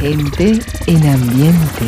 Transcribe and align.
Gente 0.00 0.60
en 0.86 1.08
ambiente. 1.08 1.84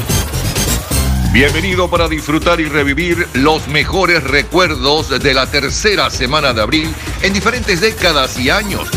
Bienvenido 1.33 1.89
para 1.89 2.09
disfrutar 2.09 2.61
y 2.61 2.65
revivir 2.65 3.29
los 3.35 3.69
mejores 3.69 4.25
recuerdos 4.25 5.11
de 5.23 5.33
la 5.33 5.47
tercera 5.47 6.11
semana 6.11 6.53
de 6.53 6.61
abril 6.61 6.93
en 7.23 7.33
diferentes 7.33 7.81
décadas 7.81 8.37
y 8.37 8.51
años. 8.51 8.89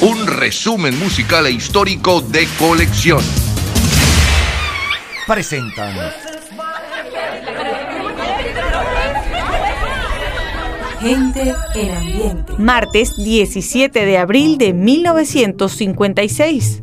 Un 0.00 0.26
resumen 0.26 0.98
musical 0.98 1.44
e 1.46 1.50
histórico 1.50 2.22
de 2.22 2.48
colección. 2.58 3.22
Presentan. 5.26 5.94
Gente 10.98 11.54
en 11.74 11.94
ambiente. 11.94 12.54
Martes 12.56 13.16
17 13.16 14.06
de 14.06 14.16
abril 14.16 14.56
de 14.56 14.72
1956. 14.72 16.82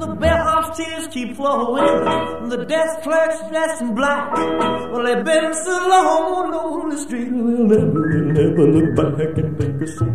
the 0.00 0.14
bellhop's 0.14 0.76
tears 0.76 1.06
keep 1.08 1.36
flowing, 1.36 1.84
and 1.84 2.50
the 2.50 2.64
desk 2.64 3.02
clerk's 3.02 3.40
dressed 3.48 3.82
in 3.82 3.94
black. 3.94 4.34
Well, 4.34 5.04
they've 5.04 5.24
been 5.24 5.54
so 5.54 5.88
long 5.88 6.50
oh, 6.54 6.80
on 6.82 6.88
the 6.90 6.98
street, 6.98 7.30
they'll 7.30 7.66
never, 7.66 8.24
never 8.32 8.66
look 8.66 8.96
back 8.96 9.38
and 9.38 9.58
think 9.58 9.82
it's 9.82 9.98
so, 9.98 10.06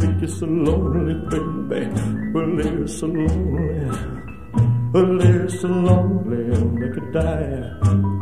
think 0.00 0.22
it's 0.22 0.38
so 0.38 0.46
lonely, 0.46 1.14
baby. 1.28 1.86
Well, 2.32 2.56
they're 2.56 2.86
so 2.86 3.06
lonely, 3.06 3.86
well, 4.92 5.18
they're 5.18 5.48
so 5.48 5.68
lonely, 5.68 6.44
they 6.80 6.94
could 6.94 7.12
die. 7.12 8.21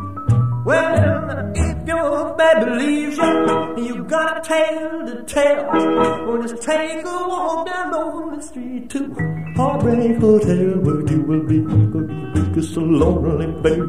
Well, 0.70 1.50
if 1.56 1.88
your 1.88 2.36
baby 2.36 2.70
leaves 2.70 3.16
you, 3.16 3.86
you 3.86 4.04
got 4.04 4.38
a 4.38 4.48
tale 4.48 5.04
to 5.04 5.24
tell. 5.24 5.66
Well, 5.66 6.42
just 6.42 6.62
take 6.62 7.04
a 7.04 7.28
walk 7.28 7.66
down 7.66 7.92
on 7.92 8.36
the 8.36 8.40
street 8.40 8.88
to 8.90 9.12
Heartbreak 9.56 10.18
Hotel, 10.18 10.78
where 10.84 11.02
you 11.10 11.22
will 11.22 11.42
be, 11.42 11.58
will 11.58 12.08
you 12.36 12.44
be 12.54 12.62
so 12.62 12.82
lonely, 12.82 13.46
baby. 13.62 13.82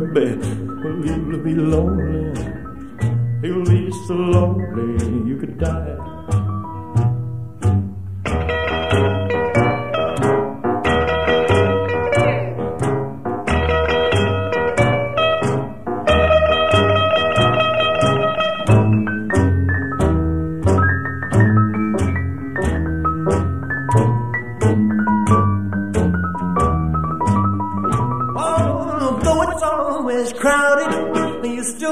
Well, 0.81 1.05
you 1.05 1.23
will 1.27 1.43
be 1.43 1.53
lonely. 1.53 2.33
You'll 3.43 3.63
be 3.63 3.91
so 4.07 4.15
lonely, 4.15 5.29
you 5.29 5.37
could 5.37 5.59
die. 5.59 6.11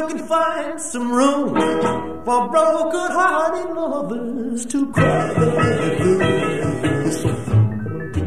Can 0.10 0.20
find 0.28 0.82
some 0.82 1.12
room 1.12 1.54
for 2.26 2.50
broken-hearted 2.50 3.76
lovers 3.76 4.66
to 4.66 4.92
cry. 4.92 5.30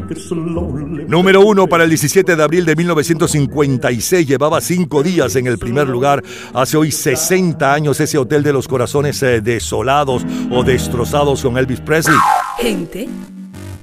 It's 0.09 0.29
so 0.29 0.35
lonely. 0.35 1.05
Número 1.07 1.41
uno 1.41 1.67
para 1.67 1.83
el 1.83 1.89
17 1.89 2.35
de 2.35 2.43
abril 2.43 2.65
de 2.65 2.75
1956. 2.75 4.27
Llevaba 4.27 4.61
cinco 4.61 5.03
días 5.03 5.35
en 5.35 5.47
el 5.47 5.57
primer 5.57 5.89
lugar. 5.89 6.23
Hace 6.53 6.77
hoy 6.77 6.91
60 6.91 7.73
años 7.73 7.99
ese 7.99 8.17
Hotel 8.17 8.43
de 8.43 8.53
los 8.53 8.67
Corazones 8.67 9.21
eh, 9.23 9.41
Desolados 9.41 10.25
o 10.51 10.63
Destrozados 10.63 11.41
con 11.41 11.57
Elvis 11.57 11.81
Presley. 11.81 12.17
Gente 12.59 13.09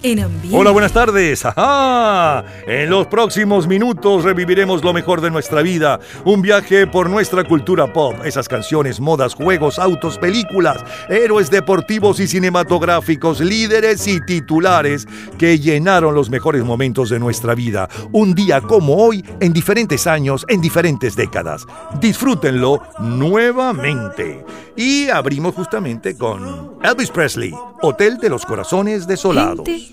en 0.03 0.21
ambiente. 0.21 0.57
Hola, 0.57 0.71
buenas 0.71 0.93
tardes. 0.93 1.45
Ajá. 1.45 2.45
En 2.67 2.91
los 2.91 3.07
próximos 3.07 3.67
minutos 3.67 4.25
reviviremos 4.25 4.83
lo 4.83 4.93
mejor 4.93 5.21
de 5.21 5.31
nuestra 5.31 5.63
vida. 5.63 6.01
Un 6.25 6.43
viaje 6.43 6.87
por 6.87 7.11
nuestra 7.11 7.45
cultura 7.45 7.93
pop. 7.93 8.15
Esas 8.25 8.49
canciones, 8.49 9.01
modas, 9.01 9.35
juegos, 9.35 9.79
autos, 9.79 10.19
películas, 10.19 10.85
héroes 11.09 11.51
deportivos 11.51 12.21
y 12.21 12.27
cinematográficos, 12.27 13.41
líderes 13.41 14.07
y 14.07 14.21
titulares 14.21 15.07
que 15.39 15.59
llenaron 15.59 16.15
los 16.15 16.31
mejores 16.31 16.65
momentos 16.65 17.11
de 17.11 17.19
nuestra 17.19 17.55
vida. 17.55 17.89
Un 18.13 18.35
día 18.35 18.61
como 18.61 18.97
hoy, 18.97 19.25
en 19.41 19.53
diferentes 19.53 20.07
años, 20.07 20.45
en 20.49 20.61
diferentes 20.61 21.17
décadas. 21.17 21.67
Disfrútenlo 22.01 22.83
nuevamente. 23.01 24.45
Y 24.77 25.09
abrimos 25.09 25.55
justamente 25.55 26.17
con 26.17 26.79
Elvis 26.83 27.11
Presley, 27.11 27.53
Hotel 27.83 28.19
de 28.19 28.31
los 28.31 28.47
Corazones 28.47 29.07
Desolados. 29.07 29.67
Gente 29.67 29.90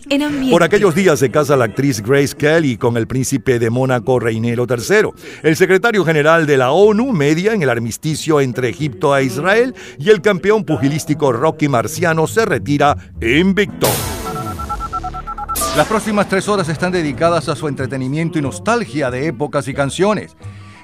Por 0.51 0.63
aquellos 0.63 0.95
días 0.95 1.19
se 1.19 1.29
casa 1.29 1.55
la 1.55 1.65
actriz 1.65 2.01
Grace 2.01 2.35
Kelly 2.35 2.77
con 2.77 2.97
el 2.97 3.07
príncipe 3.07 3.59
de 3.59 3.69
Mónaco 3.69 4.19
Reinero 4.19 4.65
III. 4.69 5.09
El 5.43 5.55
secretario 5.55 6.05
general 6.05 6.45
de 6.45 6.57
la 6.57 6.71
ONU 6.71 7.11
media 7.11 7.53
en 7.53 7.61
el 7.61 7.69
armisticio 7.69 8.39
entre 8.41 8.69
Egipto 8.69 9.15
e 9.17 9.25
Israel 9.25 9.75
y 9.99 10.09
el 10.09 10.21
campeón 10.21 10.63
pugilístico 10.63 11.31
Rocky 11.31 11.67
Marciano 11.67 12.27
se 12.27 12.45
retira 12.45 12.95
invicto. 13.21 13.87
Las 15.75 15.87
próximas 15.87 16.27
tres 16.27 16.47
horas 16.47 16.69
están 16.69 16.91
dedicadas 16.91 17.49
a 17.49 17.55
su 17.55 17.67
entretenimiento 17.67 18.39
y 18.39 18.41
nostalgia 18.41 19.11
de 19.11 19.27
épocas 19.27 19.67
y 19.67 19.73
canciones. 19.75 20.35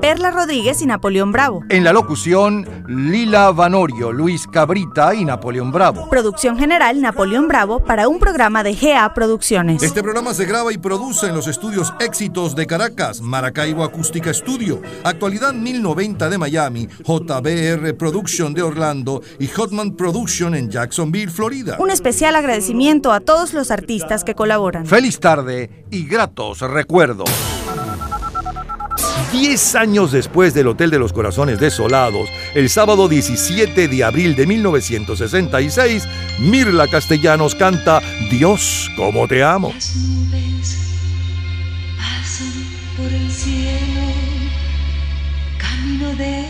Perla 0.00 0.30
Rodríguez 0.30 0.82
y 0.82 0.86
Napoleón 0.86 1.32
Bravo. 1.32 1.64
En 1.68 1.84
la 1.84 1.92
locución, 1.92 2.66
Lila 2.86 3.50
Vanorio, 3.50 4.12
Luis 4.12 4.46
Cabrita 4.46 5.14
y 5.14 5.24
Napoleón 5.24 5.72
Bravo. 5.72 6.08
Producción 6.08 6.58
general, 6.58 7.00
Napoleón 7.00 7.48
Bravo, 7.48 7.80
para 7.80 8.08
un 8.08 8.18
programa 8.18 8.62
de 8.62 8.74
GA 8.74 9.12
Producciones. 9.14 9.82
Este 9.82 10.02
programa 10.02 10.34
se 10.34 10.44
graba 10.44 10.72
y 10.72 10.78
produce 10.78 11.26
en 11.26 11.34
los 11.34 11.46
estudios 11.46 11.94
Éxitos 12.00 12.54
de 12.54 12.66
Caracas, 12.66 13.20
Maracaibo 13.20 13.84
Acústica 13.84 14.32
Studio, 14.32 14.80
Actualidad 15.04 15.52
1090 15.52 16.28
de 16.28 16.38
Miami, 16.38 16.88
JBR 17.04 17.96
Production 17.96 18.54
de 18.54 18.62
Orlando 18.62 19.22
y 19.38 19.46
Hotman 19.48 19.92
Production 19.96 20.54
en 20.54 20.70
Jacksonville, 20.70 21.30
Florida. 21.30 21.76
Un 21.78 21.90
especial 21.90 22.36
agradecimiento 22.36 23.12
a 23.12 23.20
todos 23.20 23.54
los 23.54 23.70
artistas 23.70 24.24
que 24.24 24.34
colaboran. 24.34 24.86
Feliz 24.86 25.18
tarde 25.20 25.86
y 25.90 26.06
gratos 26.06 26.60
recuerdos. 26.60 27.30
Diez 29.32 29.74
años 29.74 30.12
después 30.12 30.54
del 30.54 30.68
Hotel 30.68 30.90
de 30.90 30.98
los 30.98 31.12
Corazones 31.12 31.58
Desolados, 31.58 32.28
el 32.54 32.70
sábado 32.70 33.08
17 33.08 33.88
de 33.88 34.04
abril 34.04 34.36
de 34.36 34.46
1966, 34.46 36.04
Mirla 36.38 36.86
Castellanos 36.86 37.54
canta 37.54 38.00
Dios, 38.30 38.88
como 38.96 39.26
te 39.26 39.42
amo. 39.42 39.72
Las 39.74 39.96
nubes 39.96 40.78
pasan 41.98 42.52
por 42.96 43.12
el 43.12 43.30
cielo, 43.30 44.06
camino 45.58 46.14
de 46.14 46.46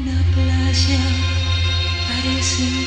una 0.00 0.22
playa, 0.32 1.00
parecen 2.08 2.86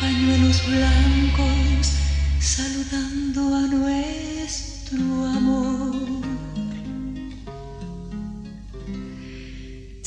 pañuelos 0.00 0.62
blancos 0.66 1.92
saludando 2.38 3.56
a 3.56 3.60
nuestro 3.62 5.02
amor. 5.26 5.75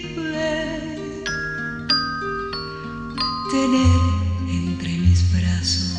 tener 3.51 4.01
entre 4.49 4.89
mis 4.99 5.33
brazos 5.33 5.97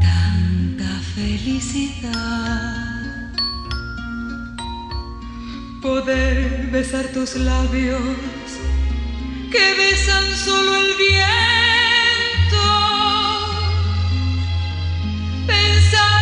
tanta 0.00 1.00
felicidad. 1.14 2.14
Poder 5.82 6.70
besar 6.72 7.04
tus 7.12 7.36
labios 7.36 8.00
que 9.52 9.74
besan 9.76 10.34
solo 10.34 10.76
el 10.76 10.96
viento 10.96 11.75
pensar. 15.46 16.15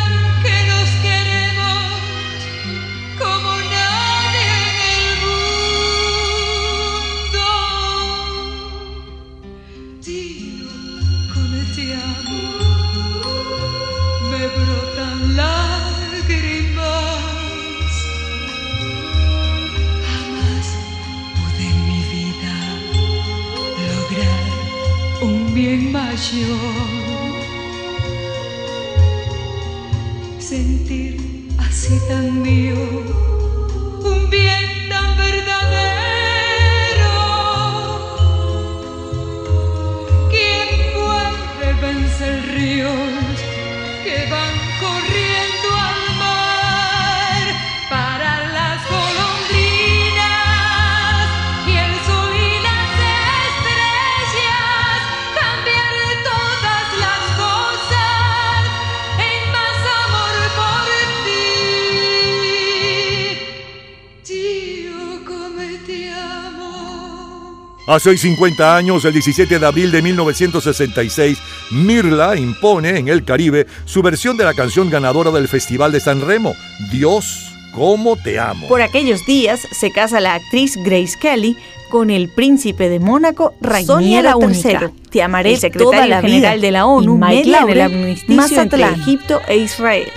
Hace 67.95 68.19
50 68.19 68.77
años, 68.77 69.05
el 69.05 69.13
17 69.13 69.61
de 69.61 69.65
abril 69.65 69.93
de 69.93 70.03
1966, 70.03 71.39
Mirla 71.71 72.35
impone 72.35 72.99
en 72.99 73.07
el 73.07 73.25
Caribe 73.25 73.69
su 73.85 74.03
versión 74.03 74.37
de 74.37 74.43
la 74.43 74.53
canción 74.53 74.91
ganadora 74.91 75.31
del 75.31 75.47
Festival 75.47 75.93
de 75.93 76.01
San 76.01 76.21
Remo, 76.21 76.57
Dios, 76.91 77.53
cómo 77.73 78.17
te 78.17 78.41
amo. 78.41 78.67
Por 78.67 78.83
aquellos 78.83 79.25
días 79.27 79.61
se 79.71 79.93
casa 79.93 80.19
la 80.19 80.35
actriz 80.35 80.77
Grace 80.85 81.17
Kelly 81.21 81.57
con 81.89 82.11
el 82.11 82.31
príncipe 82.31 82.89
de 82.89 82.99
Mónaco, 82.99 83.55
Sonia 83.63 84.23
Rainier 84.23 84.25
la 84.25 84.37
III. 84.41 84.91
Te 85.09 85.23
amaré 85.23 85.53
El 85.53 85.59
secretario 85.59 85.93
toda 85.93 86.09
la 86.09 86.21
general 86.21 86.57
vida. 86.57 86.67
de 86.67 86.73
la 86.73 86.87
ONU, 86.87 87.15
y 87.15 87.17
Mike 87.17 87.27
media 87.27 87.59
en 87.61 87.69
el 87.69 87.79
Laurel, 87.79 87.81
armisticio 87.81 88.61
entre 88.61 88.79
Mazatlán. 88.79 88.95
Egipto 89.03 89.41
e 89.47 89.59
Israel. 89.59 90.09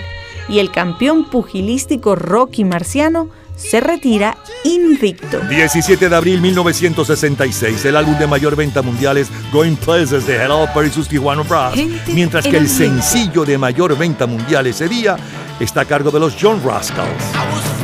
Y 0.48 0.58
el 0.58 0.72
campeón 0.72 1.30
pugilístico 1.30 2.16
Rocky 2.16 2.64
Marciano 2.64 3.30
se 3.58 3.80
retira 3.80 4.38
invicto. 4.64 5.40
17 5.40 6.08
de 6.08 6.16
abril 6.16 6.40
1966, 6.40 7.84
el 7.84 7.96
álbum 7.96 8.18
de 8.18 8.26
mayor 8.26 8.56
venta 8.56 8.82
mundial 8.82 9.18
es 9.18 9.28
Going 9.52 9.76
Places 9.76 10.26
de 10.26 10.36
Hello 10.36 10.66
Perry 10.72 10.88
y 10.88 10.90
sus 10.92 11.08
Tijuana 11.08 11.42
Brass, 11.42 11.74
Gente 11.74 12.12
mientras 12.14 12.44
que 12.44 12.50
el 12.50 12.66
ambiente. 12.68 13.02
sencillo 13.02 13.44
de 13.44 13.58
mayor 13.58 13.96
venta 13.98 14.26
mundial 14.26 14.66
ese 14.66 14.88
día 14.88 15.16
está 15.60 15.82
a 15.82 15.84
cargo 15.84 16.10
de 16.10 16.20
los 16.20 16.36
John 16.40 16.62
Rascals. 16.64 17.77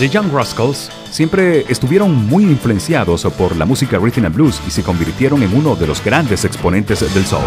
The 0.00 0.08
Young 0.08 0.32
Rascals 0.32 0.90
siempre 1.10 1.66
estuvieron 1.68 2.26
muy 2.26 2.44
influenciados 2.44 3.24
por 3.36 3.54
la 3.56 3.66
música 3.66 3.98
rhythm 3.98 4.24
and 4.24 4.34
blues 4.34 4.58
y 4.66 4.70
se 4.70 4.82
convirtieron 4.82 5.42
en 5.42 5.54
uno 5.54 5.76
de 5.76 5.86
los 5.86 6.02
grandes 6.02 6.46
exponentes 6.46 7.00
del 7.12 7.26
soul. 7.26 7.44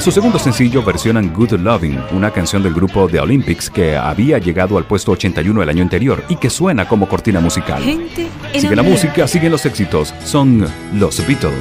Para 0.00 0.06
su 0.06 0.12
segundo 0.12 0.38
sencillo 0.38 0.82
versionan 0.82 1.30
Good 1.30 1.60
Loving, 1.60 1.98
una 2.12 2.30
canción 2.30 2.62
del 2.62 2.72
grupo 2.72 3.06
The 3.06 3.20
Olympics 3.20 3.68
que 3.68 3.98
había 3.98 4.38
llegado 4.38 4.78
al 4.78 4.84
puesto 4.84 5.12
81 5.12 5.62
el 5.62 5.68
año 5.68 5.82
anterior 5.82 6.24
y 6.30 6.36
que 6.36 6.48
suena 6.48 6.88
como 6.88 7.06
cortina 7.06 7.38
musical. 7.38 7.82
Gente 7.82 8.28
Sigue 8.54 8.74
la 8.74 8.82
música, 8.82 9.28
siguen 9.28 9.52
los 9.52 9.66
éxitos, 9.66 10.14
son 10.24 10.66
los 10.94 11.26
Beatles. 11.26 11.52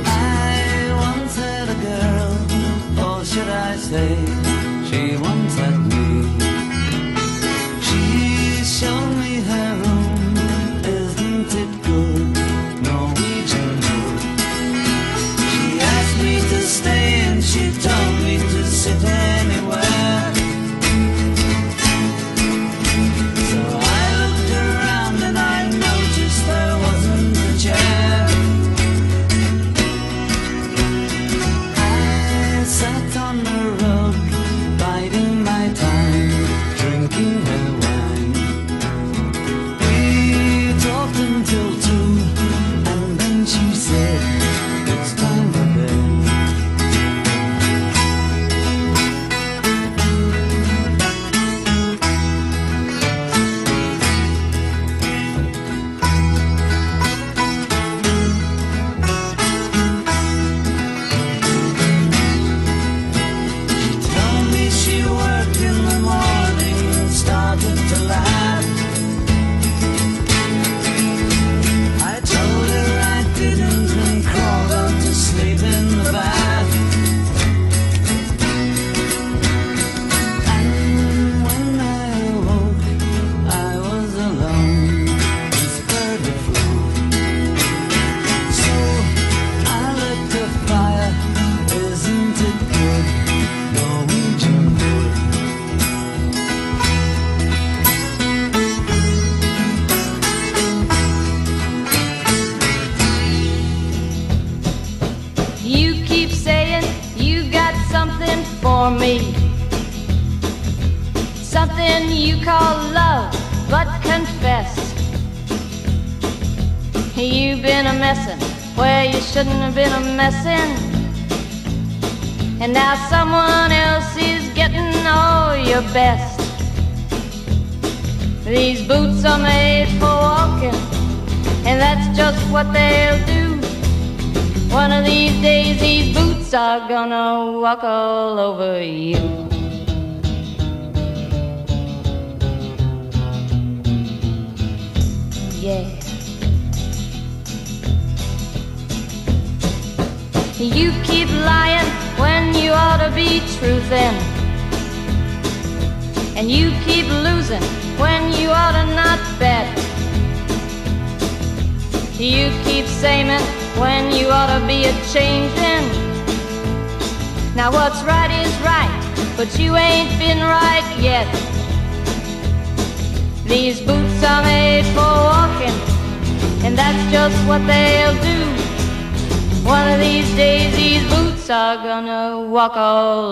Walk 182.49 182.75
all 182.75 183.28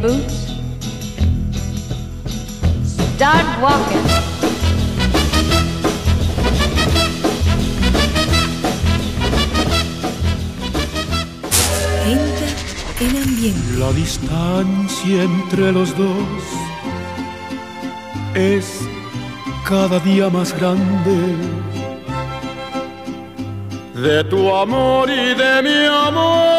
Boots? 0.00 0.52
Start 2.84 3.46
walking. 3.62 4.06
Gente 12.04 12.46
en 13.00 13.22
ambiente. 13.22 13.78
La 13.78 13.92
distancia 13.92 15.22
entre 15.22 15.72
los 15.72 15.96
dos 15.96 16.42
es 18.34 18.80
cada 19.66 19.98
día 20.00 20.28
más 20.28 20.52
grande. 20.58 21.34
De 23.94 24.24
tu 24.24 24.54
amor 24.54 25.08
y 25.08 25.34
de 25.34 25.62
mi 25.62 25.86
amor 25.86 26.55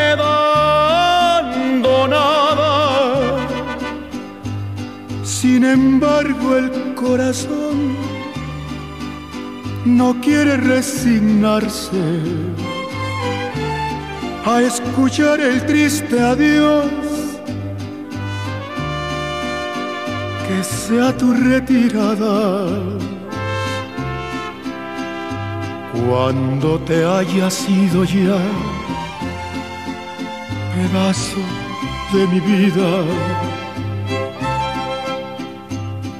quedando 0.00 1.92
nada. 2.08 2.72
Sin 5.22 5.64
embargo, 5.64 6.56
el 6.56 6.94
corazón 6.94 7.76
no 9.84 10.08
quiere 10.20 10.56
resignarse 10.56 12.04
a 14.52 14.54
escuchar 14.62 15.40
el 15.40 15.58
triste 15.66 16.16
adiós 16.32 16.90
que 20.46 20.58
sea 20.64 21.08
tu 21.16 21.28
retirada 21.32 22.46
cuando 25.92 26.78
te 26.88 26.98
hayas 27.04 27.56
ido 27.68 28.04
ya 28.04 28.40
pedazo 30.90 31.40
de 32.12 32.26
mi 32.26 32.40
vida. 32.40 33.04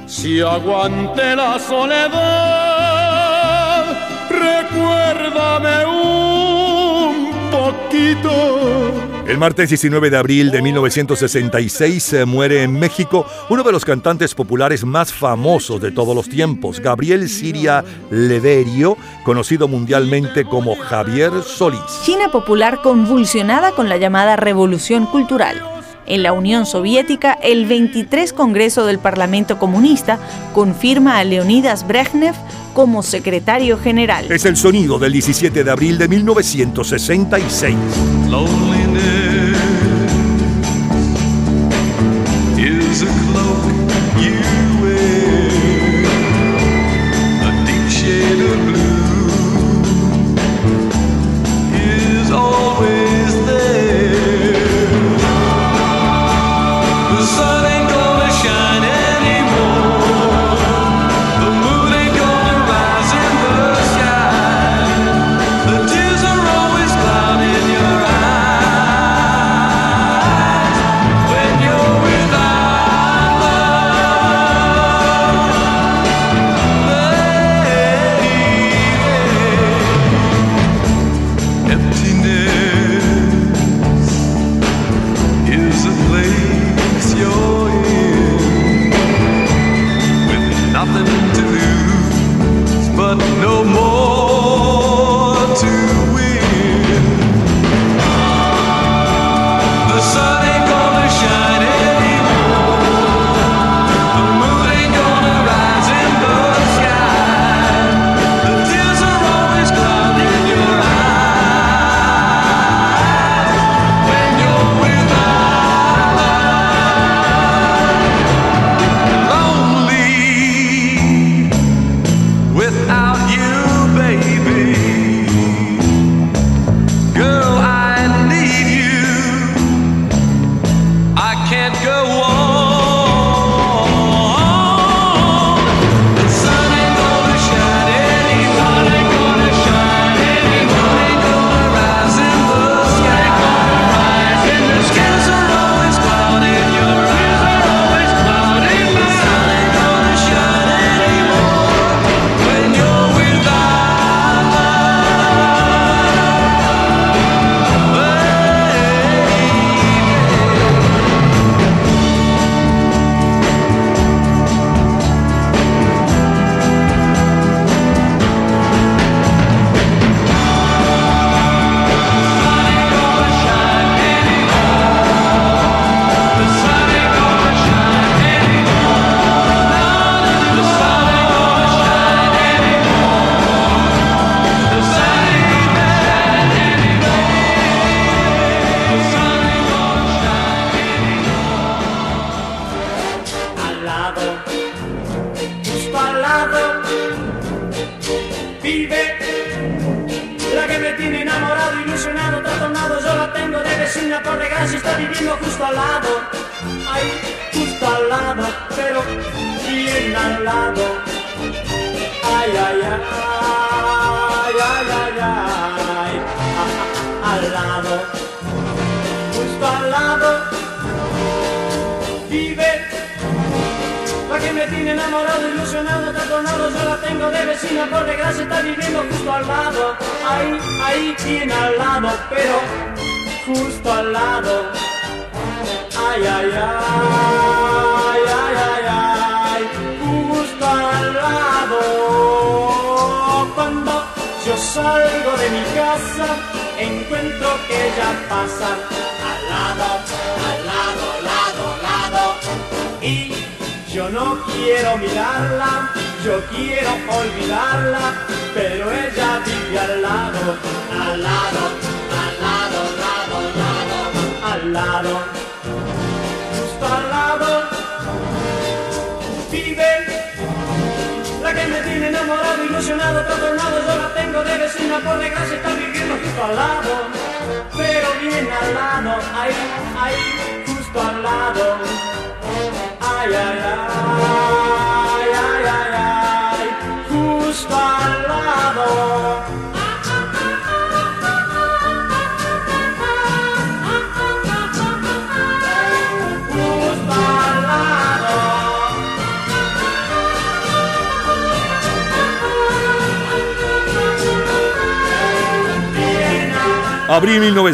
Si 0.07 0.41
aguante 0.41 1.35
la 1.35 1.59
soledad 1.59 2.21
recuérdame 4.29 5.85
un 5.85 7.31
poquito 7.51 8.31
El 9.31 9.37
martes 9.37 9.69
19 9.69 10.09
de 10.09 10.17
abril 10.17 10.51
de 10.51 10.61
1966 10.61 12.03
se 12.03 12.25
muere 12.25 12.63
en 12.63 12.77
México 12.77 13.25
uno 13.47 13.63
de 13.63 13.71
los 13.71 13.85
cantantes 13.85 14.35
populares 14.35 14.83
más 14.83 15.13
famosos 15.13 15.79
de 15.79 15.89
todos 15.89 16.13
los 16.13 16.27
tiempos, 16.27 16.81
Gabriel 16.81 17.29
Siria 17.29 17.81
Leverio, 18.09 18.97
conocido 19.23 19.69
mundialmente 19.69 20.43
como 20.43 20.75
Javier 20.75 21.31
Solís. 21.45 21.79
China 22.03 22.27
popular 22.29 22.81
convulsionada 22.83 23.71
con 23.71 23.87
la 23.87 23.95
llamada 23.95 24.35
Revolución 24.35 25.05
Cultural. 25.05 25.63
En 26.07 26.23
la 26.23 26.33
Unión 26.33 26.65
Soviética, 26.65 27.31
el 27.31 27.67
23 27.67 28.33
Congreso 28.33 28.85
del 28.85 28.99
Parlamento 28.99 29.57
Comunista 29.57 30.19
confirma 30.53 31.19
a 31.19 31.23
Leonidas 31.23 31.87
Brezhnev 31.87 32.35
como 32.73 33.01
secretario 33.01 33.77
general. 33.77 34.29
Es 34.29 34.43
el 34.43 34.57
sonido 34.57 34.99
del 34.99 35.13
17 35.13 35.63
de 35.63 35.71
abril 35.71 35.97
de 35.97 36.09
1966. 36.09 37.77
Loneliness 38.29 38.80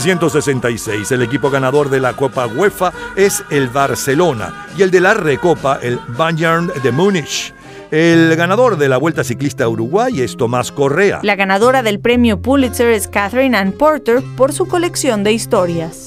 1966, 0.08 1.12
el 1.12 1.22
equipo 1.22 1.50
ganador 1.50 1.89
de 1.89 2.00
la 2.00 2.13
Copa 2.13 2.48
UEFA 2.48 2.93
es 3.17 3.43
el 3.50 3.67
Barcelona 3.67 4.67
y 4.78 4.84
el 4.84 4.89
de 4.89 5.02
la 5.02 5.13
Recopa 5.13 5.80
el 5.82 6.00
Bayern 6.08 6.72
de 6.82 6.91
Múnich. 6.93 7.54
El 7.91 8.34
ganador 8.38 8.78
de 8.78 8.88
la 8.88 8.96
Vuelta 8.96 9.26
Ciclista 9.26 9.65
a 9.65 9.67
Uruguay 9.67 10.22
es 10.22 10.38
Tomás 10.38 10.72
Correa. 10.72 11.20
La 11.24 11.36
ganadora 11.36 11.84
del 11.84 12.00
premio 12.00 12.41
Pulitzer 12.41 12.88
es 12.88 13.10
Catherine 13.10 13.58
Ann 13.58 13.74
Porter 13.74 14.24
por 14.38 14.54
su 14.54 14.65
colección 14.70 15.26
de 15.26 15.34
historias. 15.34 16.07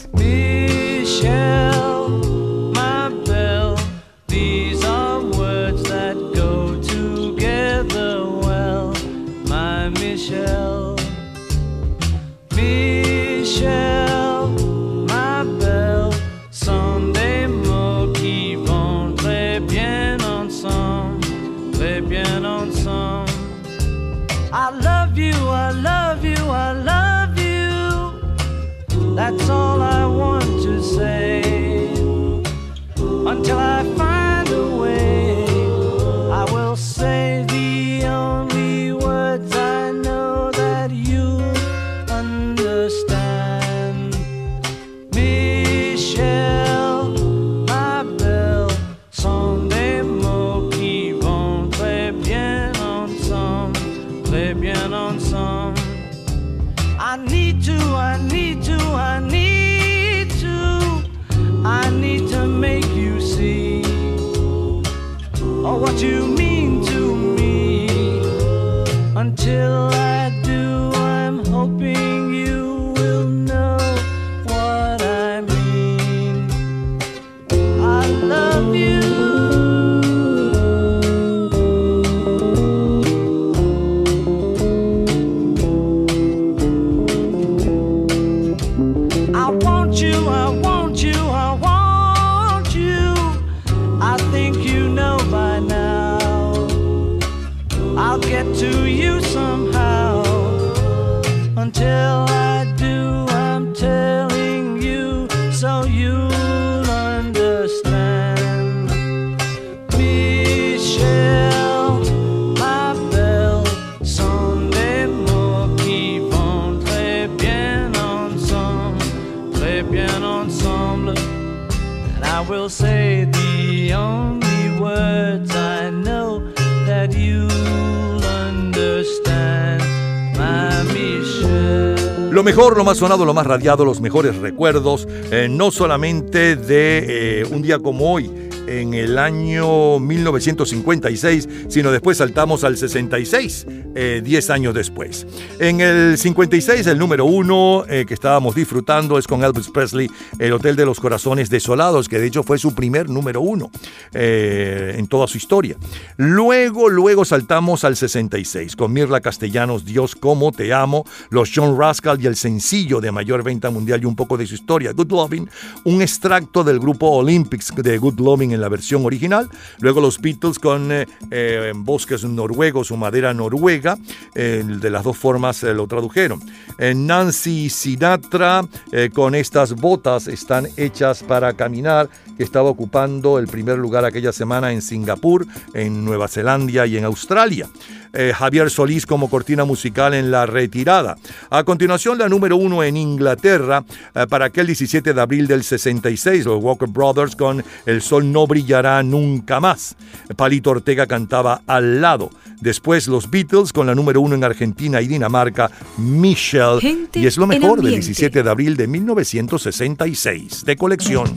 Más 132.90 132.98
sonado, 132.98 133.24
lo 133.24 133.34
más 133.34 133.46
radiado, 133.46 133.84
los 133.84 134.00
mejores 134.00 134.34
recuerdos, 134.38 135.06
eh, 135.30 135.46
no 135.48 135.70
solamente 135.70 136.56
de 136.56 137.42
eh, 137.42 137.44
un 137.48 137.62
día 137.62 137.78
como 137.78 138.12
hoy, 138.12 138.28
en 138.66 138.94
el 138.94 139.16
año 139.16 140.00
1956, 140.00 141.48
sino 141.68 141.92
después 141.92 142.18
saltamos 142.18 142.64
al 142.64 142.76
66, 142.76 143.66
eh, 143.94 144.22
10 144.24 144.50
años 144.50 144.74
después. 144.74 145.24
En 145.62 145.82
el 145.82 146.16
56, 146.16 146.86
el 146.86 146.98
número 146.98 147.26
uno 147.26 147.84
eh, 147.86 148.06
que 148.08 148.14
estábamos 148.14 148.54
disfrutando 148.54 149.18
es 149.18 149.26
con 149.26 149.44
Elvis 149.44 149.68
Presley, 149.68 150.10
El 150.38 150.54
Hotel 150.54 150.74
de 150.74 150.86
los 150.86 150.98
Corazones 150.98 151.50
Desolados, 151.50 152.08
que 152.08 152.18
de 152.18 152.28
hecho 152.28 152.42
fue 152.42 152.56
su 152.56 152.74
primer 152.74 153.10
número 153.10 153.42
uno 153.42 153.70
eh, 154.14 154.94
en 154.96 155.06
toda 155.06 155.26
su 155.26 155.36
historia. 155.36 155.76
Luego, 156.16 156.88
luego 156.88 157.26
saltamos 157.26 157.84
al 157.84 157.96
66, 157.96 158.74
con 158.74 158.94
Mirla 158.94 159.20
Castellanos, 159.20 159.84
Dios, 159.84 160.16
cómo 160.16 160.50
te 160.50 160.72
amo, 160.72 161.04
los 161.28 161.50
John 161.54 161.78
Rascal 161.78 162.18
y 162.22 162.26
el 162.26 162.36
sencillo 162.36 163.02
de 163.02 163.12
mayor 163.12 163.42
venta 163.42 163.68
mundial 163.68 164.00
y 164.02 164.06
un 164.06 164.16
poco 164.16 164.38
de 164.38 164.46
su 164.46 164.54
historia, 164.54 164.92
Good 164.92 165.12
Loving, 165.12 165.46
un 165.84 166.00
extracto 166.00 166.64
del 166.64 166.78
grupo 166.78 167.10
Olympics 167.10 167.74
de 167.76 167.98
Good 167.98 168.18
Loving 168.18 168.52
en 168.52 168.62
la 168.62 168.70
versión 168.70 169.04
original. 169.04 169.50
Luego 169.80 170.00
los 170.00 170.22
Beatles 170.22 170.58
con 170.58 170.88
eh, 170.90 171.72
bosques 171.76 172.24
noruegos 172.24 172.90
o 172.90 172.96
madera 172.96 173.34
noruega. 173.34 173.98
de 174.32 174.90
las 174.90 175.04
dos 175.04 175.18
formas 175.18 175.49
eh, 175.62 175.74
lo 175.74 175.86
tradujeron. 175.86 176.40
Nancy 176.78 177.68
Sinatra 177.68 178.62
eh, 178.92 179.10
con 179.12 179.34
estas 179.34 179.74
botas 179.74 180.28
están 180.28 180.66
hechas 180.76 181.22
para 181.22 181.52
caminar 181.52 182.08
que 182.36 182.42
estaba 182.42 182.70
ocupando 182.70 183.38
el 183.38 183.48
primer 183.48 183.78
lugar 183.78 184.04
aquella 184.04 184.32
semana 184.32 184.72
en 184.72 184.80
Singapur, 184.80 185.46
en 185.74 186.04
Nueva 186.04 186.26
Zelanda 186.26 186.86
y 186.86 186.96
en 186.96 187.04
Australia. 187.04 187.68
Eh, 188.12 188.32
Javier 188.34 188.70
Solís 188.70 189.06
como 189.06 189.30
cortina 189.30 189.64
musical 189.64 190.14
en 190.14 190.30
La 190.30 190.46
Retirada. 190.46 191.16
A 191.48 191.64
continuación, 191.64 192.18
la 192.18 192.28
número 192.28 192.56
uno 192.56 192.82
en 192.82 192.96
Inglaterra 192.96 193.84
eh, 194.14 194.26
para 194.28 194.46
aquel 194.46 194.66
17 194.66 195.14
de 195.14 195.20
abril 195.20 195.46
del 195.46 195.62
66, 195.62 196.44
los 196.44 196.62
Walker 196.62 196.88
Brothers 196.88 197.36
con 197.36 197.64
El 197.86 198.02
Sol 198.02 198.30
no 198.30 198.46
brillará 198.46 199.02
nunca 199.02 199.60
más. 199.60 199.96
Palito 200.36 200.70
Ortega 200.70 201.06
cantaba 201.06 201.62
al 201.66 202.00
lado. 202.00 202.30
Después 202.60 203.08
los 203.08 203.30
Beatles 203.30 203.72
con 203.72 203.86
la 203.86 203.94
número 203.94 204.20
uno 204.20 204.34
en 204.34 204.44
Argentina 204.44 205.00
y 205.00 205.06
Dinamarca, 205.06 205.70
Michelle. 205.96 206.80
Gente 206.80 207.20
y 207.20 207.26
es 207.26 207.36
lo 207.36 207.46
mejor 207.46 207.76
del 207.76 207.86
ambiente. 207.86 208.06
17 208.06 208.42
de 208.42 208.50
abril 208.50 208.76
de 208.76 208.86
1966, 208.86 210.64
de 210.64 210.76
colección. 210.76 211.32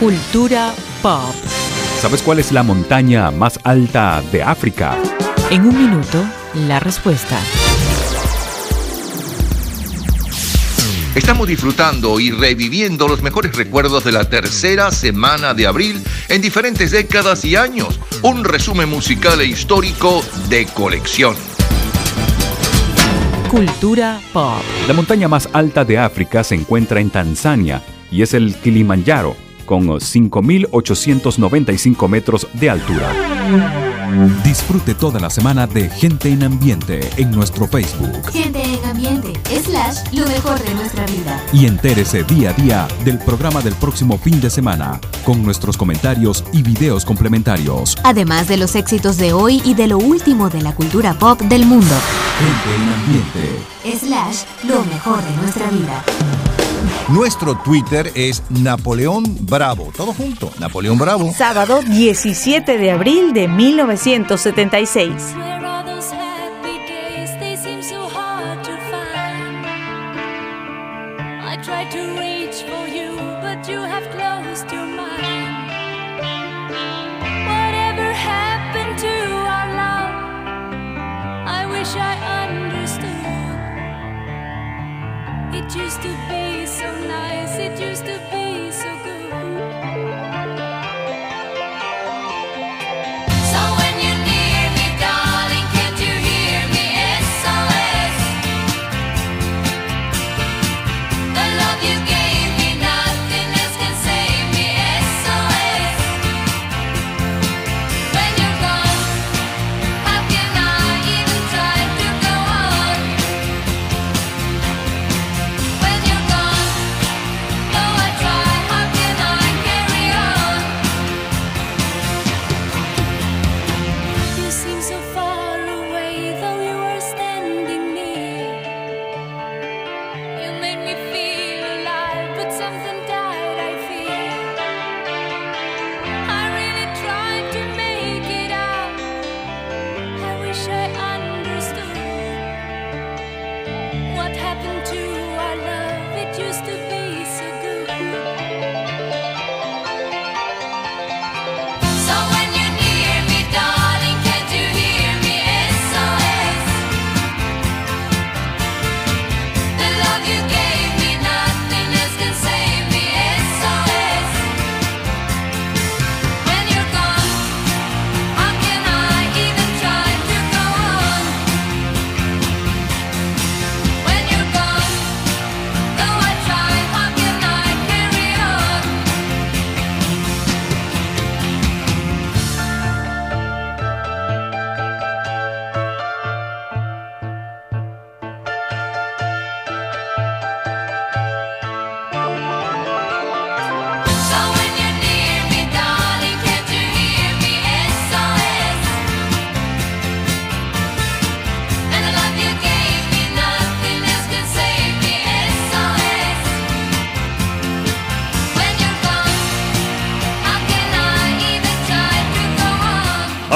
Cultura 0.00 0.72
pop. 1.02 1.34
¿Sabes 2.00 2.22
cuál 2.22 2.38
es 2.38 2.52
la 2.52 2.62
montaña 2.62 3.30
más 3.30 3.58
alta 3.64 4.22
de 4.32 4.42
África? 4.42 4.96
En 5.50 5.66
un 5.66 5.76
minuto, 5.76 6.24
la 6.66 6.80
respuesta. 6.80 7.38
Estamos 11.14 11.46
disfrutando 11.46 12.18
y 12.18 12.30
reviviendo 12.30 13.06
los 13.06 13.22
mejores 13.22 13.54
recuerdos 13.54 14.04
de 14.04 14.12
la 14.12 14.26
tercera 14.28 14.90
semana 14.90 15.54
de 15.54 15.66
abril 15.66 16.02
en 16.28 16.40
diferentes 16.40 16.90
décadas 16.90 17.44
y 17.44 17.56
años. 17.56 18.00
Un 18.22 18.42
resumen 18.42 18.88
musical 18.88 19.40
e 19.40 19.46
histórico 19.46 20.22
de 20.48 20.66
colección. 20.66 21.36
Cultura 23.48 24.20
pop. 24.32 24.62
La 24.88 24.94
montaña 24.94 25.28
más 25.28 25.48
alta 25.52 25.84
de 25.84 25.98
África 25.98 26.42
se 26.42 26.56
encuentra 26.56 27.00
en 27.00 27.10
Tanzania 27.10 27.82
y 28.10 28.22
es 28.22 28.34
el 28.34 28.56
Kilimanjaro, 28.56 29.36
con 29.66 29.86
5.895 29.86 32.08
metros 32.08 32.48
de 32.54 32.70
altura. 32.70 33.93
Disfrute 34.44 34.94
toda 34.94 35.18
la 35.20 35.30
semana 35.30 35.66
de 35.66 35.88
Gente 35.88 36.28
en 36.30 36.42
Ambiente 36.42 37.10
en 37.16 37.30
nuestro 37.30 37.66
Facebook 37.66 38.30
Gente 38.30 38.62
en 38.62 38.84
ambiente, 38.84 39.32
slash, 39.62 39.98
lo 40.12 40.26
mejor 40.26 40.62
de 40.62 40.74
nuestra 40.74 41.06
vida. 41.06 41.42
y 41.52 41.66
entérese 41.66 42.24
día 42.24 42.50
a 42.50 42.52
día 42.52 42.88
del 43.04 43.18
programa 43.18 43.60
del 43.60 43.74
próximo 43.74 44.18
fin 44.18 44.40
de 44.40 44.50
semana 44.50 45.00
con 45.24 45.42
nuestros 45.42 45.76
comentarios 45.76 46.44
y 46.52 46.62
videos 46.62 47.04
complementarios. 47.04 47.96
Además 48.04 48.48
de 48.48 48.56
los 48.56 48.74
éxitos 48.74 49.16
de 49.16 49.32
hoy 49.32 49.62
y 49.64 49.74
de 49.74 49.86
lo 49.86 49.98
último 49.98 50.50
de 50.50 50.62
la 50.62 50.74
cultura 50.74 51.14
pop 51.14 51.40
del 51.40 51.64
mundo. 51.66 51.94
Gente 52.38 52.74
en 52.76 52.92
Ambiente. 52.92 54.06
Slash, 54.06 54.44
lo 54.68 54.84
mejor 54.84 55.22
de 55.22 55.36
nuestra 55.36 55.70
vida. 55.70 56.43
Nuestro 57.08 57.54
Twitter 57.56 58.10
es 58.14 58.42
Napoleón 58.50 59.24
Bravo. 59.40 59.92
Todo 59.96 60.12
junto, 60.12 60.50
Napoleón 60.58 60.98
Bravo. 60.98 61.32
Sábado 61.32 61.82
17 61.82 62.78
de 62.78 62.90
abril 62.90 63.32
de 63.32 63.48
1976. 63.48 65.34
Where 65.36 65.64
are 65.64 65.84
those 65.84 66.10
happy 66.12 66.78
days? 66.86 67.30
They 67.38 67.56
seem 67.56 67.82
so 67.82 68.08
hard 68.08 68.62
to 68.64 68.72
find. 68.90 69.66
I 71.42 71.56
tried 71.62 71.90
to 71.92 72.18
reach 72.18 72.62
for 72.64 72.88
you, 72.88 73.16
but 73.42 73.68
you 73.68 73.80
have 73.80 74.04
closed 74.10 74.70
your 74.72 74.86
mind. 74.86 75.70
Whatever 77.46 78.12
happened 78.12 78.98
to 78.98 79.14
our 79.46 79.68
love? 79.76 80.14
I 81.46 81.66
wish 81.70 81.94
I 81.96 82.16
understood. 82.48 83.12
It 85.54 85.74
used 85.76 86.02
to 86.02 86.08
be 86.28 86.43
so 86.84 87.06
nice, 87.06 87.56
it 87.56 87.80
used 87.80 88.04
to 88.04 88.18
be 88.30 88.33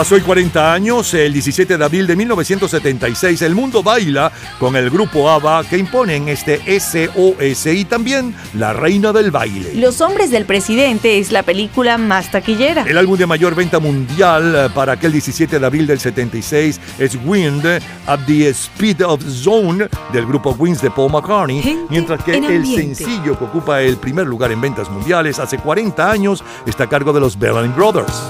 Hace 0.09 0.15
hoy 0.15 0.21
40 0.23 0.73
años, 0.73 1.13
el 1.13 1.35
17 1.35 1.77
de 1.77 1.85
abril 1.85 2.07
de 2.07 2.17
1976, 2.17 3.43
el 3.43 3.55
mundo 3.55 3.83
baila 3.83 4.33
con 4.59 4.75
el 4.75 4.89
grupo 4.89 5.29
ABBA 5.29 5.65
que 5.65 5.77
imponen 5.77 6.31
este 6.31 6.63
SOS 6.81 7.67
y 7.67 7.85
también 7.85 8.35
La 8.55 8.73
Reina 8.73 9.13
del 9.13 9.31
Baile. 9.31 9.75
Los 9.75 10.01
hombres 10.01 10.31
del 10.31 10.47
presidente 10.47 11.19
es 11.19 11.31
la 11.31 11.43
película 11.43 11.99
más 11.99 12.31
taquillera. 12.31 12.85
El 12.89 12.97
álbum 12.97 13.19
de 13.19 13.27
mayor 13.27 13.55
venta 13.55 13.81
mundial 13.81 14.73
para 14.75 14.95
aquel 14.95 15.13
17 15.13 15.59
de 15.59 15.67
abril 15.67 15.87
del 15.87 16.01
76 16.01 16.81
es 16.99 17.19
Wind 17.27 17.67
at 18.07 18.21
the 18.27 18.49
Speed 18.49 19.05
of 19.05 19.23
Zone 19.23 19.89
del 20.15 20.25
grupo 20.25 20.57
Wings 20.59 20.81
de 20.81 20.91
Paul 20.91 21.13
McCartney, 21.13 21.61
Gente 21.61 21.85
mientras 21.91 22.25
que 22.25 22.35
el 22.35 22.65
sencillo 22.65 23.39
que 23.39 23.45
ocupa 23.45 23.83
el 23.83 23.99
primer 23.99 24.27
lugar 24.27 24.53
en 24.53 24.63
ventas 24.63 24.89
mundiales 24.89 25.39
hace 25.39 25.59
40 25.59 26.11
años 26.11 26.43
está 26.65 26.85
a 26.85 26.89
cargo 26.89 27.13
de 27.13 27.21
los 27.21 27.39
Bellamy 27.39 27.69
Brothers. 27.75 28.23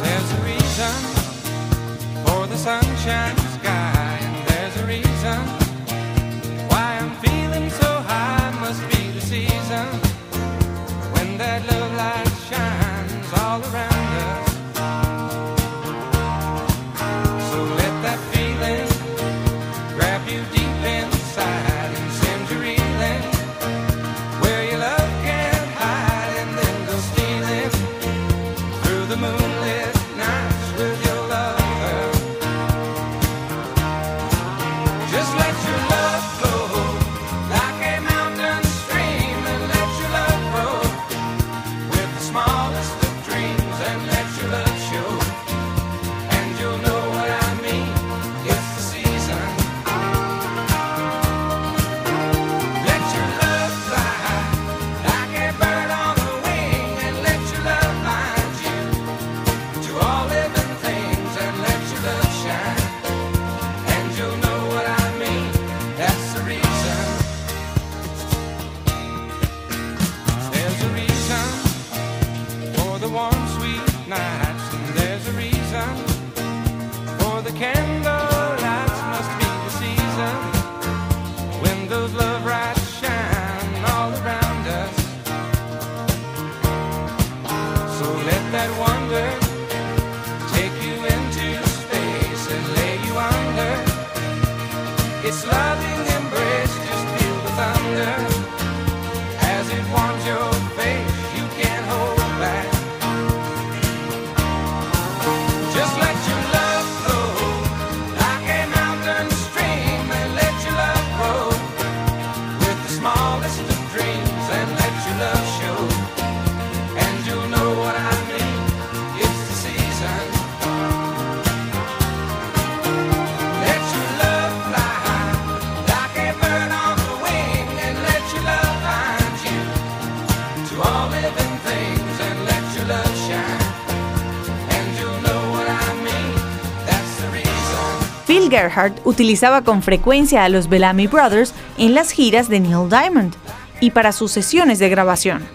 Gerhardt 138.51 139.01
utilizaba 139.05 139.63
con 139.63 139.83
frecuencia 139.83 140.45
a 140.45 140.49
los 140.49 140.69
Bellamy 140.69 141.07
Brothers 141.07 141.53
en 141.77 141.95
las 141.95 142.11
giras 142.11 142.49
de 142.49 142.61
Neil 142.61 142.89
Diamond 142.89 143.35
y 143.81 143.91
para 143.91 144.13
sus 144.13 144.33
sesiones 144.33 144.79
de 144.79 144.89
grabación. 144.89 145.47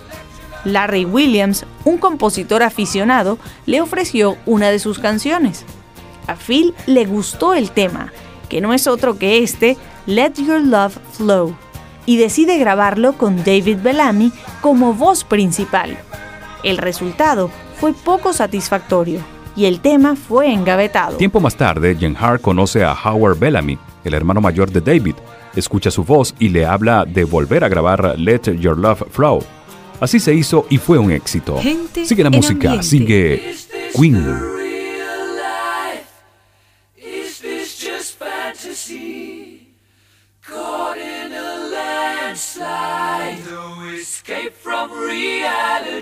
Larry 0.65 1.05
Williams, 1.05 1.65
un 1.83 1.97
compositor 1.97 2.63
aficionado, 2.63 3.37
le 3.65 3.81
ofreció 3.81 4.37
una 4.45 4.69
de 4.69 4.79
sus 4.79 4.99
canciones. 4.99 5.65
A 6.27 6.35
Phil 6.35 6.73
le 6.85 7.05
gustó 7.05 7.53
el 7.53 7.71
tema, 7.71 8.13
que 8.49 8.61
no 8.61 8.73
es 8.73 8.87
otro 8.87 9.17
que 9.17 9.43
este, 9.43 9.77
Let 10.05 10.33
Your 10.37 10.61
Love 10.61 10.97
Flow, 11.13 11.55
y 12.05 12.17
decide 12.17 12.57
grabarlo 12.57 13.17
con 13.17 13.37
David 13.43 13.79
Bellamy 13.81 14.31
como 14.61 14.93
voz 14.93 15.23
principal. 15.23 15.97
El 16.63 16.77
resultado 16.77 17.49
fue 17.79 17.93
poco 17.93 18.31
satisfactorio 18.31 19.32
y 19.55 19.65
el 19.65 19.79
tema 19.81 20.15
fue 20.15 20.51
engavetado. 20.51 21.17
Tiempo 21.17 21.39
más 21.39 21.55
tarde, 21.55 21.95
Jen 21.99 22.15
Hart 22.19 22.41
conoce 22.41 22.83
a 22.83 22.93
Howard 22.93 23.37
Bellamy, 23.39 23.77
el 24.03 24.13
hermano 24.13 24.41
mayor 24.41 24.71
de 24.71 24.81
David, 24.81 25.15
escucha 25.55 25.91
su 25.91 26.03
voz 26.03 26.33
y 26.39 26.49
le 26.49 26.65
habla 26.65 27.05
de 27.05 27.23
volver 27.23 27.63
a 27.63 27.69
grabar 27.69 28.17
Let 28.19 28.41
Your 28.59 28.77
Love 28.77 29.03
Flow. 29.11 29.43
Así 29.99 30.19
se 30.19 30.33
hizo 30.33 30.65
y 30.69 30.77
fue 30.77 30.97
un 30.97 31.11
éxito. 31.11 31.59
Gente 31.61 32.05
Sigue 32.05 32.23
la 32.23 32.29
en 32.29 32.35
música, 32.35 32.71
ambiente. 32.71 32.83
sigue 32.87 33.55
Queen. 33.95 34.15
Is 36.97 37.39
this 37.39 37.77
just 37.79 38.17
fantasy? 38.19 39.69
Caught 40.41 40.97
in 40.97 41.31
a 41.31 41.69
landslide, 41.71 43.37
no 43.49 43.85
escape 43.93 44.51
from 44.53 44.89
reality. 44.91 46.01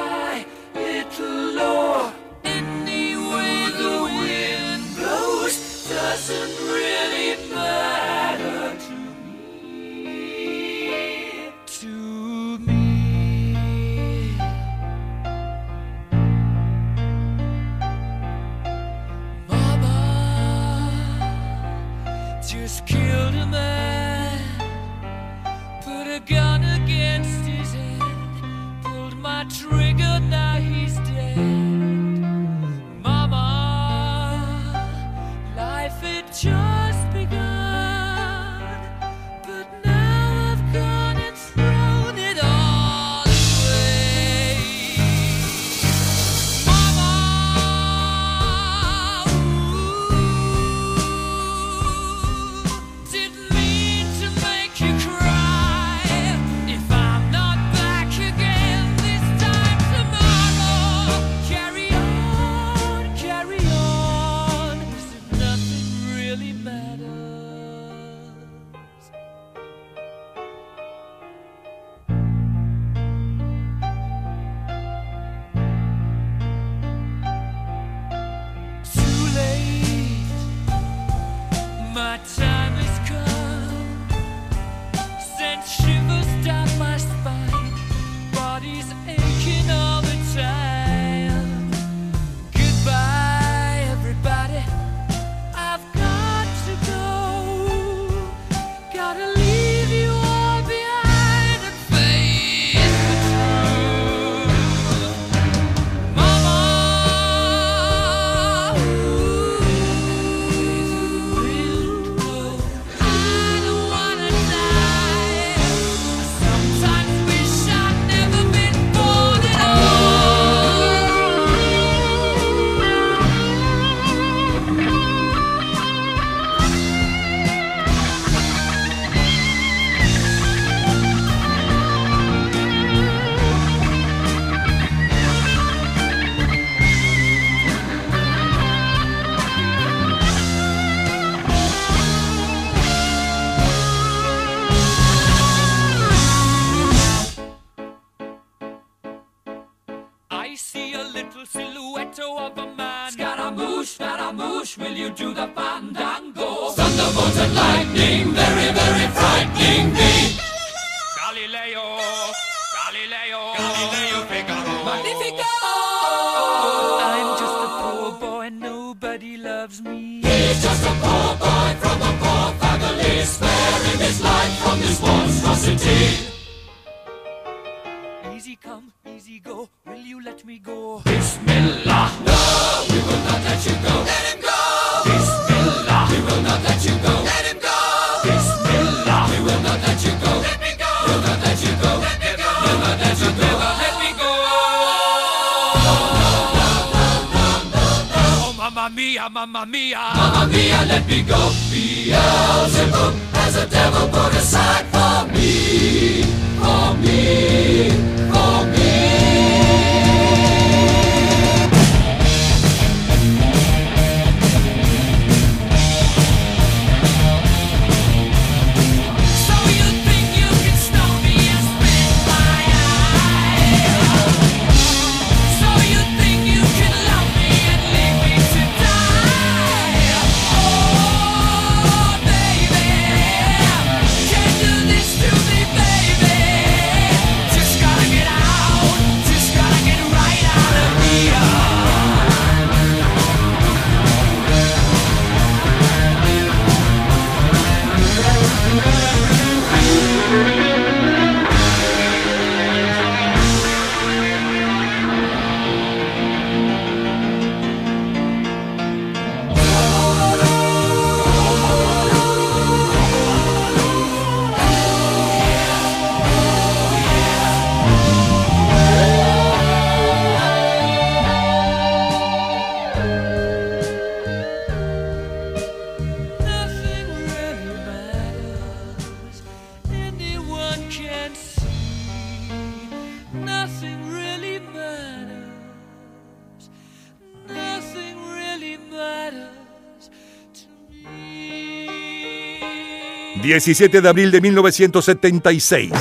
17 293.51 293.99
de 293.99 294.07
abril 294.07 294.31
de 294.31 294.39
1976. 294.39 295.91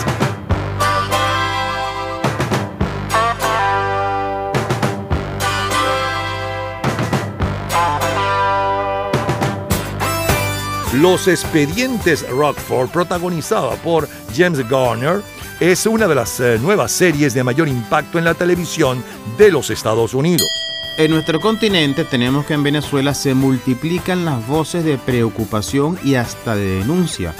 Los 10.94 11.26
expedientes 11.26 12.24
Rockford, 12.28 12.90
protagonizada 12.90 13.74
por 13.82 14.08
James 14.32 14.60
Garner, 14.68 15.20
es 15.58 15.86
una 15.86 16.06
de 16.06 16.14
las 16.14 16.38
eh, 16.38 16.56
nuevas 16.60 16.92
series 16.92 17.34
de 17.34 17.42
mayor 17.42 17.66
impacto 17.66 18.20
en 18.20 18.26
la 18.26 18.34
televisión 18.34 19.02
de 19.36 19.50
los 19.50 19.70
Estados 19.70 20.14
Unidos. 20.14 20.69
En 21.00 21.10
nuestro 21.12 21.40
continente 21.40 22.04
tenemos 22.04 22.44
que 22.44 22.52
en 22.52 22.62
Venezuela 22.62 23.14
se 23.14 23.32
multiplican 23.32 24.26
las 24.26 24.46
voces 24.46 24.84
de 24.84 24.98
preocupación 24.98 25.98
y 26.04 26.16
hasta 26.16 26.54
de 26.54 26.80
denuncia 26.80 27.34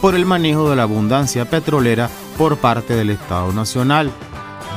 por 0.00 0.16
el 0.16 0.26
manejo 0.26 0.68
de 0.68 0.74
la 0.74 0.82
abundancia 0.82 1.44
petrolera 1.44 2.10
por 2.36 2.56
parte 2.56 2.96
del 2.96 3.10
Estado 3.10 3.52
Nacional. 3.52 4.10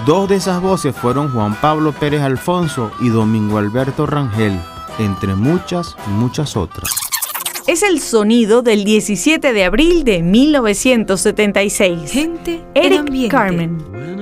Dos 0.05 0.29
de 0.29 0.35
esas 0.35 0.61
voces 0.61 0.95
fueron 0.95 1.31
Juan 1.31 1.59
Pablo 1.59 1.93
Pérez 1.93 2.21
Alfonso 2.21 2.91
y 3.01 3.09
Domingo 3.09 3.57
Alberto 3.57 4.05
Rangel, 4.05 4.59
entre 4.99 5.33
muchas, 5.33 5.95
muchas 6.05 6.55
otras. 6.55 6.91
Es 7.65 7.81
el 7.81 7.99
sonido 7.99 8.61
del 8.61 8.83
17 8.83 9.51
de 9.51 9.65
abril 9.65 10.03
de 10.03 10.21
1976. 10.21 12.29
Eric 12.75 13.31
Carmen. 13.31 14.16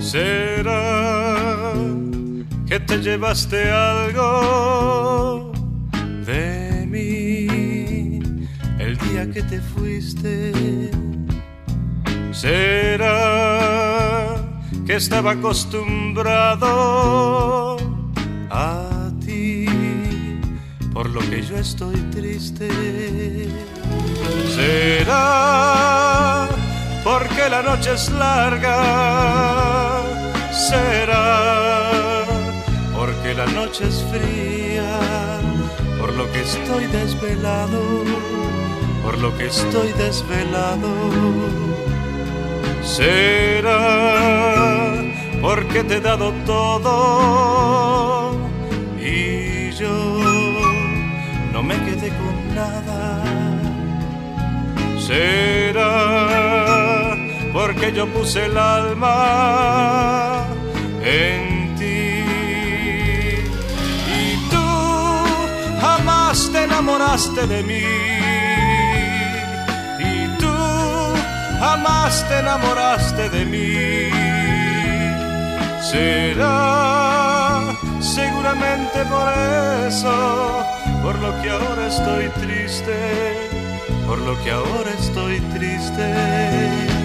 ¿Será 0.00 1.74
que 2.66 2.80
te 2.80 2.98
llevaste 2.98 3.70
algo 3.70 5.52
de 6.24 6.86
mí 6.88 8.18
el 8.78 8.96
día 8.96 9.30
que 9.30 9.42
te 9.42 9.60
fuiste? 9.60 10.90
¿Será 12.32 14.36
que 14.86 14.96
estaba 14.96 15.32
acostumbrado 15.32 17.76
a 18.50 19.10
ti 19.24 19.66
por 20.94 21.10
lo 21.10 21.20
que 21.28 21.42
yo 21.42 21.58
estoy 21.58 21.96
triste? 22.10 22.70
¿Será 24.56 26.48
porque 27.10 27.48
la 27.48 27.62
noche 27.62 27.94
es 27.94 28.08
larga? 28.10 28.76
¿Será 30.52 32.24
porque 32.96 33.34
la 33.34 33.46
noche 33.46 33.88
es 33.88 34.04
fría? 34.12 34.92
Por 35.98 36.10
lo 36.14 36.30
que 36.32 36.42
estoy 36.42 36.84
desvelado, 36.86 37.82
por 39.04 39.18
lo 39.18 39.36
que 39.36 39.46
estoy 39.46 39.92
desvelado. 40.04 40.92
¿Será 42.82 43.80
porque 45.42 45.82
te 45.82 45.96
he 45.96 46.00
dado 46.00 46.32
todo 46.46 48.36
y 48.98 49.72
yo 49.72 49.96
no 51.52 51.60
me 51.62 51.76
quedé 51.86 52.08
con 52.20 52.54
nada? 52.54 53.02
Será 55.06 56.29
porque 57.60 57.92
yo 57.92 58.06
puse 58.06 58.46
el 58.46 58.56
alma 58.56 60.46
en 61.02 61.74
ti 61.78 62.24
y 64.18 64.26
tú 64.50 64.68
jamás 65.82 66.50
te 66.52 66.64
enamoraste 66.64 67.46
de 67.46 67.62
mí 67.62 67.84
y 69.98 70.26
tú 70.40 70.54
jamás 71.60 72.26
te 72.28 72.38
enamoraste 72.38 73.28
de 73.28 73.44
mí. 73.52 73.74
Será 75.90 77.60
seguramente 78.00 78.98
por 79.14 79.28
eso, 79.86 80.64
por 81.02 81.14
lo 81.24 81.30
que 81.42 81.50
ahora 81.50 81.88
estoy 81.88 82.26
triste 82.42 83.50
por 84.10 84.18
lo 84.18 84.34
que 84.42 84.50
ahora 84.50 84.90
estoy 84.98 85.38
triste. 85.54 86.99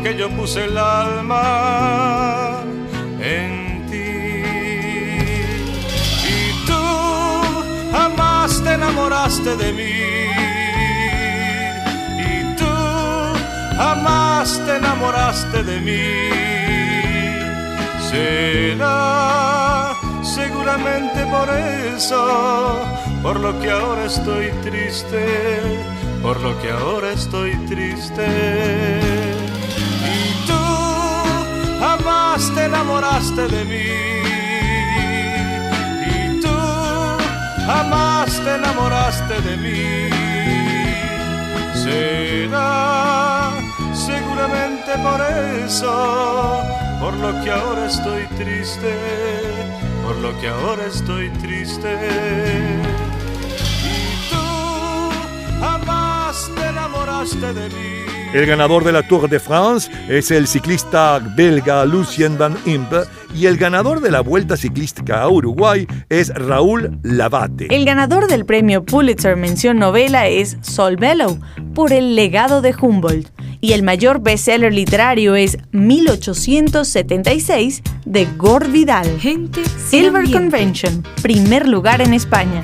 Porque 0.00 0.16
yo 0.16 0.30
puse 0.30 0.64
el 0.64 0.78
alma 0.78 2.60
en 3.20 3.84
ti 3.90 4.42
y 6.28 6.66
tú 6.66 6.84
jamás 7.90 8.62
te 8.62 8.74
enamoraste 8.74 9.56
de 9.56 9.72
mí 9.72 9.92
jamás 13.76 14.60
te 14.66 14.76
enamoraste 14.76 15.62
de 15.62 15.80
mí. 15.80 16.04
Será 18.10 19.94
seguramente 20.22 21.24
por 21.26 21.48
eso, 21.96 22.80
por 23.22 23.38
lo 23.40 23.58
que 23.60 23.70
ahora 23.70 24.04
estoy 24.04 24.50
triste, 24.62 25.24
por 26.22 26.40
lo 26.40 26.60
que 26.60 26.70
ahora 26.70 27.12
estoy 27.12 27.54
triste. 27.66 29.17
Te 32.38 32.64
enamoraste 32.66 33.48
de 33.48 33.64
mí. 33.64 33.88
Y 36.06 36.40
tú 36.40 36.56
jamás 37.66 38.30
te 38.44 38.54
enamoraste 38.54 39.40
de 39.40 39.56
mí. 39.56 40.08
Será 41.74 43.50
seguramente 43.92 44.92
por 44.98 45.20
eso, 45.64 46.62
por 47.00 47.14
lo 47.14 47.42
que 47.42 47.50
ahora 47.50 47.86
estoy 47.86 48.24
triste, 48.38 48.94
por 50.04 50.16
lo 50.16 50.38
que 50.40 50.48
ahora 50.48 50.86
estoy 50.86 51.30
triste. 51.30 51.92
Y 53.82 54.30
tú 54.30 55.60
jamás 55.60 56.48
te 56.54 56.68
enamoraste 56.68 57.52
de 57.52 57.68
mí. 57.70 58.17
El 58.34 58.44
ganador 58.44 58.84
de 58.84 58.92
la 58.92 59.08
Tour 59.08 59.30
de 59.30 59.40
France 59.40 59.90
es 60.08 60.30
el 60.30 60.46
ciclista 60.46 61.18
belga 61.18 61.86
Lucien 61.86 62.36
Van 62.36 62.58
Impe 62.66 63.04
y 63.34 63.46
el 63.46 63.56
ganador 63.56 64.02
de 64.02 64.10
la 64.10 64.20
Vuelta 64.20 64.58
Ciclística 64.58 65.22
a 65.22 65.30
Uruguay 65.30 65.86
es 66.10 66.28
Raúl 66.34 66.98
Lavate. 67.02 67.74
El 67.74 67.86
ganador 67.86 68.28
del 68.28 68.44
premio 68.44 68.84
Pulitzer 68.84 69.36
Mención 69.36 69.78
Novela 69.78 70.28
es 70.28 70.58
Sol 70.60 70.96
Bellow 70.96 71.40
por 71.74 71.94
El 71.94 72.16
legado 72.16 72.60
de 72.60 72.74
Humboldt 72.78 73.30
y 73.62 73.72
el 73.72 73.82
mayor 73.82 74.20
bestseller 74.20 74.74
literario 74.74 75.34
es 75.34 75.56
1876 75.72 77.82
de 78.04 78.26
Gore 78.36 78.68
Vidal. 78.68 79.18
Gente 79.18 79.64
Silver 79.64 80.16
ambiente. 80.16 80.38
Convention, 80.38 81.02
primer 81.22 81.66
lugar 81.66 82.02
en 82.02 82.12
España. 82.12 82.60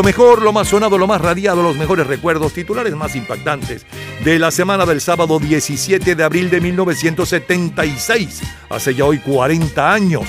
Lo 0.00 0.04
mejor, 0.04 0.40
lo 0.40 0.50
más 0.54 0.68
sonado, 0.68 0.96
lo 0.96 1.06
más 1.06 1.20
radiado, 1.20 1.62
los 1.62 1.76
mejores 1.76 2.06
recuerdos, 2.06 2.54
titulares 2.54 2.96
más 2.96 3.14
impactantes 3.16 3.84
de 4.24 4.38
la 4.38 4.50
semana 4.50 4.86
del 4.86 5.02
sábado 5.02 5.38
17 5.38 6.14
de 6.14 6.24
abril 6.24 6.48
de 6.48 6.58
1976, 6.58 8.40
hace 8.70 8.94
ya 8.94 9.04
hoy 9.04 9.18
40 9.18 9.92
años. 9.92 10.26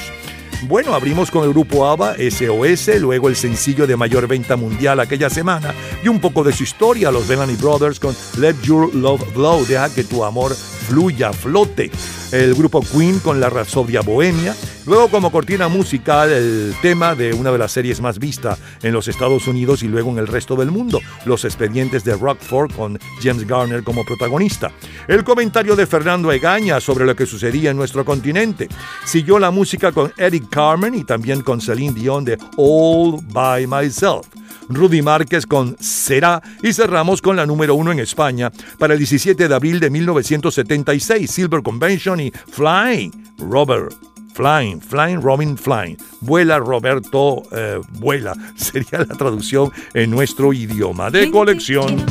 Bueno, 0.63 0.93
abrimos 0.93 1.31
con 1.31 1.45
el 1.45 1.51
grupo 1.51 1.87
ABBA, 1.87 2.15
SOS, 2.17 2.99
luego 2.99 3.29
el 3.29 3.37
sencillo 3.37 3.87
de 3.87 3.95
mayor 3.95 4.27
venta 4.27 4.57
mundial 4.57 4.99
aquella 4.99 5.29
semana 5.29 5.73
y 6.03 6.09
un 6.09 6.19
poco 6.19 6.43
de 6.43 6.51
su 6.51 6.63
historia, 6.63 7.09
los 7.09 7.25
Bellamy 7.25 7.55
Brothers 7.55 8.01
con 8.01 8.13
Let 8.39 8.55
Your 8.63 8.93
Love 8.93 9.23
Flow, 9.31 9.65
deja 9.65 9.87
que 9.93 10.03
tu 10.03 10.25
amor 10.25 10.53
fluya, 10.53 11.31
flote. 11.31 11.89
El 12.33 12.55
grupo 12.55 12.81
Queen 12.81 13.19
con 13.19 13.39
la 13.39 13.49
Rapsodia 13.49 14.01
Bohemia. 14.01 14.53
Luego 14.91 15.07
como 15.07 15.31
cortina 15.31 15.69
musical 15.69 16.29
el 16.29 16.75
tema 16.81 17.15
de 17.15 17.33
una 17.33 17.49
de 17.49 17.57
las 17.57 17.71
series 17.71 18.01
más 18.01 18.19
vistas 18.19 18.59
en 18.83 18.91
los 18.91 19.07
Estados 19.07 19.47
Unidos 19.47 19.83
y 19.83 19.87
luego 19.87 20.11
en 20.11 20.17
el 20.17 20.27
resto 20.27 20.57
del 20.57 20.69
mundo, 20.69 20.99
Los 21.23 21.45
Expedientes 21.45 22.03
de 22.03 22.13
Rockford 22.13 22.75
con 22.75 22.99
James 23.23 23.47
Garner 23.47 23.85
como 23.85 24.03
protagonista. 24.03 24.69
El 25.07 25.23
comentario 25.23 25.77
de 25.77 25.87
Fernando 25.87 26.29
Egaña 26.29 26.81
sobre 26.81 27.05
lo 27.05 27.15
que 27.15 27.25
sucedía 27.25 27.71
en 27.71 27.77
nuestro 27.77 28.03
continente. 28.03 28.67
Siguió 29.05 29.39
la 29.39 29.49
música 29.49 29.93
con 29.93 30.11
Eric 30.17 30.49
Carmen 30.49 30.93
y 30.93 31.05
también 31.05 31.39
con 31.39 31.61
Celine 31.61 31.93
Dion 31.93 32.25
de 32.25 32.37
All 32.57 33.21
By 33.31 33.67
Myself. 33.67 34.27
Rudy 34.67 35.01
Márquez 35.01 35.45
con 35.45 35.77
Será 35.79 36.41
y 36.61 36.73
cerramos 36.73 37.21
con 37.21 37.37
la 37.37 37.45
número 37.45 37.75
uno 37.75 37.93
en 37.93 37.99
España 37.99 38.51
para 38.77 38.91
el 38.91 38.99
17 38.99 39.47
de 39.47 39.55
abril 39.55 39.79
de 39.79 39.89
1976, 39.89 41.31
Silver 41.31 41.63
Convention 41.63 42.19
y 42.19 42.31
Flying, 42.31 43.11
Robert. 43.37 44.10
Flying, 44.33 44.79
Flying, 44.79 45.21
Robin 45.21 45.57
Flying. 45.57 45.97
Vuela 46.21 46.59
Roberto, 46.59 47.43
eh, 47.51 47.79
vuela. 47.99 48.33
Sería 48.55 48.99
la 48.99 49.15
traducción 49.15 49.71
en 49.93 50.11
nuestro 50.11 50.53
idioma 50.53 51.09
de 51.09 51.29
colección. 51.31 52.05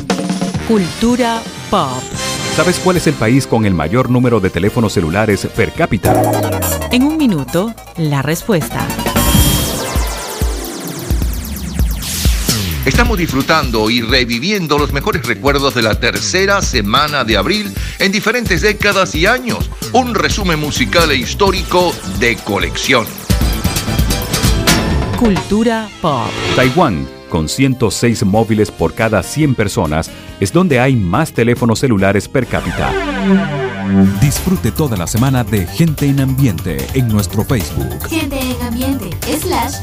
Cultura 0.67 1.41
pop. 1.69 2.01
¿Sabes 2.55 2.79
cuál 2.79 2.97
es 2.97 3.07
el 3.07 3.13
país 3.13 3.47
con 3.47 3.65
el 3.65 3.73
mayor 3.73 4.09
número 4.09 4.39
de 4.39 4.49
teléfonos 4.49 4.93
celulares 4.93 5.45
per 5.55 5.71
cápita? 5.71 6.21
En 6.91 7.03
un 7.03 7.17
minuto, 7.17 7.73
la 7.97 8.21
respuesta. 8.21 8.85
Estamos 12.85 13.19
disfrutando 13.19 13.91
y 13.91 14.01
reviviendo 14.01 14.79
los 14.79 14.91
mejores 14.91 15.23
recuerdos 15.27 15.75
de 15.75 15.83
la 15.83 15.99
tercera 15.99 16.63
semana 16.63 17.23
de 17.23 17.37
abril 17.37 17.71
en 17.99 18.11
diferentes 18.11 18.61
décadas 18.61 19.13
y 19.13 19.27
años. 19.27 19.69
Un 19.93 20.15
resumen 20.15 20.59
musical 20.59 21.11
e 21.11 21.15
histórico 21.15 21.93
de 22.19 22.37
colección. 22.37 23.05
Cultura 25.19 25.87
pop. 26.01 26.31
Taiwán, 26.55 27.07
con 27.29 27.47
106 27.47 28.25
móviles 28.25 28.71
por 28.71 28.95
cada 28.95 29.21
100 29.21 29.53
personas, 29.53 30.09
es 30.39 30.51
donde 30.51 30.79
hay 30.79 30.95
más 30.95 31.33
teléfonos 31.33 31.77
celulares 31.77 32.27
per 32.27 32.47
cápita. 32.47 32.91
Disfrute 34.21 34.71
toda 34.71 34.97
la 34.97 35.05
semana 35.05 35.43
de 35.43 35.67
Gente 35.67 36.07
en 36.07 36.21
Ambiente 36.21 36.77
en 36.93 37.09
nuestro 37.09 37.43
Facebook 37.43 38.07
Gente 38.07 38.39
en 38.39 38.61
ambiente, 38.61 39.00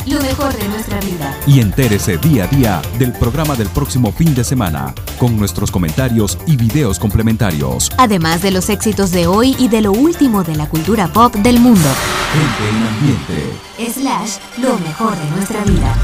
lo 0.06 0.20
mejor 0.20 0.56
de 0.56 0.68
nuestra 0.68 0.98
vida. 1.00 1.36
y 1.46 1.60
entérese 1.60 2.18
día 2.18 2.44
a 2.44 2.46
día 2.46 2.82
del 2.98 3.12
programa 3.12 3.54
del 3.54 3.68
próximo 3.68 4.12
fin 4.12 4.34
de 4.34 4.44
semana 4.44 4.94
con 5.18 5.36
nuestros 5.36 5.70
comentarios 5.70 6.38
y 6.46 6.56
videos 6.56 6.98
complementarios. 6.98 7.90
Además 7.98 8.42
de 8.42 8.50
los 8.50 8.68
éxitos 8.68 9.10
de 9.10 9.26
hoy 9.26 9.56
y 9.58 9.68
de 9.68 9.82
lo 9.82 9.92
último 9.92 10.44
de 10.44 10.56
la 10.56 10.68
cultura 10.68 11.08
pop 11.08 11.34
del 11.34 11.60
mundo. 11.60 11.88
Gente 12.32 12.68
en 12.70 12.86
Ambiente. 12.86 13.92
Slash, 13.92 14.38
lo 14.58 14.78
mejor 14.78 15.16
de 15.16 15.30
nuestra 15.30 15.64
vida. 15.64 15.94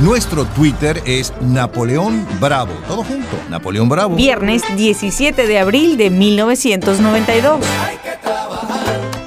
Nuestro 0.00 0.46
Twitter 0.46 1.02
es 1.04 1.32
Napoleón 1.42 2.26
Bravo. 2.40 2.72
Todo 2.88 3.04
junto, 3.04 3.36
Napoleón 3.50 3.88
Bravo. 3.88 4.16
Viernes 4.16 4.62
17 4.76 5.46
de 5.46 5.58
abril 5.58 5.96
de 5.98 6.10
1992. 6.10 7.60
progresarás. 7.60 9.19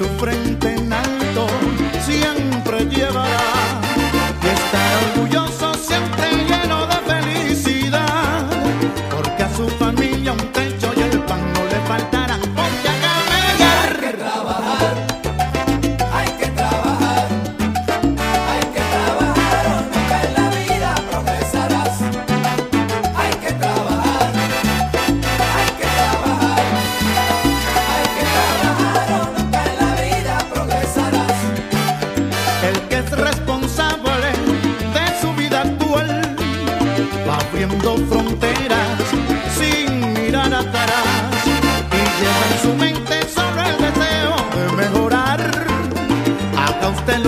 Y 0.00 0.39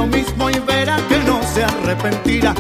lo 0.03 0.09
mismo 0.09 0.51
y 0.51 0.59
verá 0.61 0.97
que 1.09 1.19
no 1.19 1.41
se 1.43 1.63
arrepentirá, 1.63 2.55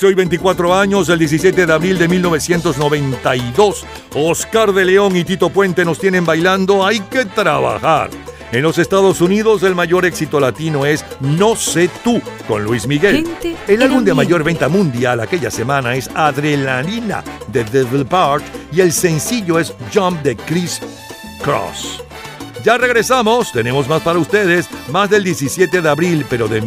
Hace 0.00 0.06
hoy 0.06 0.14
24 0.14 0.74
años, 0.74 1.10
el 1.10 1.18
17 1.18 1.66
de 1.66 1.72
abril 1.74 1.98
de 1.98 2.08
1992, 2.08 3.84
Oscar 4.14 4.72
de 4.72 4.86
León 4.86 5.14
y 5.14 5.24
Tito 5.24 5.50
Puente 5.50 5.84
nos 5.84 5.98
tienen 5.98 6.24
bailando 6.24 6.86
Hay 6.86 7.00
que 7.00 7.26
trabajar. 7.26 8.08
En 8.50 8.62
los 8.62 8.78
Estados 8.78 9.20
Unidos, 9.20 9.62
el 9.62 9.74
mayor 9.74 10.06
éxito 10.06 10.40
latino 10.40 10.86
es 10.86 11.04
No 11.20 11.54
sé 11.54 11.90
tú, 12.02 12.18
con 12.48 12.64
Luis 12.64 12.86
Miguel. 12.86 13.28
El 13.68 13.82
álbum 13.82 14.02
de 14.02 14.14
mayor 14.14 14.42
venta 14.42 14.70
mundial 14.70 15.20
aquella 15.20 15.50
semana 15.50 15.94
es 15.94 16.08
Adrenalina, 16.14 17.22
de 17.48 17.64
Devil 17.64 18.06
Part, 18.06 18.42
y 18.72 18.80
el 18.80 18.94
sencillo 18.94 19.58
es 19.58 19.74
Jump, 19.92 20.22
de 20.22 20.34
Chris 20.34 20.80
Cross. 21.42 22.02
Ya 22.64 22.78
regresamos, 22.78 23.52
tenemos 23.52 23.86
más 23.86 24.00
para 24.00 24.18
ustedes, 24.18 24.66
más 24.90 25.10
del 25.10 25.24
17 25.24 25.82
de 25.82 25.88
abril, 25.90 26.24
pero 26.30 26.48
de 26.48 26.62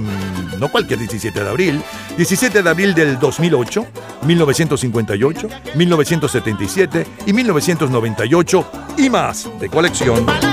no 0.59 0.71
cualquier 0.71 0.99
17 0.99 1.43
de 1.43 1.49
abril, 1.49 1.83
17 2.17 2.61
de 2.61 2.69
abril 2.69 2.93
del 2.93 3.19
2008, 3.19 3.85
1958, 4.25 5.47
1977 5.75 7.07
y 7.25 7.33
1998 7.33 8.71
y 8.97 9.09
más 9.09 9.49
de 9.59 9.69
colección. 9.69 10.52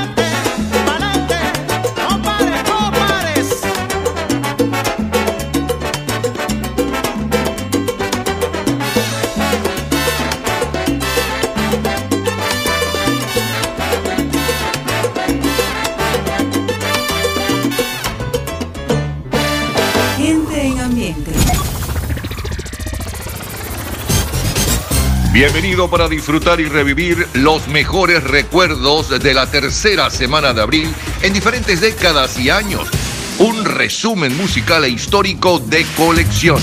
Bienvenido 25.41 25.88
para 25.88 26.07
disfrutar 26.07 26.61
y 26.61 26.66
revivir 26.66 27.26
los 27.32 27.66
mejores 27.66 28.22
recuerdos 28.22 29.09
de 29.09 29.32
la 29.32 29.51
tercera 29.51 30.11
semana 30.11 30.53
de 30.53 30.61
abril 30.61 30.95
en 31.22 31.32
diferentes 31.32 31.80
décadas 31.80 32.38
y 32.38 32.51
años. 32.51 32.91
Un 33.38 33.64
resumen 33.64 34.36
musical 34.36 34.84
e 34.84 34.91
histórico 34.91 35.59
de 35.59 35.86
colección. 35.97 36.61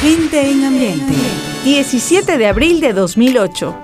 Gente 0.00 0.50
en 0.50 0.64
ambiente. 0.64 1.12
17 1.64 2.38
de 2.38 2.46
abril 2.46 2.80
de 2.80 2.94
2008. 2.94 3.80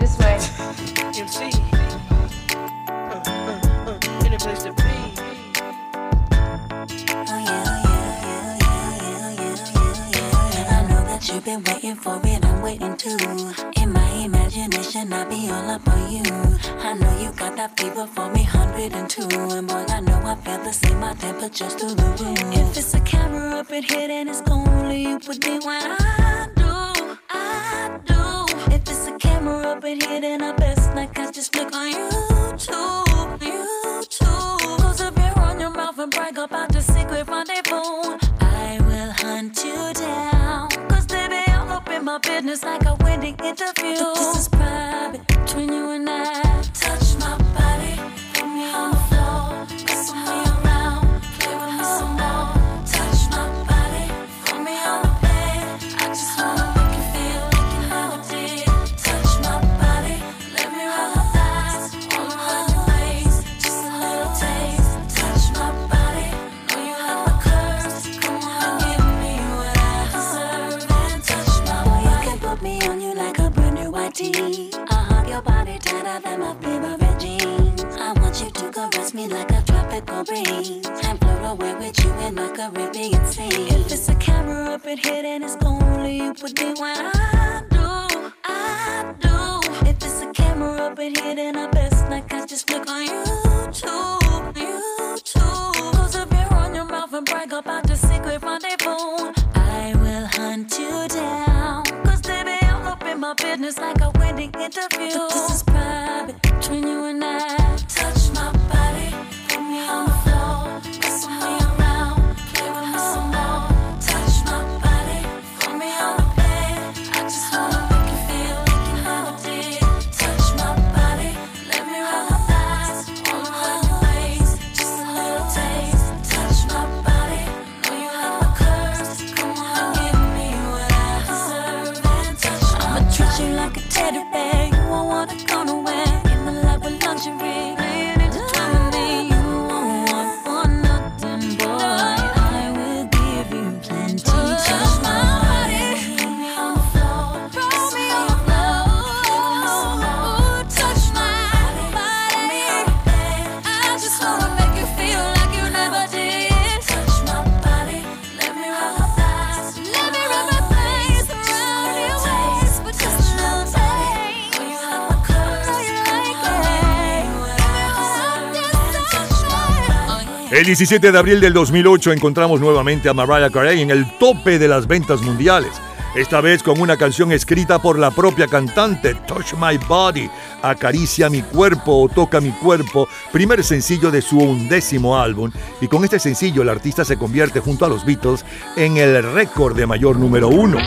El 170.63 170.67
17 170.67 171.11
de 171.11 171.19
abril 171.19 171.41
del 171.41 171.55
2008 171.55 172.13
encontramos 172.13 172.61
nuevamente 172.61 173.09
a 173.09 173.13
Mariah 173.13 173.51
Carey 173.51 173.81
en 173.81 173.91
el 173.91 174.07
tope 174.19 174.61
de 174.61 174.69
las 174.69 174.87
ventas 174.87 175.21
mundiales. 175.21 175.73
Esta 176.15 176.41
vez 176.41 176.63
con 176.63 176.81
una 176.81 176.97
canción 176.97 177.33
escrita 177.33 177.83
por 177.83 177.99
la 177.99 178.13
propia 178.13 178.47
cantante, 178.47 179.17
Touch 179.27 179.55
My 179.55 179.77
Body, 179.89 180.31
Acaricia 180.63 181.29
mi 181.29 181.43
cuerpo 181.43 182.03
o 182.03 182.09
Toca 182.09 182.41
mi 182.41 182.53
cuerpo, 182.53 183.09
primer 183.33 183.65
sencillo 183.65 184.13
de 184.13 184.23
su 184.23 184.39
undécimo 184.39 185.19
álbum. 185.19 185.51
Y 185.81 185.89
con 185.89 186.05
este 186.05 186.21
sencillo 186.21 186.63
el 186.63 186.69
artista 186.69 187.05
se 187.05 187.17
convierte 187.17 187.59
junto 187.59 187.85
a 187.85 187.89
los 187.89 188.05
Beatles 188.05 188.45
en 188.77 188.99
el 188.99 189.21
récord 189.35 189.77
de 189.77 189.89
mayor 189.89 190.17
número 190.17 190.47
uno. 190.47 190.79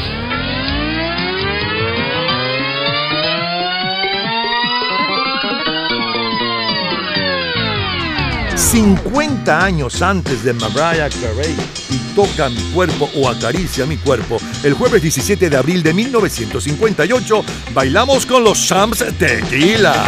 50 8.66 9.64
años 9.64 10.02
antes 10.02 10.44
de 10.44 10.52
Mariah 10.54 11.10
Carey 11.10 11.56
y 11.92 11.98
Toca 12.16 12.50
mi 12.50 12.62
cuerpo 12.72 13.10
o 13.16 13.30
Acaricia 13.30 13.86
mi 13.86 13.98
cuerpo, 13.98 14.38
el 14.64 14.74
jueves 14.74 15.04
17 15.04 15.50
de 15.50 15.56
abril 15.56 15.84
de 15.84 15.94
1958, 15.94 17.44
bailamos 17.74 18.26
con 18.26 18.44
los 18.44 18.58
Shams 18.58 19.06
Tequila. 19.20 20.06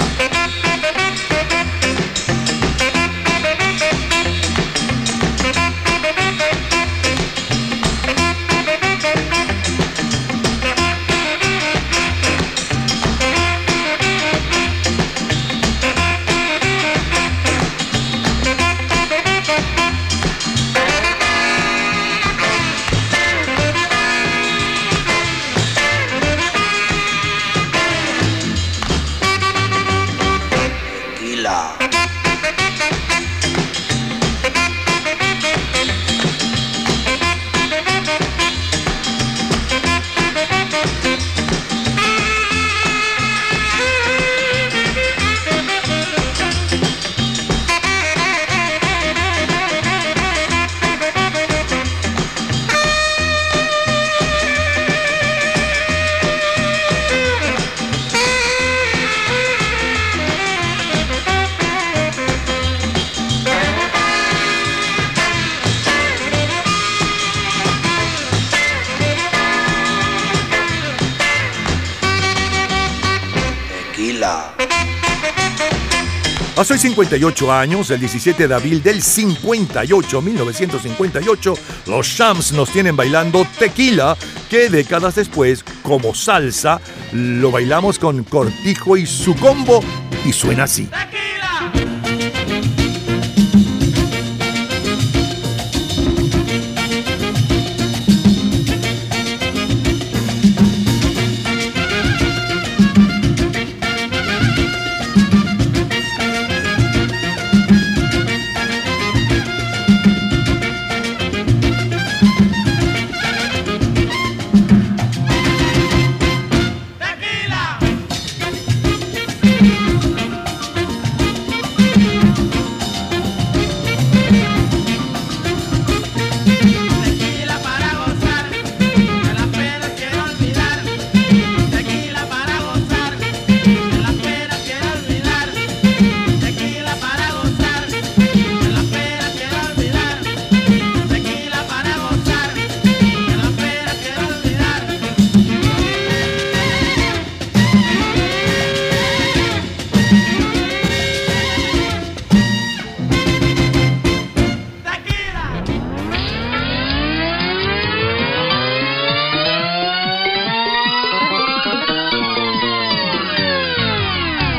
58 76.97 77.53
años, 77.53 77.91
el 77.91 77.99
17 77.99 78.47
de 78.47 78.55
abril 78.55 78.81
del 78.81 79.03
58, 79.03 80.19
1958, 80.19 81.53
los 81.85 82.07
Shams 82.07 82.53
nos 82.53 82.71
tienen 82.71 82.95
bailando 82.95 83.45
tequila, 83.59 84.17
que 84.49 84.67
décadas 84.71 85.13
después, 85.13 85.63
como 85.83 86.15
salsa, 86.15 86.81
lo 87.11 87.51
bailamos 87.51 87.99
con 87.99 88.23
Cortijo 88.23 88.97
y 88.97 89.05
su 89.05 89.35
combo, 89.35 89.83
y 90.25 90.33
suena 90.33 90.63
así. 90.63 90.89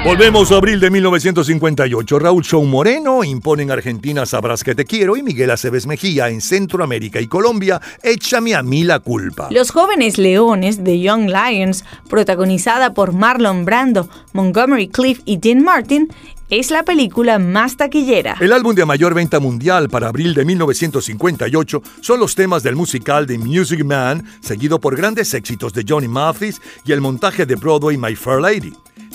Volvemos 0.09 0.51
a 0.53 0.57
abril 0.57 0.81
de 0.81 0.91
1958. 0.91 2.19
Raúl 2.19 2.43
Show 2.43 2.65
Moreno 2.65 3.23
impone 3.23 3.65
en 3.65 3.71
Argentina 3.71 4.25
Sabrás 4.25 4.65
que 4.65 4.75
te 4.75 4.87
quiero 4.87 5.19
y 5.19 5.23
Miguel 5.23 5.51
Aceves 5.51 5.87
Mejía 5.87 6.31
en 6.31 6.41
Centroamérica 6.41 7.21
y 7.21 7.27
Colombia 7.27 7.79
Échame 8.03 8.55
a 8.55 8.63
mí 8.63 8.85
la 8.85 9.01
culpa. 9.01 9.49
Los 9.51 9.71
jóvenes 9.71 10.17
leones 10.17 10.83
de 10.83 10.99
Young 10.99 11.29
Lions, 11.29 11.85
protagonizada 12.09 12.95
por 12.95 13.13
Marlon 13.13 13.67
Brando, 13.67 14.09
Montgomery 14.33 14.89
Cliff 14.89 15.21
y 15.27 15.37
Dean 15.37 15.63
Martin, 15.63 16.09
es 16.49 16.71
la 16.71 16.85
película 16.85 17.39
más 17.39 17.77
taquillera. 17.77 18.39
El 18.41 18.55
álbum 18.55 18.75
de 18.75 18.87
mayor 18.87 19.13
venta 19.13 19.41
mundial 19.41 19.91
para 19.91 20.09
abril 20.09 20.33
de 20.33 20.47
1958 20.47 21.83
son 22.01 22.19
los 22.19 22.35
temas 22.35 22.63
del 22.63 22.77
musical 22.77 23.27
The 23.27 23.37
Music 23.37 23.85
Man, 23.85 24.25
seguido 24.41 24.81
por 24.81 24.97
grandes 24.97 25.35
éxitos 25.35 25.75
de 25.75 25.85
Johnny 25.87 26.09
Mathis 26.09 26.63
y 26.87 26.93
el 26.93 27.03
montaje 27.03 27.45
de 27.45 27.57
Broadway 27.57 27.99
My 27.99 28.17
Fair 28.17 28.41
Lady. 28.41 28.73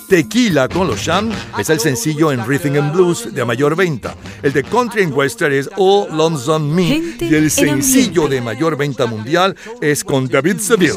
Tequila 0.07 0.67
con 0.67 0.87
los 0.87 0.99
Sham 0.99 1.31
es 1.57 1.69
el 1.69 1.79
sencillo 1.79 2.31
en 2.31 2.45
Rhythm 2.45 2.77
and 2.77 2.93
Blues 2.93 3.33
de 3.33 3.45
mayor 3.45 3.75
venta. 3.75 4.15
El 4.41 4.53
de 4.53 4.63
Country 4.63 5.03
and 5.03 5.13
Western 5.13 5.53
es 5.53 5.69
All 5.77 6.15
Lonesome 6.15 6.73
Me 6.73 7.25
y 7.25 7.33
el 7.33 7.49
sencillo 7.49 8.27
de 8.27 8.41
mayor 8.41 8.77
venta 8.77 9.05
mundial 9.05 9.55
es 9.81 10.03
con 10.03 10.27
David 10.27 10.59
Seville. 10.59 10.93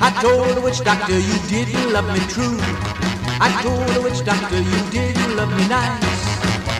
I 0.00 0.10
told 0.20 0.54
doctor 0.84 1.18
you 1.18 1.38
didn't 1.48 1.92
love 1.92 2.06
me 2.12 2.18
true. 2.28 3.03
I 3.40 3.50
told 3.62 3.88
the 3.94 4.00
witch 4.00 4.24
doctor 4.24 4.58
you 4.58 4.80
didn't 4.90 5.36
love 5.36 5.50
me 5.56 5.66
nice. 5.68 5.98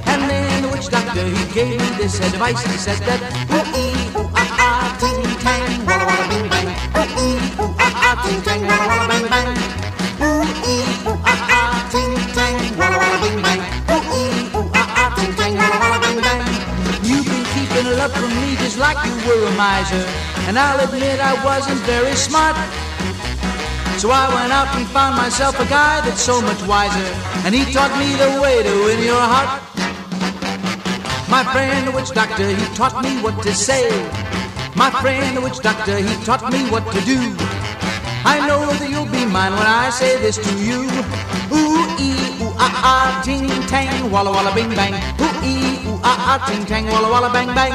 And 0.07 0.31
then 0.31 0.63
the 0.63 0.69
witch 0.69 0.89
doctor 0.89 1.25
he 1.27 1.43
gave 1.53 1.81
me 1.81 1.89
this 1.99 2.21
advice. 2.21 2.63
He 2.63 2.79
said 2.79 2.99
that 3.09 3.21
ooh 3.51 3.67
ee 3.75 3.91
ooh 4.15 4.31
ah 4.35 4.63
ah 4.63 4.87
ting 5.01 5.23
tang 5.43 5.87
walla 5.87 6.05
walla 6.07 6.27
bing 6.31 6.47
bang. 6.49 6.69
Ooh 6.95 7.07
ee 7.19 7.39
ooh 7.59 7.75
ah 7.79 8.07
ah 8.07 8.15
ting 8.23 8.41
tang 8.47 8.63
walla 8.63 8.87
walla 8.87 9.07
bang 9.11 9.27
bang. 9.33 9.51
Ooh 10.23 10.47
ee 10.63 10.87
ooh 11.11 11.19
ah 11.27 11.43
ah 11.59 11.75
ting 11.91 12.15
tang 12.37 12.57
walla 12.79 12.97
walla 13.03 13.19
bing 13.25 13.39
bang. 13.43 13.61
Ooh 13.91 14.03
ee 14.21 14.55
ooh 14.55 14.79
ah 14.79 15.01
ah 15.03 15.09
ting 15.19 15.35
tang 15.35 15.55
walla 15.59 15.77
walla 15.83 15.99
bang 16.05 16.19
bang. 16.23 16.43
You've 17.03 17.27
been 17.27 17.45
keeping 17.55 17.89
love 17.99 18.15
from 18.15 18.31
me 18.31 18.55
just 18.63 18.79
like 18.79 18.99
you 19.03 19.15
were 19.27 19.43
a 19.51 19.53
miser. 19.59 20.05
And 20.47 20.55
I'll 20.59 20.81
admit 20.87 21.19
I 21.19 21.35
wasn't 21.43 21.81
very 21.83 22.15
smart. 22.15 22.55
So 23.99 24.11
I 24.11 24.29
went 24.35 24.53
out 24.53 24.69
and 24.77 24.87
found 24.89 25.17
myself 25.17 25.59
a 25.61 25.67
guy 25.67 26.01
that's 26.05 26.21
so 26.21 26.43
much 26.43 26.61
wiser. 26.67 27.09
And 27.47 27.55
he 27.55 27.65
taught 27.73 27.93
me 27.99 28.13
the 28.17 28.41
way 28.43 28.63
to 28.63 28.73
win 28.85 29.03
your 29.03 29.21
heart. 29.21 29.63
My 31.31 31.43
friend, 31.53 31.87
the 31.87 31.93
witch 31.93 32.11
doctor, 32.11 32.49
he 32.49 32.65
taught 32.75 33.03
me 33.03 33.23
what 33.23 33.43
to 33.43 33.55
say. 33.55 33.89
My 34.77 34.91
friend, 34.91 35.37
the 35.37 35.41
witch 35.41 35.59
doctor, 35.61 35.97
he 35.97 36.15
taught 36.25 36.53
me 36.53 36.69
what 36.71 36.85
to 36.93 37.01
do. 37.03 37.19
I 38.27 38.41
know 38.49 38.67
that 38.67 38.89
you'll 38.91 39.05
be 39.07 39.25
mine 39.27 39.53
when 39.53 39.67
I 39.67 39.91
say 39.91 40.19
this 40.19 40.37
to 40.37 40.53
you. 40.59 40.89
Ooh 41.53 41.85
ee 42.01 42.41
ooh 42.41 42.53
ah 42.57 42.73
ah 42.93 43.23
ting 43.25 43.47
tang 43.69 44.11
walla 44.11 44.31
walla 44.33 44.53
bing 44.55 44.71
bang. 44.75 44.95
Ooh 45.21 45.35
ee 45.45 45.85
ooh 45.87 46.01
ah 46.03 46.33
ah 46.33 46.39
ting 46.49 46.65
tang 46.65 46.87
walla 46.87 47.09
walla 47.09 47.31
bang 47.33 47.53
bang. 47.55 47.73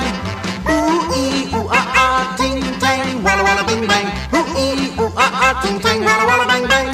Ooh 0.70 1.57
ooh 1.57 1.67
ah 1.70 1.88
ah 2.05 2.36
ting 2.38 2.61
bing 2.61 3.84
bang. 3.89 4.07
Ooh 4.38 5.03
ooh 5.03 5.11
ah 5.17 5.32
ah 5.45 5.53
ting 5.61 5.80
bang 5.82 6.01
bang. 6.67 6.89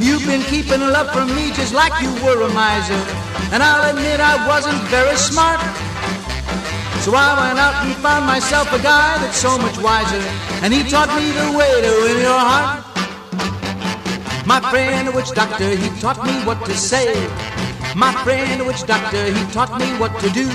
You've 0.00 0.24
been 0.24 0.42
keeping 0.42 0.80
love 0.80 1.10
from 1.12 1.34
me 1.34 1.50
just 1.52 1.74
like 1.74 1.92
you 2.00 2.10
were 2.24 2.40
a 2.46 2.50
miser. 2.54 3.02
And 3.52 3.62
I'll 3.62 3.90
admit 3.90 4.20
I 4.20 4.46
wasn't 4.46 4.80
very 4.88 5.16
smart. 5.16 5.60
So 7.02 7.14
I 7.14 7.30
went 7.40 7.58
out 7.58 7.86
and 7.86 7.94
found 7.96 8.26
myself 8.26 8.72
a 8.72 8.80
guy 8.82 9.18
that's 9.18 9.38
so 9.38 9.58
much 9.58 9.78
wiser. 9.78 10.22
And 10.62 10.72
he 10.74 10.82
taught 10.88 11.08
me 11.18 11.32
the 11.32 11.56
way 11.56 11.72
to 11.82 11.90
win 12.04 12.18
your 12.20 12.38
heart. 12.38 12.84
My 14.46 14.60
friend, 14.70 15.08
the 15.08 15.12
witch 15.12 15.30
doctor, 15.32 15.76
he 15.76 15.88
taught 16.00 16.24
me 16.24 16.32
what 16.44 16.64
to 16.66 16.74
say. 16.74 17.14
My 17.96 18.12
friend, 18.24 18.60
the 18.60 18.64
witch 18.64 18.84
doctor, 18.86 19.24
he 19.24 19.42
taught 19.52 19.78
me 19.78 19.86
what 19.98 20.12
to 20.20 20.30
do. 20.30 20.48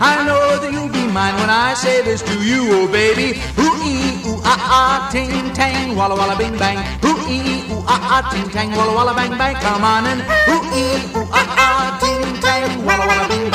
I 0.00 0.24
know 0.26 0.58
that 0.62 0.70
you'll 0.72 0.88
be 0.88 1.06
mine 1.10 1.34
when 1.40 1.50
I 1.50 1.74
say 1.74 2.02
this 2.02 2.22
to 2.22 2.34
you, 2.38 2.70
oh 2.78 2.86
baby. 2.86 3.40
Ooh 3.58 3.74
ee 3.82 4.14
ooh 4.30 4.40
ah 4.44 4.62
ah 4.78 5.08
ting 5.10 5.50
tang 5.54 5.96
walla 5.96 6.14
walla 6.14 6.36
bing 6.38 6.56
bang. 6.56 6.78
Ooh 7.04 7.18
ee 7.26 7.66
ooh 7.72 7.82
ah 7.86 8.22
ah 8.22 8.22
ting 8.30 8.48
tang 8.54 8.70
walla 8.78 8.94
walla 8.94 9.14
bang 9.14 9.34
bang. 9.36 9.54
Come 9.58 9.82
on 9.82 10.06
and 10.06 10.20
ooh 10.52 10.62
ee 10.70 11.02
ooh 11.18 11.26
ah 11.34 11.48
ah 11.66 11.98
ting 11.98 12.22
tang 12.40 12.62
walla 12.86 13.04
walla 13.10 13.26
bing 13.28 13.50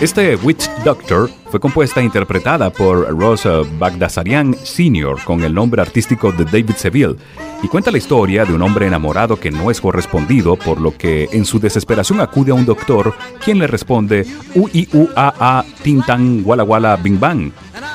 Este 0.00 0.36
Witch 0.36 0.68
Doctor 0.84 1.30
fue 1.50 1.58
compuesta 1.58 2.00
e 2.00 2.04
interpretada 2.04 2.70
por 2.70 3.08
Ross 3.18 3.46
eh, 3.46 3.62
Bagdasarian 3.78 4.54
Sr. 4.62 5.24
con 5.24 5.42
el 5.42 5.54
nombre 5.54 5.80
artístico 5.80 6.32
de 6.32 6.44
David 6.44 6.74
Seville 6.76 7.16
y 7.62 7.68
cuenta 7.68 7.90
la 7.90 7.96
historia 7.96 8.44
de 8.44 8.52
un 8.52 8.60
hombre 8.60 8.86
enamorado 8.86 9.40
que 9.40 9.50
no 9.50 9.70
es 9.70 9.80
correspondido, 9.80 10.56
por 10.56 10.82
lo 10.82 10.94
que 10.94 11.30
en 11.32 11.46
su 11.46 11.58
desesperación 11.58 12.20
acude 12.20 12.50
a 12.50 12.54
un 12.54 12.66
doctor 12.66 13.14
quien 13.42 13.58
le 13.58 13.66
responde 13.66 14.26
u 14.54 14.68
i 14.70 14.86
u 14.92 15.08
a 15.16 15.32
a 15.40 15.64
tin 15.82 16.02
tan 16.02 16.42
wala 16.44 16.62
wala 16.62 16.96
bing 16.96 17.18
bang. 17.18 17.50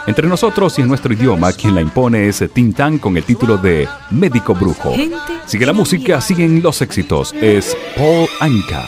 Entre 0.07 0.27
nosotros 0.27 0.79
y 0.79 0.81
en 0.81 0.87
nuestro 0.87 1.13
idioma, 1.13 1.53
quien 1.53 1.75
la 1.75 1.81
impone 1.81 2.27
es 2.27 2.43
Tintan 2.51 2.97
con 2.97 3.15
el 3.15 3.23
título 3.23 3.57
de 3.57 3.87
Médico 4.09 4.55
Brujo. 4.55 4.95
Sigue 5.45 5.67
la 5.67 5.73
música, 5.73 6.19
siguen 6.19 6.63
los 6.63 6.81
éxitos. 6.81 7.33
Es 7.33 7.77
Paul 7.95 8.27
Anka. 8.39 8.87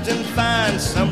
And 0.00 0.24
find 0.26 0.80
somebody 0.80 1.11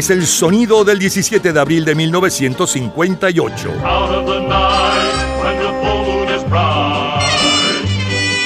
Es 0.00 0.08
el 0.08 0.26
sonido 0.26 0.82
del 0.82 0.98
17 0.98 1.52
de 1.52 1.60
abril 1.60 1.84
de 1.84 1.94
1958. 1.94 3.68
Out 3.84 4.10
of 4.10 4.24
the 4.24 4.40
night, 4.40 5.44
when 5.44 5.58
the 5.58 5.68
full 5.82 6.04
moon 6.06 6.28
is 6.34 6.42
bright, 6.44 7.20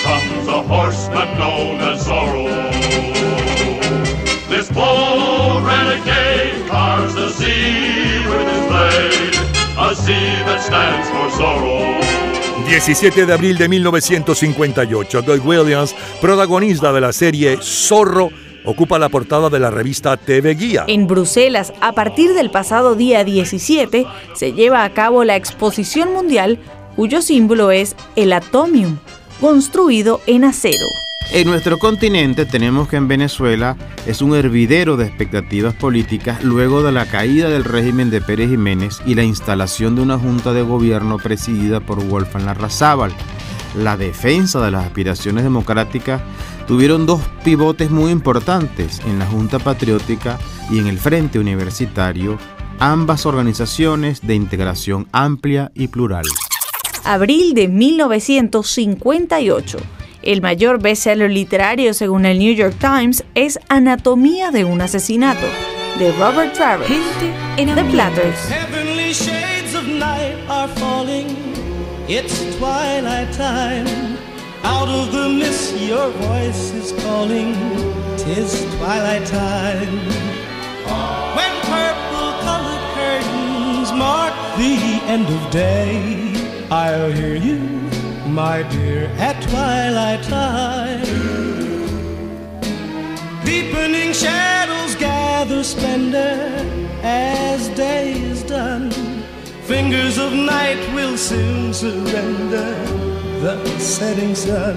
comes 0.03 0.49
a 0.49 0.63
horseman 0.67 1.39
known 1.39 1.81
as 1.81 2.05
Zorro. 2.05 2.49
This 4.51 4.69
bold 4.73 5.65
renegade 5.65 6.69
carves 6.69 7.15
the 7.15 7.31
sea 7.31 8.27
with 8.27 8.49
his 8.51 8.67
blade, 8.67 9.39
a 9.79 9.95
sea 9.95 10.43
that 10.47 10.61
stands 10.61 11.09
for 11.11 11.31
sorrow. 11.39 11.95
17 12.67 13.27
de 13.27 13.33
abril 13.33 13.59
de 13.59 13.69
1958, 13.69 15.23
Doug 15.23 15.47
Williams, 15.47 15.95
protagonista 16.21 16.93
de 16.93 17.01
la 17.01 17.13
serie 17.13 17.59
Zorro, 17.63 18.31
ocupa 18.65 18.99
la 18.99 19.09
portada 19.09 19.51
de 19.51 19.61
la 19.61 19.71
revista 19.71 20.17
TV 20.17 20.55
Guía. 20.55 20.85
En 20.89 21.07
Bruselas, 21.07 21.73
a 21.81 21.93
partir 21.93 22.35
del 22.35 22.51
pasado 22.51 22.95
día 22.95 23.25
17, 23.25 24.07
se 24.35 24.53
lleva 24.53 24.85
a 24.85 24.91
cabo 24.91 25.25
la 25.25 25.37
exposición 25.37 26.13
mundial 26.13 26.59
cuyo 26.97 27.23
símbolo 27.23 27.71
es 27.71 27.97
el 28.17 28.33
atomium, 28.33 28.99
construido 29.41 30.21
en 30.27 30.45
acero. 30.45 30.87
En 31.33 31.49
nuestro 31.49 31.79
continente 31.79 32.45
tenemos 32.45 32.87
que 32.87 32.97
en 32.97 33.09
Venezuela 33.09 33.77
es 34.07 34.23
un 34.23 34.37
hervidero 34.37 34.97
de 34.97 35.07
expectativas 35.07 35.75
políticas 35.75 36.45
luego 36.45 36.83
de 36.83 36.93
la 36.93 37.07
caída 37.07 37.49
del 37.49 37.65
régimen 37.65 38.11
de 38.11 38.21
Pérez 38.21 38.51
Jiménez 38.51 39.01
y 39.07 39.15
la 39.15 39.25
instalación 39.25 39.97
de 39.97 40.03
una 40.03 40.19
junta 40.19 40.53
de 40.53 40.63
gobierno 40.63 41.17
presidida 41.17 41.81
por 41.81 42.05
Wolfgang 42.05 42.45
Larrazábal. 42.45 43.13
La 43.77 43.97
defensa 43.97 44.65
de 44.65 44.71
las 44.71 44.85
aspiraciones 44.85 45.43
democráticas 45.43 46.21
tuvieron 46.67 47.07
dos 47.07 47.21
pivotes 47.45 47.91
muy 47.91 48.11
importantes 48.11 49.01
en 49.07 49.19
la 49.19 49.25
Junta 49.27 49.59
Patriótica 49.59 50.39
y 50.71 50.79
en 50.79 50.87
el 50.87 50.99
Frente 50.99 51.39
Universitario, 51.39 52.39
ambas 52.79 53.27
organizaciones 53.27 54.27
de 54.27 54.35
integración 54.35 55.07
amplia 55.13 55.71
y 55.75 55.89
plural. 55.89 56.25
Abril 57.05 57.53
de 57.55 57.69
1958. 57.69 59.79
El 60.23 60.41
mayor 60.41 60.81
bestseller 60.81 61.31
literario 61.31 61.93
según 61.93 62.25
el 62.25 62.39
New 62.39 62.55
York 62.55 62.77
Times 62.79 63.25
es 63.35 63.59
Anatomía 63.69 64.51
de 64.51 64.65
un 64.65 64.81
asesinato, 64.81 65.47
de 65.99 66.13
Robert 66.13 66.55
Travers. 66.55 66.91
The 67.57 67.85
Platters. 67.91 68.49
Heavenly 68.49 69.13
shades 69.13 69.75
of 69.75 69.87
night 69.87 70.39
are 70.49 70.69
falling. 70.77 71.27
It's 72.09 72.57
twilight 72.57 73.31
time. 73.37 74.15
Out 74.65 74.89
of 74.89 75.13
the 75.13 75.29
mist, 75.29 75.77
your 75.77 76.09
voice 76.11 76.73
is 76.73 76.93
calling. 77.05 77.53
Tis 78.17 78.65
twilight 78.77 79.27
time. 79.27 79.99
When 81.37 81.53
purple 81.69 82.31
colored 82.47 82.85
curtains 82.97 83.93
mark 83.93 84.33
the 84.57 84.77
end 85.05 85.27
of 85.27 85.51
day, 85.51 86.33
I'll 86.71 87.13
hear 87.13 87.37
you, 87.37 87.59
my 88.27 88.63
dear, 88.63 89.09
at 89.19 89.43
twilight 89.43 90.23
time. 90.23 91.05
Deepening 93.45 94.15
shadows 94.15 94.95
gather 94.95 95.63
splendor 95.63 96.41
as 97.03 97.69
day 97.71 98.13
is 98.13 98.43
done. 98.43 98.91
Fingers 99.65 100.17
of 100.17 100.33
night 100.33 100.81
will 100.95 101.19
soon 101.19 101.75
surrender 101.75 103.04
the 103.45 103.79
setting 103.79 104.35
sun. 104.35 104.77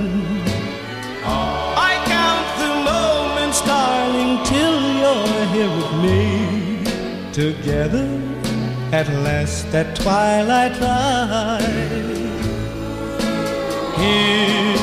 I 1.24 1.94
count 2.14 2.48
the 2.62 2.74
moments, 2.92 3.62
darling, 3.62 4.44
till 4.44 4.80
you're 5.02 5.46
here 5.56 5.72
with 5.78 5.94
me. 6.04 6.22
Together 7.32 8.08
at 8.92 9.08
last 9.26 9.68
at 9.74 9.96
twilight 9.96 10.76
time. 10.76 11.62
Here 14.02 14.82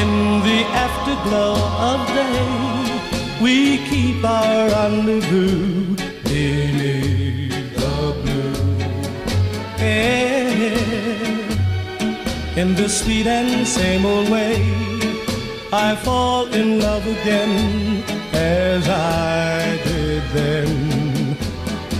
in 0.00 0.10
the 0.48 0.60
afterglow 0.84 1.54
of 1.90 2.00
day, 2.18 2.46
we 3.42 3.78
keep 3.88 4.22
our 4.22 4.68
rendezvous 4.68 5.96
beneath 6.24 7.74
the 7.80 7.96
blue 8.22 8.76
air. 9.78 10.47
In 12.58 12.74
the 12.74 12.88
sweet 12.88 13.28
and 13.28 13.64
same 13.64 14.04
old 14.04 14.28
way, 14.30 14.56
I 15.72 15.94
fall 15.94 16.46
in 16.52 16.80
love 16.80 17.06
again 17.06 18.02
as 18.32 18.88
I 18.88 19.78
did 19.84 20.22
then. 20.34 21.36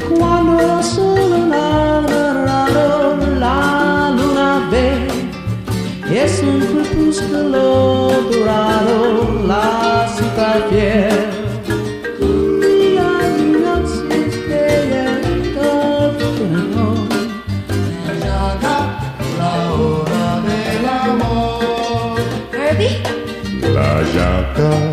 Cuando 0.09 0.59
el 0.59 0.83
sol 0.83 1.33
alargado 1.33 3.17
la 3.39 4.11
luna 4.11 4.69
ve, 4.73 5.07
es 6.11 6.43
un 6.43 6.59
crepúsculo 6.59 8.11
dorado 8.33 9.45
la 9.47 10.07
azúcar 10.07 10.69
fiel. 10.71 11.28
go. 24.59 24.88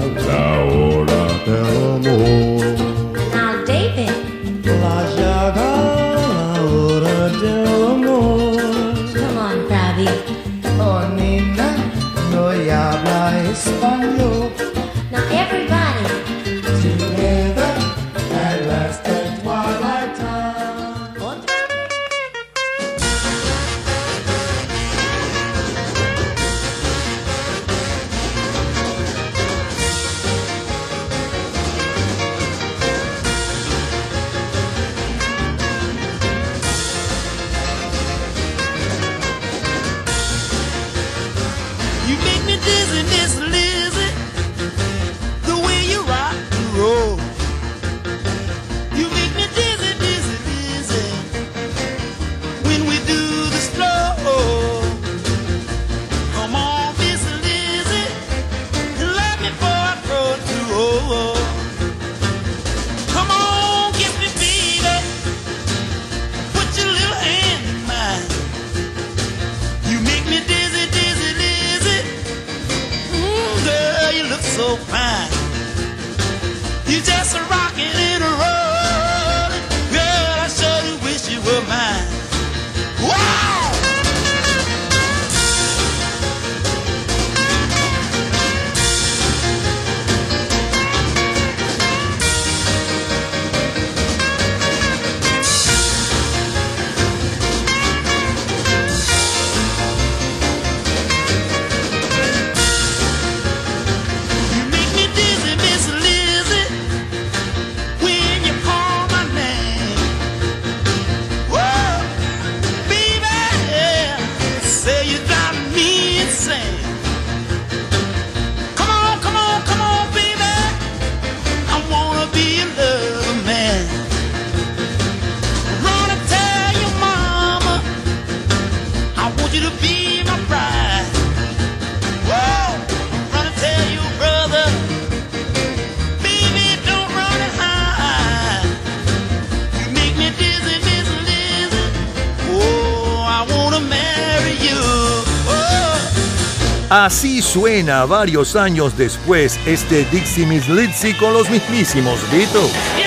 Suena 147.56 148.04
varios 148.04 148.58
años 148.58 148.98
después 148.98 149.58
este 149.66 150.04
Dixie 150.12 150.46
Miss 150.46 150.68
Lizzy 150.68 151.14
con 151.14 151.32
los 151.32 151.50
mismísimos 151.50 152.20
Beatles. 152.30 153.05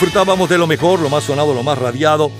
Disfrutábamos 0.00 0.48
de 0.48 0.56
lo 0.56 0.66
mejor, 0.66 0.98
lo 1.00 1.10
más 1.10 1.24
sonado, 1.24 1.52
lo 1.52 1.62
más 1.62 1.76
radiado 1.76 2.32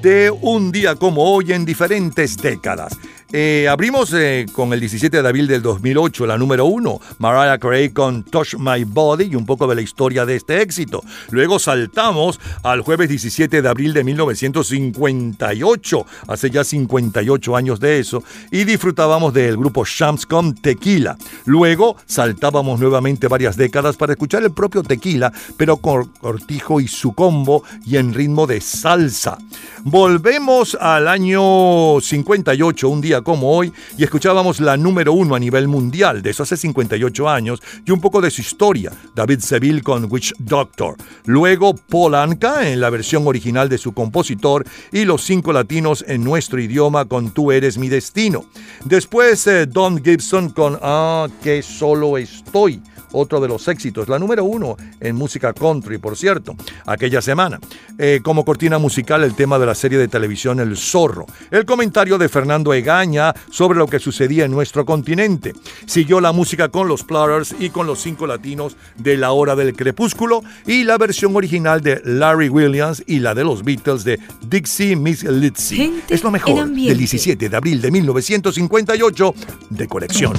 de 0.00 0.30
un 0.30 0.72
día 0.72 0.96
como 0.96 1.30
hoy 1.30 1.52
en 1.52 1.66
diferentes 1.66 2.38
décadas. 2.38 2.96
Eh, 3.34 3.66
abrimos 3.66 4.12
eh, 4.12 4.44
con 4.52 4.74
el 4.74 4.80
17 4.80 5.22
de 5.22 5.26
abril 5.26 5.46
del 5.46 5.62
2008, 5.62 6.26
la 6.26 6.36
número 6.36 6.66
uno, 6.66 7.00
Mariah 7.18 7.56
Carey 7.56 7.88
con 7.88 8.24
Touch 8.24 8.56
My 8.58 8.84
Body 8.84 9.30
y 9.32 9.36
un 9.36 9.46
poco 9.46 9.66
de 9.66 9.74
la 9.74 9.80
historia 9.80 10.26
de 10.26 10.36
este 10.36 10.60
éxito. 10.60 11.02
Luego 11.30 11.58
saltamos 11.58 12.38
al 12.62 12.82
jueves 12.82 13.08
17 13.08 13.62
de 13.62 13.68
abril 13.68 13.94
de 13.94 14.04
1958, 14.04 16.06
hace 16.28 16.50
ya 16.50 16.62
58 16.62 17.56
años 17.56 17.80
de 17.80 18.00
eso, 18.00 18.22
y 18.50 18.64
disfrutábamos 18.64 19.32
del 19.32 19.56
grupo 19.56 19.86
Shams 19.86 20.26
con 20.26 20.54
Tequila. 20.54 21.16
Luego 21.46 21.96
saltábamos 22.04 22.80
nuevamente 22.80 23.28
varias 23.28 23.56
décadas 23.56 23.96
para 23.96 24.12
escuchar 24.12 24.42
el 24.42 24.52
propio 24.52 24.82
Tequila, 24.82 25.32
pero 25.56 25.78
con 25.78 26.04
Cortijo 26.20 26.82
y 26.82 26.88
su 26.88 27.14
combo 27.14 27.64
y 27.86 27.96
en 27.96 28.12
ritmo 28.12 28.46
de 28.46 28.60
salsa. 28.60 29.38
Volvemos 29.84 30.76
al 30.78 31.08
año 31.08 31.98
58, 31.98 32.88
un 32.90 33.00
día 33.00 33.21
como 33.22 33.56
hoy, 33.56 33.72
y 33.96 34.04
escuchábamos 34.04 34.60
la 34.60 34.76
número 34.76 35.12
uno 35.12 35.34
a 35.34 35.38
nivel 35.38 35.68
mundial 35.68 36.22
de 36.22 36.30
eso 36.30 36.42
hace 36.42 36.56
58 36.56 37.28
años 37.28 37.62
y 37.84 37.90
un 37.90 38.00
poco 38.00 38.20
de 38.20 38.30
su 38.30 38.40
historia, 38.40 38.92
David 39.14 39.40
Seville 39.40 39.82
con 39.82 40.10
Witch 40.10 40.34
Doctor. 40.38 40.96
Luego 41.24 41.74
Paul 41.74 42.14
Anka 42.14 42.68
en 42.68 42.80
la 42.80 42.90
versión 42.90 43.26
original 43.26 43.68
de 43.68 43.78
su 43.78 43.92
compositor 43.92 44.64
y 44.90 45.04
los 45.04 45.22
cinco 45.22 45.52
latinos 45.52 46.04
en 46.06 46.24
nuestro 46.24 46.60
idioma 46.60 47.04
con 47.06 47.30
Tú 47.30 47.52
eres 47.52 47.78
mi 47.78 47.88
destino. 47.88 48.44
Después 48.84 49.46
eh, 49.46 49.66
Don 49.66 50.02
Gibson 50.02 50.50
con 50.50 50.78
Ah, 50.82 51.28
que 51.42 51.62
solo 51.62 52.18
estoy 52.18 52.82
otro 53.12 53.40
de 53.40 53.48
los 53.48 53.66
éxitos, 53.68 54.08
la 54.08 54.18
número 54.18 54.44
uno 54.44 54.76
en 55.00 55.16
música 55.16 55.52
country, 55.52 55.98
por 55.98 56.16
cierto, 56.16 56.56
aquella 56.86 57.22
semana. 57.22 57.60
Eh, 57.98 58.20
como 58.22 58.44
cortina 58.44 58.78
musical, 58.78 59.24
el 59.24 59.34
tema 59.34 59.58
de 59.58 59.66
la 59.66 59.74
serie 59.74 59.98
de 59.98 60.08
televisión 60.08 60.60
El 60.60 60.76
Zorro. 60.76 61.26
El 61.50 61.64
comentario 61.64 62.18
de 62.18 62.28
Fernando 62.28 62.72
Egaña 62.74 63.34
sobre 63.50 63.78
lo 63.78 63.86
que 63.86 63.98
sucedía 63.98 64.44
en 64.44 64.50
nuestro 64.50 64.84
continente. 64.84 65.52
Siguió 65.86 66.20
la 66.20 66.32
música 66.32 66.68
con 66.68 66.88
los 66.88 67.04
Platters 67.04 67.54
y 67.58 67.70
con 67.70 67.86
los 67.86 68.00
cinco 68.00 68.26
latinos 68.26 68.76
de 68.96 69.16
La 69.16 69.32
Hora 69.32 69.54
del 69.54 69.74
Crepúsculo 69.74 70.42
y 70.66 70.84
la 70.84 70.98
versión 70.98 71.34
original 71.36 71.80
de 71.80 72.00
Larry 72.04 72.48
Williams 72.48 73.02
y 73.06 73.20
la 73.20 73.34
de 73.34 73.44
los 73.44 73.62
Beatles 73.62 74.04
de 74.04 74.18
Dixie 74.46 74.96
Miss 74.96 75.24
Lizzy. 75.24 76.02
Es 76.08 76.22
lo 76.22 76.30
mejor 76.30 76.68
del 76.68 76.98
17 76.98 77.48
de 77.48 77.56
abril 77.56 77.80
de 77.80 77.90
1958 77.90 79.34
de 79.70 79.88
colección. 79.88 80.32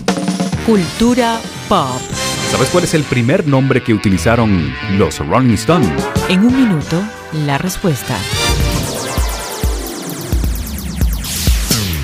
Cultura 0.66 1.40
pop. 1.68 2.33
¿Sabes 2.54 2.70
cuál 2.70 2.84
es 2.84 2.94
el 2.94 3.02
primer 3.02 3.48
nombre 3.48 3.82
que 3.82 3.96
utilizaron 3.96 4.72
los 4.96 5.18
Rolling 5.18 5.56
Stones? 5.56 5.90
En 6.30 6.42
un 6.42 6.56
minuto, 6.56 7.02
la 7.48 7.58
respuesta. 7.58 8.16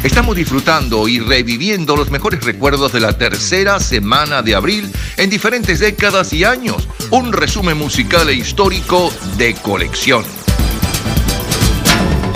Estamos 0.04 0.36
disfrutando 0.36 1.08
y 1.08 1.20
reviviendo 1.20 1.96
los 1.96 2.10
mejores 2.10 2.44
recuerdos 2.44 2.92
de 2.92 3.00
la 3.00 3.16
tercera 3.16 3.80
semana 3.80 4.42
de 4.42 4.56
abril 4.56 4.92
en 5.18 5.30
diferentes 5.30 5.82
décadas 5.82 6.34
y 6.34 6.44
años. 6.44 6.90
Un 7.12 7.32
resumen 7.32 7.78
musical 7.78 8.28
e 8.28 8.34
histórico 8.34 9.14
de 9.38 9.54
colección. 9.54 10.24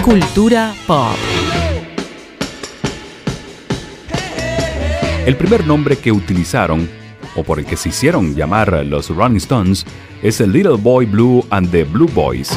Cultura 0.04 0.76
pop. 0.86 1.18
El 5.26 5.36
primer 5.36 5.66
nombre 5.66 5.98
que 5.98 6.12
utilizaron, 6.12 6.88
o 7.36 7.44
por 7.44 7.60
el 7.60 7.66
que 7.66 7.78
se 7.78 7.90
hicieron 7.90 8.36
llamar 8.36 8.86
los 8.86 9.10
Rolling 9.10 9.38
Stones, 9.38 9.86
es 10.22 10.42
el 10.42 10.52
Little 10.52 10.78
Boy 10.78 11.06
Blue 11.06 11.46
and 11.50 11.70
the 11.72 11.84
Blue 11.84 12.10
Boys. 12.14 12.52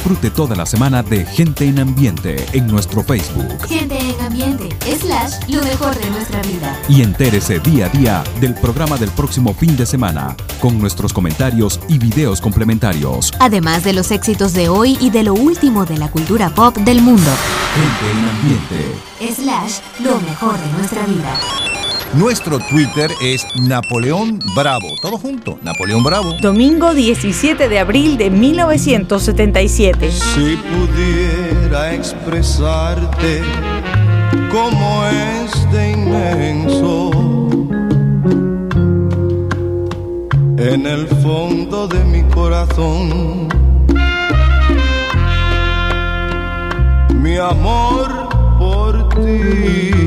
Disfrute 0.00 0.30
toda 0.30 0.56
la 0.56 0.64
semana 0.64 1.02
de 1.02 1.26
Gente 1.26 1.66
en 1.66 1.78
Ambiente 1.78 2.46
en 2.54 2.66
nuestro 2.66 3.04
Facebook. 3.04 3.66
Gente 3.68 3.98
en 3.98 4.18
ambiente, 4.22 4.70
slash, 4.98 5.34
lo 5.46 5.62
mejor 5.62 5.94
de 5.94 6.08
nuestra 6.08 6.40
vida. 6.40 6.74
Y 6.88 7.02
entérese 7.02 7.58
día 7.60 7.84
a 7.84 7.88
día 7.90 8.24
del 8.40 8.54
programa 8.54 8.96
del 8.96 9.10
próximo 9.10 9.52
fin 9.52 9.76
de 9.76 9.84
semana, 9.84 10.34
con 10.58 10.78
nuestros 10.78 11.12
comentarios 11.12 11.78
y 11.86 11.98
videos 11.98 12.40
complementarios. 12.40 13.30
Además 13.40 13.84
de 13.84 13.92
los 13.92 14.10
éxitos 14.10 14.54
de 14.54 14.70
hoy 14.70 14.96
y 15.02 15.10
de 15.10 15.22
lo 15.22 15.34
último 15.34 15.84
de 15.84 15.98
la 15.98 16.10
cultura 16.10 16.48
pop 16.48 16.74
del 16.78 17.02
mundo. 17.02 17.30
Gente 17.74 18.10
en 18.10 18.28
Ambiente. 18.30 19.34
Slash, 19.34 19.80
lo 20.02 20.18
mejor 20.22 20.58
de 20.58 20.72
nuestra 20.78 21.04
vida. 21.04 21.38
Nuestro 22.14 22.58
Twitter 22.58 23.08
es 23.22 23.46
Napoleón 23.54 24.40
Bravo. 24.56 24.88
Todo 25.00 25.16
junto, 25.16 25.60
Napoleón 25.62 26.02
Bravo. 26.02 26.32
Domingo 26.40 26.92
17 26.92 27.68
de 27.68 27.78
abril 27.78 28.18
de 28.18 28.30
1977. 28.30 30.10
Si 30.10 30.56
pudiera 30.56 31.94
expresarte 31.94 33.42
cómo 34.50 35.04
es 35.06 35.70
de 35.70 35.92
inmenso 35.92 37.12
en 40.58 40.86
el 40.86 41.06
fondo 41.06 41.86
de 41.86 42.04
mi 42.04 42.22
corazón 42.24 43.48
mi 47.14 47.36
amor 47.36 48.28
por 48.58 49.08
ti. 49.10 49.99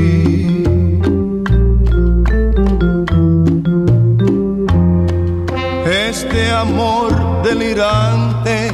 Amor 6.54 7.42
delirante 7.44 8.72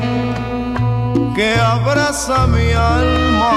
que 1.36 1.56
abraza 1.56 2.48
mi 2.48 2.72
alma. 2.74 3.54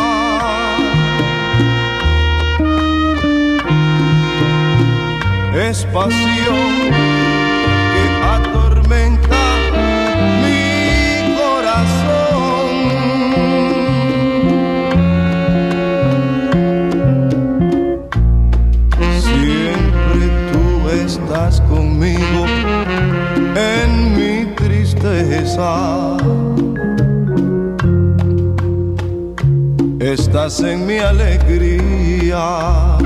Es 5.54 5.84
pasión 5.86 7.21
Estás 30.00 30.60
en 30.60 30.86
mi 30.86 30.96
alegría 30.98 32.96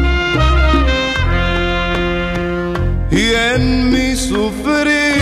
y 3.10 3.32
en 3.52 3.90
mi 3.90 4.14
sufrir. 4.14 5.20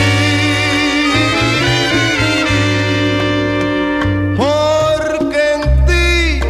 Porque 4.37 5.43
en 5.55 5.63
ti, 5.87 6.41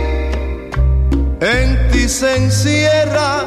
en 1.40 1.88
ti 1.92 2.09
se 2.09 2.36
encierra 2.36 3.44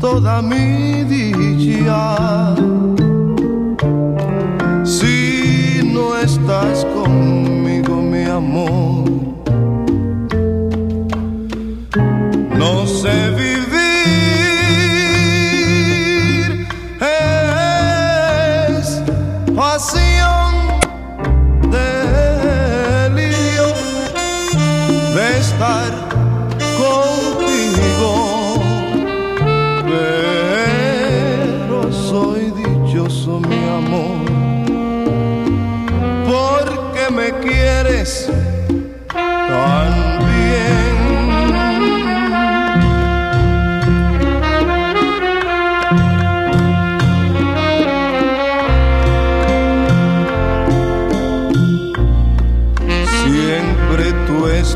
toda 0.00 0.42
mi 0.42 1.04
dicha. 1.04 2.69
Estás 6.50 6.84
conmigo, 6.86 8.02
mi 8.02 8.24
amor, 8.24 8.89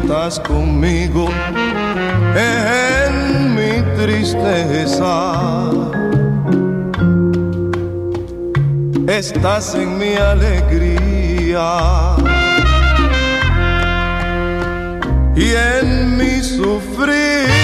estás 0.04 0.38
conmigo 0.40 1.30
en 2.36 3.54
mi 3.54 3.82
tristeza. 3.96 5.70
Estás 9.08 9.74
en 9.74 9.98
mi 9.98 10.14
alegría 10.16 12.16
y 15.34 15.54
en 15.78 16.18
mi 16.18 16.42
sufrir. 16.42 17.63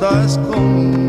No 0.00 0.20
estás 0.20 1.05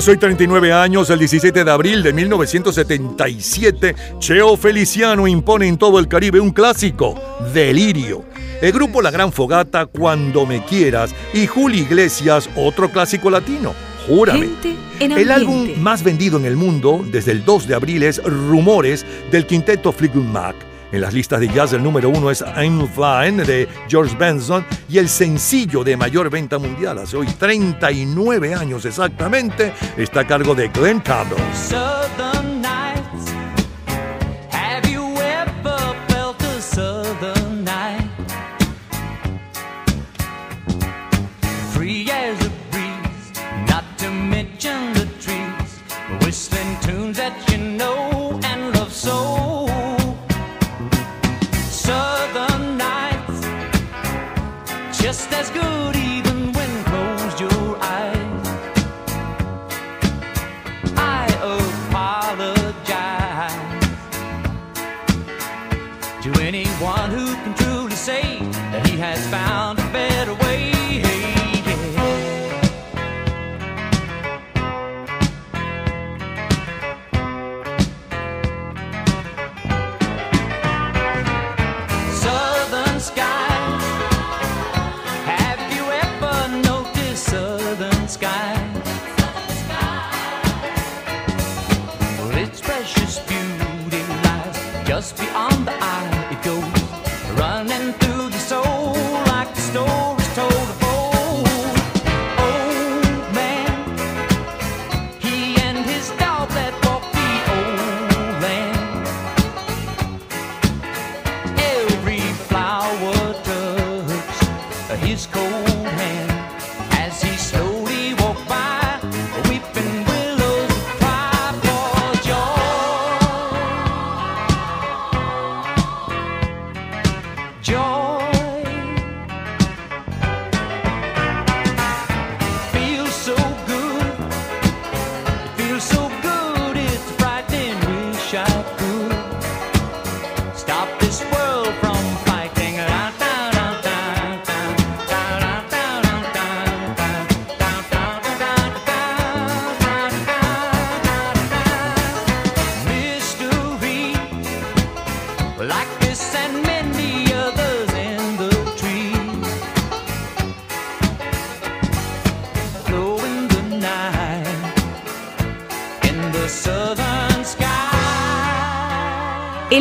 Hace 0.00 0.12
hoy 0.12 0.16
39 0.16 0.72
años, 0.72 1.10
el 1.10 1.18
17 1.18 1.62
de 1.62 1.70
abril 1.70 2.02
de 2.02 2.14
1977, 2.14 3.94
Cheo 4.18 4.56
Feliciano 4.56 5.28
impone 5.28 5.68
en 5.68 5.76
todo 5.76 5.98
el 5.98 6.08
Caribe 6.08 6.40
un 6.40 6.52
clásico, 6.52 7.20
Delirio. 7.52 8.24
El 8.62 8.72
grupo 8.72 9.02
La 9.02 9.10
Gran 9.10 9.30
Fogata, 9.30 9.84
Cuando 9.84 10.46
Me 10.46 10.64
Quieras, 10.64 11.14
y 11.34 11.46
Juli 11.46 11.80
Iglesias, 11.80 12.48
otro 12.56 12.90
clásico 12.90 13.28
latino, 13.28 13.74
Júrame. 14.08 14.48
El 15.00 15.30
álbum 15.30 15.68
más 15.76 16.02
vendido 16.02 16.38
en 16.38 16.46
el 16.46 16.56
mundo 16.56 17.04
desde 17.12 17.32
el 17.32 17.44
2 17.44 17.68
de 17.68 17.74
abril 17.74 18.02
es 18.02 18.22
Rumores 18.24 19.04
del 19.30 19.44
quinteto 19.44 19.92
Fleetwood 19.92 20.24
Mac. 20.24 20.69
En 20.92 21.00
las 21.00 21.14
listas 21.14 21.40
de 21.40 21.48
jazz 21.48 21.72
el 21.72 21.82
número 21.82 22.08
uno 22.08 22.30
es 22.30 22.42
I'm 22.56 22.88
Fine 22.88 23.44
de 23.44 23.68
George 23.88 24.16
Benson 24.16 24.64
y 24.88 24.98
el 24.98 25.08
sencillo 25.08 25.84
de 25.84 25.96
mayor 25.96 26.30
venta 26.30 26.58
mundial 26.58 26.98
hace 26.98 27.16
hoy 27.16 27.26
39 27.26 28.54
años 28.54 28.84
exactamente 28.84 29.72
está 29.96 30.20
a 30.20 30.26
cargo 30.26 30.54
de 30.54 30.68
Glenn 30.68 31.00
Campbell. 31.00 31.38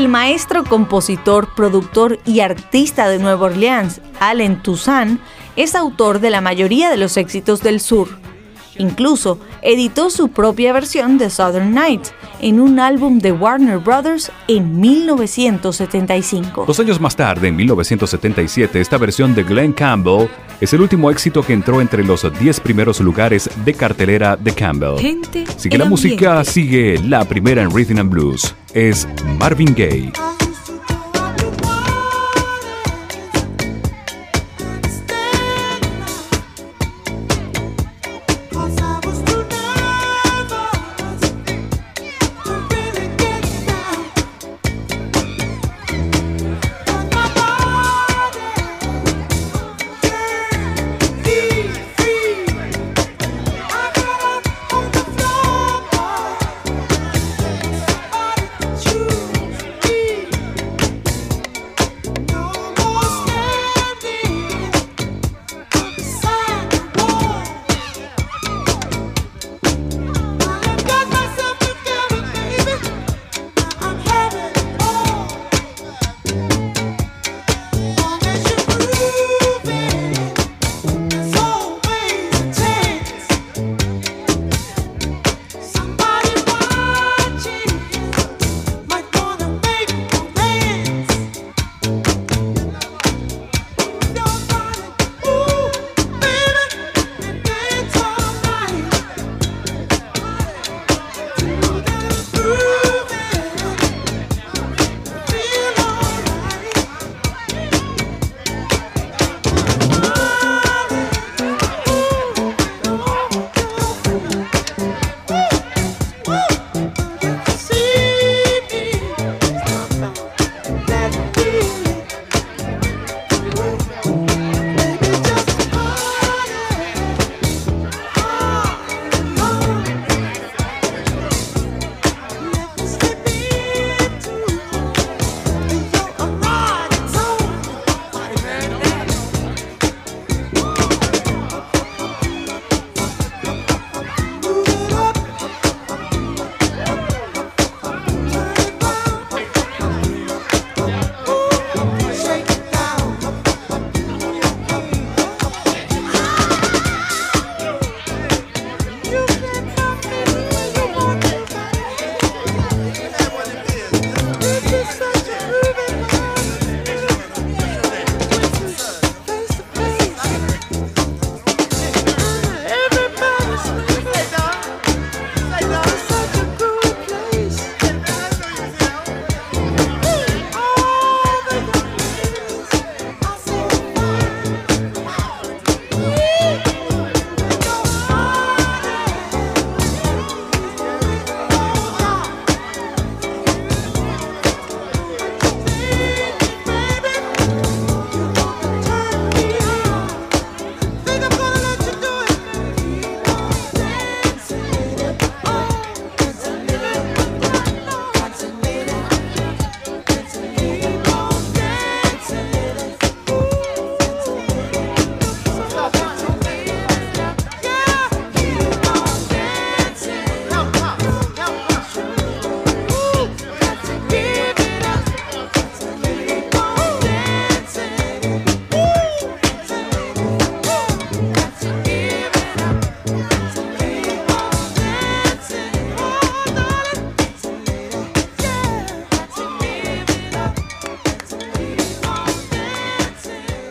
El 0.09 0.13
maestro, 0.13 0.63
compositor, 0.63 1.53
productor 1.55 2.17
y 2.25 2.39
artista 2.39 3.07
de 3.07 3.19
Nueva 3.19 3.45
Orleans, 3.45 4.01
Allen 4.19 4.59
Toussaint, 4.63 5.21
es 5.55 5.75
autor 5.75 6.19
de 6.19 6.31
la 6.31 6.41
mayoría 6.41 6.89
de 6.89 6.97
los 6.97 7.15
éxitos 7.15 7.61
del 7.61 7.79
sur. 7.79 8.07
Incluso 8.79 9.39
editó 9.61 10.09
su 10.09 10.29
propia 10.29 10.73
versión 10.73 11.19
de 11.19 11.29
Southern 11.29 11.75
Nights 11.75 12.11
en 12.41 12.59
un 12.59 12.79
álbum 12.79 13.19
de 13.19 13.33
Warner 13.33 13.77
Brothers 13.77 14.31
en 14.47 14.79
1975. 14.79 16.65
Dos 16.65 16.79
años 16.79 16.99
más 16.99 17.15
tarde, 17.15 17.49
en 17.49 17.55
1977, 17.55 18.81
esta 18.81 18.97
versión 18.97 19.35
de 19.35 19.43
Glenn 19.43 19.73
Campbell 19.73 20.27
es 20.59 20.73
el 20.73 20.81
último 20.81 21.11
éxito 21.11 21.43
que 21.43 21.53
entró 21.53 21.81
entre 21.81 22.03
los 22.03 22.25
10 22.39 22.61
primeros 22.61 22.99
lugares 22.99 23.47
de 23.63 23.75
cartelera 23.75 24.35
de 24.35 24.53
Campbell. 24.53 24.97
Gente 24.97 25.45
Así 25.55 25.69
que 25.69 25.77
la 25.77 25.85
música 25.85 26.43
sigue 26.43 26.97
la 26.97 27.25
primera 27.25 27.61
en 27.61 27.69
Rhythm 27.69 27.99
and 27.99 28.09
Blues. 28.09 28.55
Es 28.73 29.07
Marvin 29.39 29.73
Gaye. 29.73 30.11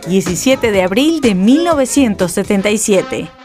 17 0.09 0.71
de 0.71 0.81
abril 0.81 1.21
de 1.21 1.35
1977. 1.35 3.38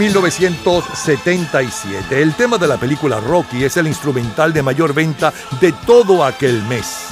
1977. 0.00 2.22
El 2.22 2.34
tema 2.34 2.56
de 2.56 2.66
la 2.66 2.78
película 2.78 3.20
Rocky 3.20 3.64
es 3.64 3.76
el 3.76 3.86
instrumental 3.86 4.54
de 4.54 4.62
mayor 4.62 4.94
venta 4.94 5.30
de 5.60 5.72
todo 5.72 6.24
aquel 6.24 6.62
mes. 6.62 7.08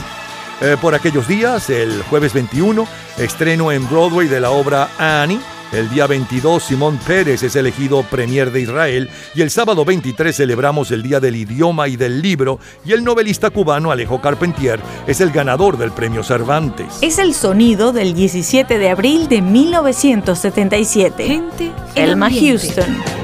Eh, 0.62 0.78
por 0.80 0.94
aquellos 0.94 1.28
días, 1.28 1.68
el 1.68 2.02
jueves 2.04 2.32
21, 2.32 2.88
estreno 3.18 3.72
en 3.72 3.86
Broadway 3.90 4.26
de 4.26 4.40
la 4.40 4.52
obra 4.52 4.88
Annie 4.96 5.38
el 5.72 5.90
día 5.90 6.06
22 6.06 6.62
Simón 6.62 6.98
Pérez 7.06 7.42
es 7.42 7.54
elegido 7.54 8.02
Premier 8.02 8.50
de 8.50 8.62
Israel 8.62 9.10
y 9.34 9.42
el 9.42 9.50
sábado 9.50 9.84
23 9.84 10.34
celebramos 10.34 10.90
el 10.92 11.02
Día 11.02 11.20
del 11.20 11.36
Idioma 11.36 11.88
y 11.88 11.96
del 11.96 12.22
Libro 12.22 12.58
y 12.86 12.92
el 12.92 13.04
novelista 13.04 13.50
cubano 13.50 13.90
Alejo 13.90 14.20
Carpentier 14.20 14.80
es 15.06 15.20
el 15.20 15.30
ganador 15.30 15.76
del 15.76 15.92
Premio 15.92 16.22
Cervantes. 16.22 16.98
Es 17.02 17.18
el 17.18 17.34
sonido 17.34 17.92
del 17.92 18.14
17 18.14 18.78
de 18.78 18.88
abril 18.88 19.28
de 19.28 19.42
1977. 19.42 21.26
Gente, 21.26 21.70
Elma 21.94 22.30
Houston. 22.30 23.17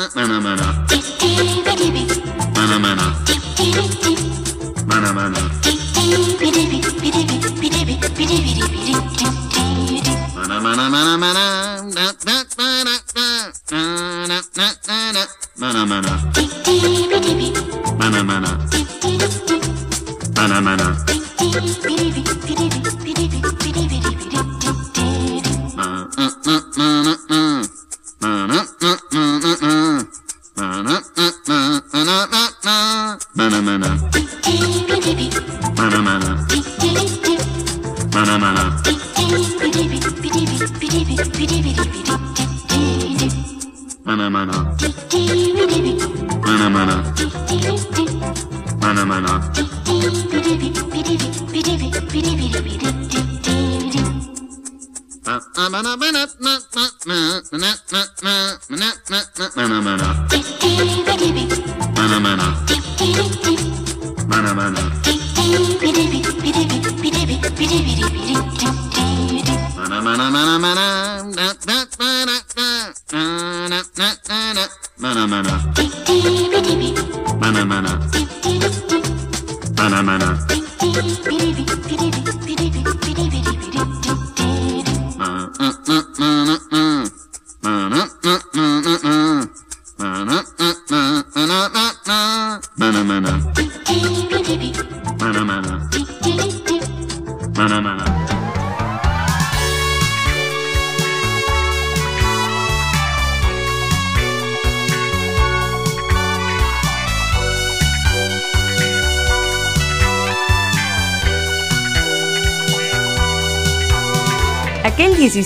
No, 0.00 0.26
no, 0.26 0.40
no, 0.40 0.56
no. 0.56 0.59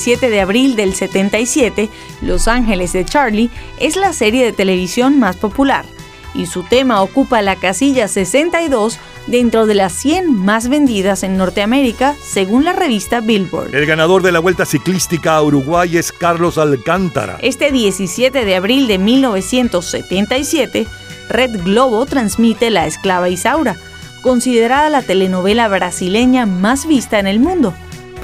17 0.05 0.29
de 0.29 0.41
abril 0.43 0.77
del 0.77 0.95
77, 0.95 1.89
Los 2.21 2.47
Ángeles 2.47 2.93
de 2.93 3.07
Charlie 3.07 3.49
es 3.79 3.97
la 3.97 4.13
serie 4.13 4.45
de 4.45 4.53
televisión 4.53 5.19
más 5.19 5.37
popular 5.37 5.87
y 6.35 6.45
su 6.45 6.63
tema 6.63 7.01
ocupa 7.01 7.41
la 7.41 7.57
casilla 7.57 8.07
62 8.07 8.99
dentro 9.29 9.65
de 9.65 9.75
las 9.75 9.95
100 9.95 10.31
más 10.31 10.69
vendidas 10.69 11.23
en 11.23 11.39
Norteamérica, 11.39 12.15
según 12.23 12.67
la 12.67 12.75
revista 12.75 13.21
Billboard. 13.21 13.75
El 13.75 13.87
ganador 13.87 14.23
de 14.23 14.33
la 14.33 14.41
Vuelta 14.41 14.67
Ciclística 14.67 15.37
a 15.37 15.43
Uruguay 15.43 15.97
es 15.97 16.13
Carlos 16.13 16.59
Alcántara. 16.59 17.39
Este 17.41 17.73
17 17.73 18.45
de 18.45 18.57
abril 18.57 18.87
de 18.87 18.99
1977, 18.99 20.87
Red 21.31 21.63
Globo 21.65 22.05
transmite 22.05 22.69
La 22.69 22.87
Esclava 22.87 23.31
Isaura, 23.31 23.77
considerada 24.21 24.91
la 24.91 25.01
telenovela 25.01 25.67
brasileña 25.69 26.45
más 26.45 26.87
vista 26.87 27.19
en 27.19 27.27
el 27.27 27.41
mundo 27.41 27.73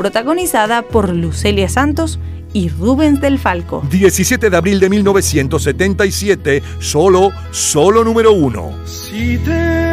protagonizada 0.01 0.81
por 0.81 1.11
Lucelia 1.11 1.69
Santos 1.69 2.19
y 2.55 2.71
Rubens 2.71 3.21
del 3.21 3.39
Falco. 3.39 3.87
17 3.91 4.49
de 4.49 4.57
abril 4.57 4.81
de 4.81 4.89
1977, 4.89 6.63
solo, 6.79 7.33
solo 7.51 8.03
número 8.03 8.33
uno. 8.33 8.73
Si 8.87 9.37
te 9.45 9.90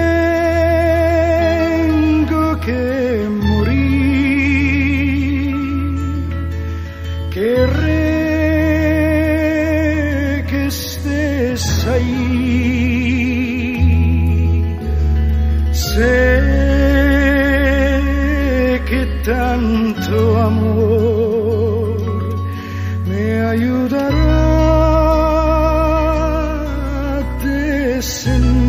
listen. 27.97 28.66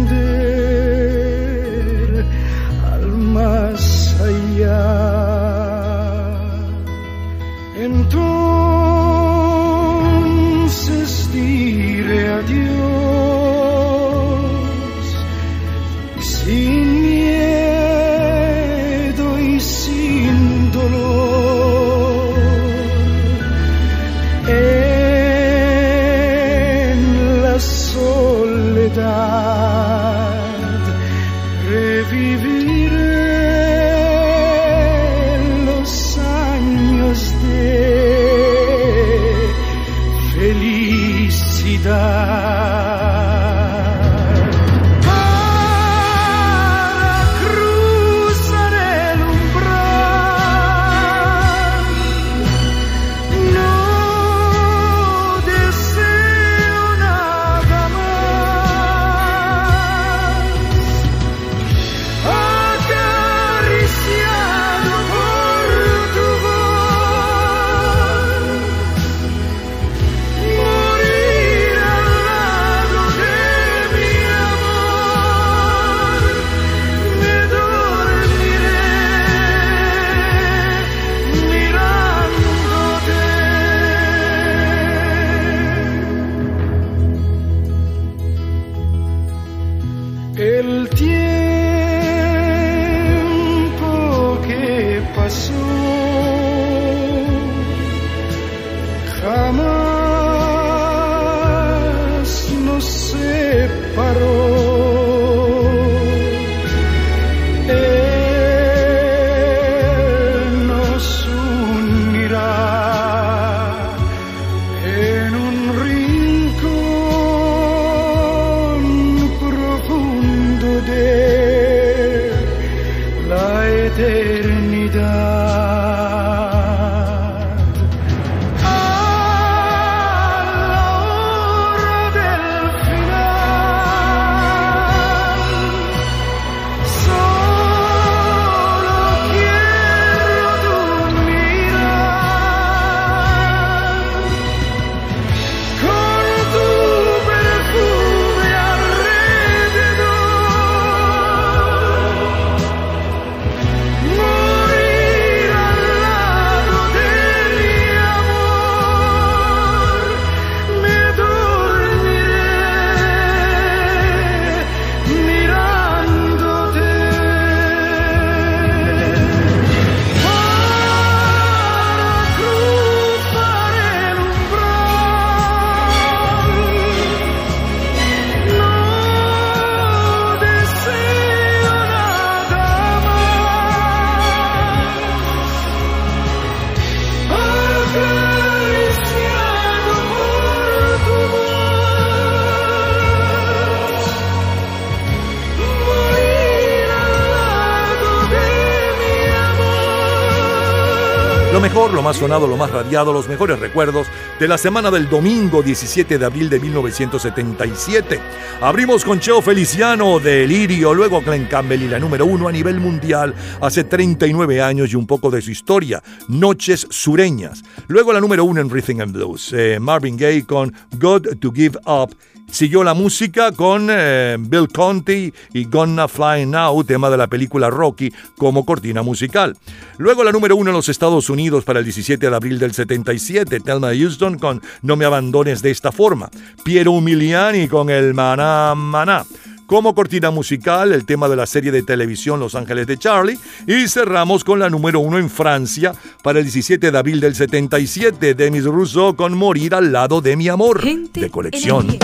Sonado, 202.17 202.47
lo 202.47 202.57
más 202.57 202.71
radiado, 202.71 203.13
los 203.13 203.29
mejores 203.29 203.59
recuerdos 203.59 204.07
de 204.39 204.49
la 204.49 204.59
semana 204.59 204.91
del 204.91 205.09
domingo 205.09 205.63
17 205.63 206.19
de 206.19 206.25
abril 206.25 206.49
de 206.49 206.61
1977. 206.61 208.21
Abrimos 208.61 209.05
con 209.05 209.21
Cheo 209.21 209.43
Feliciano 209.43 210.19
de 210.19 210.47
Lirio, 210.47 210.95
luego 210.95 211.21
Glenn 211.21 211.47
Campbell 211.47 211.83
y 211.83 211.89
la 211.89 211.99
número 211.99 212.27
uno 212.27 212.49
a 212.49 212.53
nivel 212.53 212.81
mundial 212.81 213.35
hace 213.61 213.85
39 213.85 214.63
años 214.63 214.93
y 214.93 214.97
un 214.97 215.07
poco 215.07 215.31
de 215.31 215.43
su 215.43 215.51
historia, 215.51 216.03
Noches 216.29 216.87
Sureñas. 216.91 217.63
Luego 217.87 218.13
la 218.13 218.21
número 218.21 218.45
uno 218.45 218.61
en 218.61 218.71
Rhythm 218.71 219.01
and 219.01 219.13
Blues, 219.13 219.53
eh, 219.53 219.79
Marvin 219.81 220.17
Gaye 220.17 220.45
con 220.45 220.75
God 220.99 221.39
to 221.41 221.53
Give 221.53 221.79
Up. 221.87 222.15
Siguió 222.51 222.83
la 222.83 222.95
música 222.95 223.53
con 223.53 223.89
eh, 223.91 224.37
Bill 224.39 224.69
Conti 224.69 225.33
y 225.53 225.65
Gonna 225.65 226.09
Fly 226.09 226.47
Now, 226.47 226.83
tema 226.83 227.11
de 227.11 227.17
la 227.17 227.27
película 227.27 227.71
Rocky, 227.71 228.13
como 228.37 228.65
cortina 228.65 229.03
musical. 229.03 229.57
Luego 229.99 230.25
la 230.25 230.33
número 230.33 230.57
uno 230.57 230.71
en 230.71 230.77
los 230.77 230.89
Estados 230.89 231.29
Unidos 231.31 231.65
para 231.65 231.81
el 231.81 231.85
17 231.85 232.29
de 232.29 232.35
abril 232.35 232.59
del 232.59 232.73
77, 232.73 233.61
Thelma 233.61 233.89
Houston 233.95 234.39
con 234.39 234.63
No 234.83 234.97
me 234.97 235.05
abandones 235.05 235.63
de 235.63 235.71
esta 235.71 235.93
forma. 235.93 236.31
Piero 236.65 236.93
Umiliani 236.93 237.69
con 237.69 237.91
el 237.91 238.15
Maná 238.15 238.75
Maná. 238.75 239.25
Como 239.69 239.95
cortina 239.95 240.31
musical, 240.31 240.93
el 240.93 241.05
tema 241.05 241.29
de 241.29 241.37
la 241.37 241.45
serie 241.45 241.71
de 241.71 241.83
televisión 241.83 242.41
Los 242.41 242.55
Ángeles 242.55 242.87
de 242.87 242.97
Charlie. 242.97 243.39
Y 243.67 243.87
cerramos 243.87 244.43
con 244.43 244.59
la 244.59 244.71
número 244.71 244.99
uno 244.99 245.19
en 245.19 245.29
Francia 245.29 245.93
para 246.23 246.39
el 246.39 246.47
17 246.47 246.91
de 246.91 246.99
abril 246.99 247.21
del 247.21 247.35
77, 247.35 248.33
Demis 248.33 248.65
Rousseau 248.65 249.15
con 249.15 249.37
Morir 249.37 249.75
al 249.75 249.93
lado 249.93 250.23
de 250.23 250.37
mi 250.37 250.49
amor, 250.49 250.83
de 250.83 251.31
colección. 251.31 251.99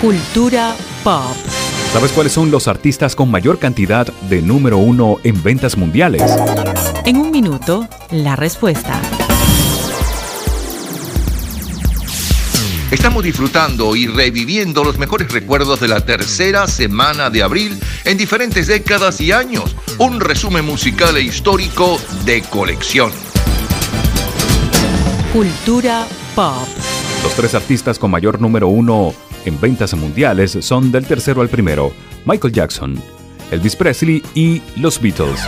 Cultura 0.00 0.74
pop. 1.04 1.36
¿Sabes 1.92 2.10
cuáles 2.12 2.32
son 2.32 2.50
los 2.50 2.68
artistas 2.68 3.14
con 3.14 3.30
mayor 3.30 3.58
cantidad 3.58 4.06
de 4.30 4.40
número 4.40 4.78
uno 4.78 5.18
en 5.24 5.42
ventas 5.42 5.76
mundiales? 5.76 6.22
En 7.04 7.18
un 7.18 7.30
minuto, 7.30 7.86
la 8.10 8.34
respuesta. 8.34 8.98
Estamos 12.90 13.22
disfrutando 13.22 13.94
y 13.94 14.06
reviviendo 14.06 14.84
los 14.84 14.96
mejores 14.96 15.30
recuerdos 15.32 15.80
de 15.80 15.88
la 15.88 16.00
tercera 16.00 16.66
semana 16.66 17.28
de 17.28 17.42
abril 17.42 17.78
en 18.06 18.16
diferentes 18.16 18.68
décadas 18.68 19.20
y 19.20 19.32
años. 19.32 19.76
Un 19.98 20.18
resumen 20.18 20.64
musical 20.64 21.14
e 21.18 21.20
histórico 21.24 22.00
de 22.24 22.40
colección. 22.40 23.12
Cultura 25.34 26.06
pop. 26.34 26.66
Los 27.22 27.34
tres 27.34 27.54
artistas 27.54 27.98
con 27.98 28.10
mayor 28.10 28.40
número 28.40 28.68
uno 28.68 29.12
en 29.44 29.60
ventas 29.60 29.94
mundiales 29.94 30.56
son 30.60 30.92
del 30.92 31.06
tercero 31.06 31.40
al 31.40 31.48
primero, 31.48 31.92
Michael 32.24 32.52
Jackson, 32.52 33.00
Elvis 33.50 33.76
Presley 33.76 34.22
y 34.34 34.62
los 34.76 35.00
Beatles. 35.00 35.40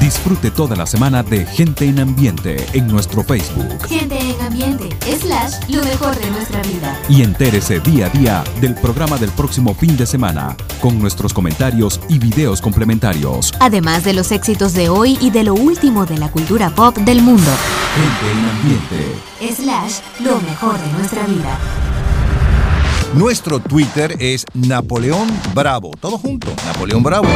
Disfrute 0.00 0.50
toda 0.50 0.76
la 0.76 0.84
semana 0.84 1.22
de 1.22 1.46
Gente 1.46 1.86
en 1.86 2.00
Ambiente 2.00 2.66
en 2.72 2.88
nuestro 2.88 3.22
Facebook 3.22 3.86
Gente 3.88 4.18
en 4.18 4.40
ambiente, 4.40 4.88
slash, 5.18 5.54
lo 5.68 5.82
mejor 5.84 6.18
de 6.18 6.30
nuestra 6.30 6.60
vida. 6.62 6.98
y 7.08 7.22
entérese 7.22 7.80
día 7.80 8.06
a 8.06 8.08
día 8.10 8.44
del 8.60 8.74
programa 8.74 9.16
del 9.16 9.30
próximo 9.30 9.74
fin 9.74 9.96
de 9.96 10.06
semana 10.06 10.56
con 10.80 10.98
nuestros 10.98 11.32
comentarios 11.32 12.00
y 12.08 12.18
videos 12.18 12.60
complementarios. 12.60 13.52
Además 13.60 14.04
de 14.04 14.12
los 14.12 14.32
éxitos 14.32 14.74
de 14.74 14.88
hoy 14.88 15.16
y 15.20 15.30
de 15.30 15.44
lo 15.44 15.54
último 15.54 16.04
de 16.04 16.18
la 16.18 16.30
cultura 16.30 16.70
pop 16.70 16.96
del 16.98 17.22
mundo. 17.22 17.50
Gente 17.94 18.32
en 18.32 18.48
Ambiente. 18.50 19.54
Slash, 19.62 20.00
lo 20.20 20.40
mejor 20.40 20.78
de 20.78 20.92
nuestra 20.92 21.26
vida. 21.26 21.58
Nuestro 23.14 23.58
Twitter 23.58 24.14
es 24.20 24.46
Napoleón 24.54 25.28
Bravo. 25.52 25.90
Todo 26.00 26.16
junto, 26.16 26.46
Napoleón 26.64 27.02
Bravo. 27.02 27.26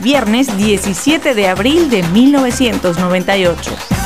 Viernes 0.00 0.54
17 0.58 1.34
de 1.34 1.48
abril 1.48 1.88
de 1.88 2.02
1998. 2.02 3.97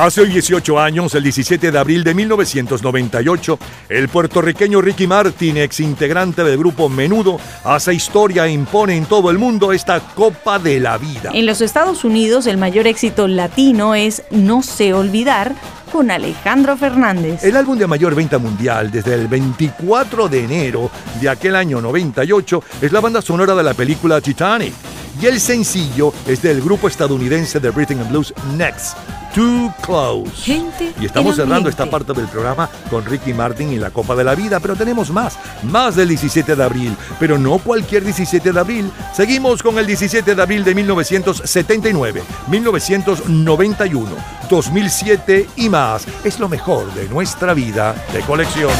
Hace 0.00 0.22
hoy 0.22 0.30
18 0.30 0.80
años, 0.80 1.14
el 1.14 1.24
17 1.24 1.70
de 1.70 1.78
abril 1.78 2.02
de 2.02 2.14
1998, 2.14 3.58
el 3.90 4.08
puertorriqueño 4.08 4.80
Ricky 4.80 5.06
Martin, 5.06 5.58
ex 5.58 5.80
integrante 5.80 6.42
del 6.42 6.56
grupo 6.56 6.88
Menudo, 6.88 7.38
hace 7.64 7.92
historia 7.92 8.46
e 8.46 8.50
impone 8.50 8.96
en 8.96 9.04
todo 9.04 9.30
el 9.30 9.36
mundo 9.36 9.74
esta 9.74 10.00
Copa 10.00 10.58
de 10.58 10.80
la 10.80 10.96
Vida. 10.96 11.32
En 11.34 11.44
los 11.44 11.60
Estados 11.60 12.02
Unidos, 12.02 12.46
el 12.46 12.56
mayor 12.56 12.86
éxito 12.86 13.28
latino 13.28 13.94
es 13.94 14.22
No 14.30 14.62
sé 14.62 14.94
olvidar 14.94 15.54
con 15.92 16.10
Alejandro 16.10 16.78
Fernández. 16.78 17.44
El 17.44 17.58
álbum 17.58 17.76
de 17.76 17.86
mayor 17.86 18.14
venta 18.14 18.38
mundial 18.38 18.90
desde 18.90 19.12
el 19.12 19.28
24 19.28 20.30
de 20.30 20.44
enero 20.44 20.90
de 21.20 21.28
aquel 21.28 21.54
año 21.54 21.82
98 21.82 22.62
es 22.80 22.90
la 22.90 23.00
banda 23.00 23.20
sonora 23.20 23.54
de 23.54 23.64
la 23.64 23.74
película 23.74 24.18
Titanic. 24.22 24.72
Y 25.20 25.26
el 25.26 25.40
sencillo 25.40 26.14
es 26.26 26.40
del 26.40 26.62
grupo 26.62 26.88
estadounidense 26.88 27.60
de 27.60 27.70
Rhythm 27.70 28.00
and 28.00 28.08
Blues 28.08 28.32
Next, 28.56 28.96
Too 29.34 29.72
Close. 29.82 30.30
Gente 30.42 30.92
Y 31.00 31.06
estamos 31.06 31.36
cerrando 31.36 31.68
esta 31.68 31.86
parte 31.86 32.12
del 32.12 32.26
programa 32.26 32.68
con 32.90 33.04
Ricky 33.04 33.32
Martin 33.32 33.72
y 33.72 33.78
la 33.78 33.90
Copa 33.90 34.14
de 34.16 34.24
la 34.24 34.34
Vida, 34.34 34.60
pero 34.60 34.76
tenemos 34.76 35.10
más, 35.10 35.38
más 35.62 35.96
del 35.96 36.08
17 36.08 36.56
de 36.56 36.64
abril, 36.64 36.96
pero 37.18 37.38
no 37.38 37.58
cualquier 37.58 38.04
17 38.04 38.52
de 38.52 38.60
abril. 38.60 38.90
Seguimos 39.14 39.62
con 39.62 39.78
el 39.78 39.86
17 39.86 40.34
de 40.34 40.42
abril 40.42 40.64
de 40.64 40.74
1979, 40.74 42.22
1991, 42.48 44.10
2007 44.48 45.48
y 45.56 45.68
más. 45.68 46.06
Es 46.24 46.38
lo 46.38 46.48
mejor 46.48 46.92
de 46.94 47.08
nuestra 47.08 47.54
vida 47.54 47.94
de 48.12 48.20
colección. 48.20 48.70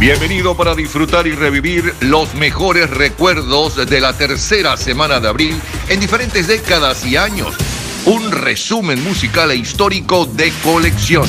Bienvenido 0.00 0.56
para 0.56 0.74
disfrutar 0.74 1.26
y 1.26 1.32
revivir 1.32 1.94
los 2.00 2.34
mejores 2.34 2.88
recuerdos 2.88 3.76
de 3.86 4.00
la 4.00 4.14
tercera 4.14 4.78
semana 4.78 5.20
de 5.20 5.28
abril 5.28 5.60
en 5.90 6.00
diferentes 6.00 6.46
décadas 6.48 7.04
y 7.04 7.18
años. 7.18 7.54
Un 8.06 8.32
resumen 8.32 9.04
musical 9.04 9.50
e 9.50 9.56
histórico 9.56 10.24
de 10.24 10.54
colección. 10.64 11.26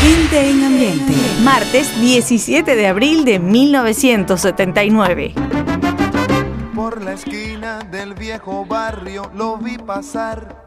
Gente 0.00 0.50
en 0.50 0.64
ambiente. 0.64 1.12
Martes 1.44 1.88
17 2.00 2.74
de 2.74 2.88
abril 2.88 3.24
de 3.24 3.38
1979. 3.38 5.32
Por 6.74 7.00
la 7.00 7.12
esquina 7.12 7.78
del 7.92 8.14
viejo 8.14 8.66
barrio 8.66 9.30
lo 9.36 9.56
vi 9.56 9.78
pasar 9.78 10.64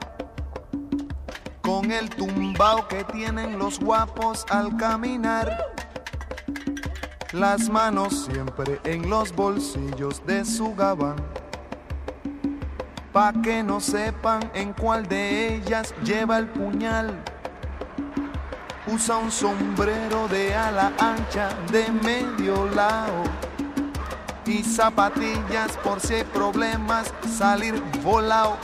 con 1.59 1.91
el 1.91 2.09
tumbao 2.09 2.87
que 2.87 3.03
tienen 3.03 3.59
los 3.59 3.81
guapos 3.81 4.45
al 4.49 4.77
caminar. 4.77 5.75
Las 7.35 7.67
manos 7.67 8.29
siempre 8.31 8.79
en 8.85 9.09
los 9.09 9.35
bolsillos 9.35 10.25
de 10.25 10.45
su 10.45 10.73
gabán. 10.73 11.17
Pa' 13.11 13.33
que 13.43 13.61
no 13.61 13.81
sepan 13.81 14.49
en 14.53 14.71
cuál 14.71 15.05
de 15.05 15.53
ellas 15.55 15.93
lleva 16.01 16.37
el 16.37 16.47
puñal. 16.47 17.13
Usa 18.87 19.17
un 19.17 19.29
sombrero 19.29 20.29
de 20.29 20.55
ala 20.55 20.93
ancha 20.97 21.49
de 21.73 21.91
medio 21.91 22.67
lado 22.67 23.23
y 24.45 24.63
zapatillas 24.63 25.75
por 25.83 25.99
si 25.99 26.13
hay 26.13 26.23
problemas 26.23 27.13
salir 27.37 27.83
volado. 28.01 28.55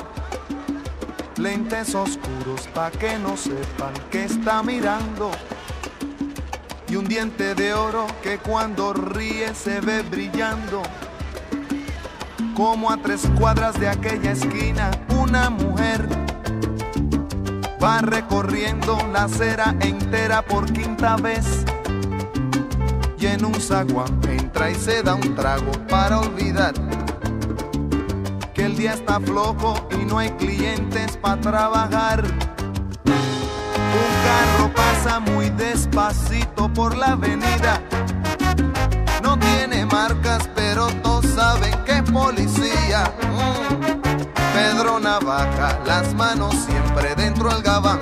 Lentes 1.36 1.94
oscuros 1.94 2.70
pa' 2.74 2.90
que 2.92 3.20
no 3.20 3.36
sepan 3.36 3.94
que 4.10 4.24
está 4.24 4.64
mirando. 4.64 5.30
Y 6.92 6.98
un 6.98 7.06
diente 7.06 7.56
de 7.56 7.74
oro 7.74 8.06
que 8.22 8.38
cuando 8.38 8.92
ríe 8.92 9.56
se 9.56 9.80
ve 9.80 10.02
brillando. 10.02 10.82
Como 12.54 12.92
a 12.92 12.98
tres 12.98 13.22
cuadras 13.40 13.80
de 13.80 13.88
aquella 13.88 14.34
esquina, 14.34 14.92
una 15.18 15.50
mujer 15.50 16.06
va 17.82 18.02
recorriendo 18.02 18.98
la 19.14 19.24
acera 19.24 19.74
entera 19.80 20.42
por 20.42 20.66
quinta 20.74 21.16
vez. 21.16 21.64
Y 23.18 23.26
en 23.28 23.46
un 23.46 23.56
zaguán 23.56 24.20
entra 24.28 24.70
y 24.70 24.76
se 24.76 25.02
da 25.02 25.16
un 25.16 25.34
trago 25.34 25.72
para 25.88 26.20
olvidar 26.20 26.74
que 28.54 28.66
el 28.66 28.76
día 28.76 28.96
está 28.96 29.18
flojo 29.22 29.88
y 29.98 30.04
no 30.04 30.18
hay 30.18 30.32
clientes 30.32 31.16
para 31.16 31.40
trabajar. 31.40 32.26
Un 33.94 34.12
carro 34.24 34.74
pasa 34.74 35.20
muy 35.20 35.50
despacito 35.50 36.72
por 36.74 36.96
la 36.96 37.12
avenida. 37.12 37.82
No 39.22 39.38
tiene 39.38 39.86
marcas, 39.86 40.50
pero 40.56 40.88
todos 41.04 41.26
saben 41.26 41.74
que 41.86 41.98
es 41.98 42.12
policía. 42.12 43.04
Mm. 43.24 44.02
Pedro 44.54 45.00
Navaja, 45.00 45.80
las 45.86 46.14
manos 46.14 46.56
siempre 46.66 47.16
dentro 47.16 47.50
del 47.50 47.62
gabán. 47.62 48.00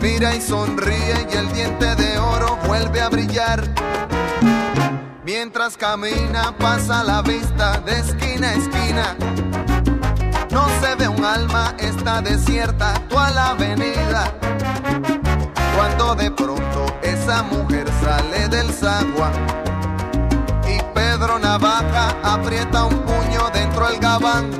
Mira 0.00 0.34
y 0.34 0.40
sonríe 0.40 1.28
y 1.30 1.36
el 1.36 1.52
diente 1.52 1.94
de 1.94 2.18
oro 2.18 2.58
vuelve 2.66 3.00
a 3.00 3.08
brillar. 3.08 3.62
Mientras 5.24 5.76
camina 5.76 6.56
pasa 6.58 7.04
la 7.04 7.22
vista 7.22 7.78
de 7.80 7.98
esquina 7.98 8.48
a 8.48 8.54
esquina. 8.54 9.16
No 10.50 10.66
se 10.80 10.94
ve 10.96 11.06
un 11.06 11.24
alma, 11.24 11.74
está 11.78 12.20
desierta 12.20 12.94
toda 13.08 13.30
la 13.30 13.50
avenida. 13.50 14.32
Cuando 15.76 16.16
de 16.16 16.30
pronto 16.32 16.86
esa 17.02 17.44
mujer 17.44 17.86
sale 18.02 18.48
del 18.48 18.68
zaguán 18.72 19.32
y 20.66 20.82
Pedro 20.92 21.38
Navaja 21.38 22.16
aprieta 22.24 22.84
un 22.84 22.98
puño 22.98 23.48
dentro 23.54 23.88
del 23.88 24.00
gabán. 24.00 24.50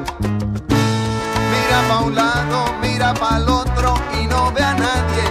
Mira 1.51 1.89
pa' 1.89 2.01
un 2.05 2.15
lado, 2.15 2.65
mira 2.81 3.13
pa' 3.13 3.39
el 3.39 3.49
otro 3.49 3.95
y 4.23 4.27
no 4.27 4.53
ve 4.53 4.63
a 4.63 4.75
nadie. 4.75 5.25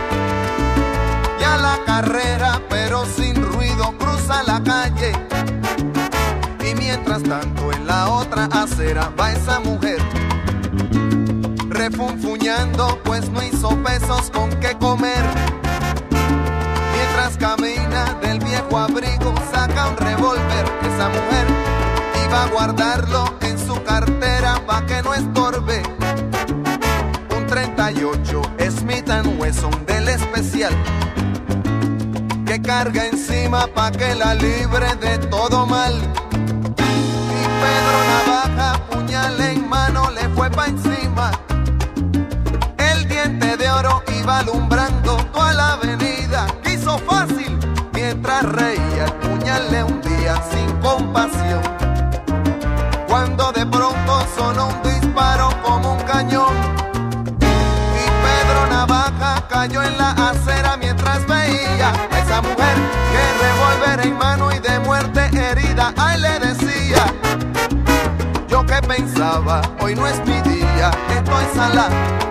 Ya 1.40 1.58
la 1.58 1.80
carrera, 1.86 2.62
pero 2.70 3.06
sin 3.06 3.42
ruido, 3.42 3.94
cruza 3.98 4.44
la 4.44 4.62
calle. 4.62 5.14
Y 6.70 6.76
mientras 6.76 7.24
tanto 7.24 7.72
en 7.72 7.88
la 7.88 8.10
otra 8.10 8.50
acera 8.52 9.10
va 9.18 9.32
esa 9.32 9.62
mujer 9.62 9.99
refunfuñando, 11.90 13.00
pues 13.04 13.30
no 13.30 13.42
hizo 13.44 13.70
pesos 13.84 14.30
con 14.32 14.50
qué 14.60 14.76
comer. 14.80 15.24
Mientras 16.94 17.38
camina 17.38 18.16
del 18.22 18.40
viejo 18.40 18.78
abrigo, 18.78 19.34
saca 19.52 19.90
un 19.90 19.98
revólver. 19.98 20.66
Esa 20.84 21.10
mujer 21.10 21.48
iba 22.26 22.44
a 22.44 22.48
guardarlo 22.48 23.34
en 23.42 23.58
su 23.58 23.82
cartera 23.84 24.62
pa' 24.66 24.86
que 24.86 25.02
no 25.02 25.14
estorbe. 25.14 25.82
Un 27.36 27.48
38 27.48 28.42
Smith 28.70 29.10
Wesson 29.40 29.86
del 29.86 30.10
especial 30.10 30.74
que 32.46 32.62
carga 32.62 33.08
encima 33.08 33.68
pa' 33.68 33.92
que 33.92 34.14
la 34.16 34.36
libre 34.36 34.96
de 35.02 35.18
todo 35.28 35.66
mal. 35.66 35.94
Y 35.94 37.44
Pedro 37.62 37.98
Navaja, 38.10 38.86
puñal 38.90 39.40
en 39.42 39.68
mano, 39.68 40.12
le 40.12 40.30
fue 40.30 40.50
pa' 40.52 40.68
encima. 40.68 41.32
Iba 44.20 44.40
alumbrando 44.40 45.18
toda 45.32 45.54
la 45.54 45.74
avenida. 45.74 46.48
Quiso 46.64 46.98
fácil 47.00 47.58
reía, 48.42 49.06
el 49.06 49.14
puñal 49.14 49.72
le 49.72 49.84
hundía 49.84 50.42
sin 50.52 50.70
compasión. 50.78 51.62
Cuando 53.08 53.52
de 53.52 53.66
pronto 53.66 54.26
sonó 54.38 54.68
un 54.68 54.82
disparo 54.84 55.50
como 55.64 55.94
un 55.94 56.00
cañón. 56.04 56.54
Y 57.42 58.06
Pedro 58.24 58.68
Navaja 58.70 59.48
cayó 59.48 59.84
en 59.84 59.98
la 59.98 60.12
acera 60.12 60.78
mientras 60.78 61.26
veía 61.28 61.92
a 62.12 62.20
esa 62.20 62.42
mujer 62.42 62.76
que 63.12 63.22
revólver 63.44 64.08
en 64.08 64.18
mano 64.18 64.52
y 64.52 64.60
de 64.60 64.80
muerte 64.80 65.22
herida. 65.34 65.94
Ay, 65.98 66.20
le 66.20 66.40
decía, 66.40 67.06
yo 68.48 68.66
que 68.66 68.82
pensaba, 68.82 69.62
hoy 69.80 69.96
no 69.96 70.08
es 70.08 70.20
mi 70.26 70.40
día, 70.42 70.92
estoy 71.10 71.46
sala. 71.56 72.29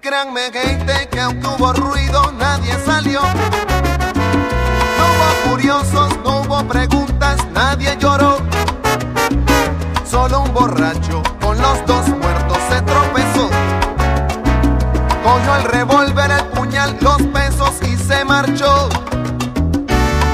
Créanme, 0.00 0.50
gente, 0.52 1.08
que 1.10 1.20
aunque 1.20 1.46
hubo 1.46 1.72
ruido, 1.72 2.32
nadie 2.32 2.74
salió. 2.84 3.20
No 3.20 5.04
hubo 5.10 5.50
curiosos, 5.50 6.18
no 6.24 6.40
hubo 6.40 6.64
preguntas, 6.66 7.38
nadie 7.52 7.96
lloró. 7.98 8.38
Solo 10.04 10.40
un 10.42 10.52
borracho 10.52 11.22
con 11.40 11.60
los 11.60 11.86
dos 11.86 12.08
muertos 12.08 12.58
se 12.70 12.82
tropezó. 12.82 13.50
Cogió 15.22 15.56
el 15.56 15.64
revólver, 15.64 16.30
el 16.30 16.44
puñal, 16.46 16.96
los 17.00 17.22
pesos 17.22 17.72
y 17.82 17.96
se 17.96 18.24
marchó. 18.24 18.88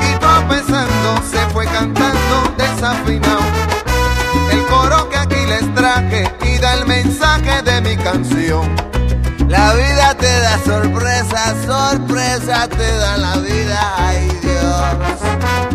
Y 0.08 0.18
tropezando 0.18 1.22
se 1.28 1.38
fue 1.52 1.66
cantando 1.66 2.54
desafinado. 2.56 3.40
El 4.50 4.64
coro 4.66 5.08
que 5.10 5.16
aquí 5.16 5.46
les 5.46 5.74
traje 5.74 6.32
y 6.44 6.58
da 6.58 6.74
el 6.74 6.86
mensaje 6.86 7.62
de 7.62 7.80
mi 7.80 7.96
canción. 7.96 8.95
La 9.48 9.74
vida 9.74 10.14
te 10.14 10.40
da 10.40 10.58
sorpresa, 10.64 11.54
sorpresa 11.64 12.68
te 12.68 12.92
da 12.98 13.16
la 13.16 13.36
vida, 13.36 13.94
ay 13.96 14.28
Dios. 14.42 15.65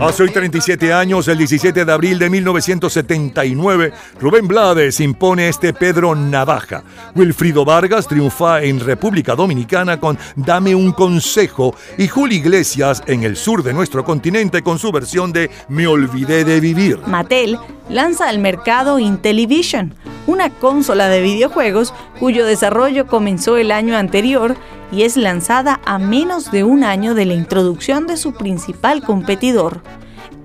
Hace 0.00 0.22
hoy 0.22 0.30
37 0.30 0.92
años, 0.92 1.26
el 1.26 1.38
17 1.38 1.84
de 1.84 1.92
abril 1.92 2.20
de 2.20 2.30
1979, 2.30 3.92
Rubén 4.20 4.46
Blades 4.46 5.00
impone 5.00 5.48
este 5.48 5.72
Pedro 5.72 6.14
Navaja. 6.14 6.84
Wilfrido 7.16 7.64
Vargas 7.64 8.06
triunfa 8.06 8.62
en 8.62 8.78
República 8.78 9.34
Dominicana 9.34 9.98
con 9.98 10.16
Dame 10.36 10.76
un 10.76 10.92
consejo 10.92 11.74
y 11.98 12.06
Julio 12.06 12.38
Iglesias 12.38 13.02
en 13.08 13.24
el 13.24 13.36
sur 13.36 13.64
de 13.64 13.74
nuestro 13.74 14.04
continente 14.04 14.62
con 14.62 14.78
su 14.78 14.92
versión 14.92 15.32
de 15.32 15.50
Me 15.68 15.88
olvidé 15.88 16.44
de 16.44 16.60
vivir. 16.60 17.00
Mattel 17.08 17.58
lanza 17.88 18.28
al 18.28 18.38
mercado 18.38 19.00
Intellivision, 19.00 19.94
una 20.28 20.48
consola 20.50 21.08
de 21.08 21.22
videojuegos 21.22 21.92
cuyo 22.20 22.46
desarrollo 22.46 23.08
comenzó 23.08 23.56
el 23.56 23.72
año 23.72 23.96
anterior 23.96 24.54
y 24.90 25.02
es 25.02 25.16
lanzada 25.16 25.80
a 25.84 25.98
menos 25.98 26.50
de 26.50 26.64
un 26.64 26.84
año 26.84 27.14
de 27.14 27.26
la 27.26 27.34
introducción 27.34 28.06
de 28.06 28.16
su 28.16 28.32
principal 28.32 29.02
competidor, 29.02 29.82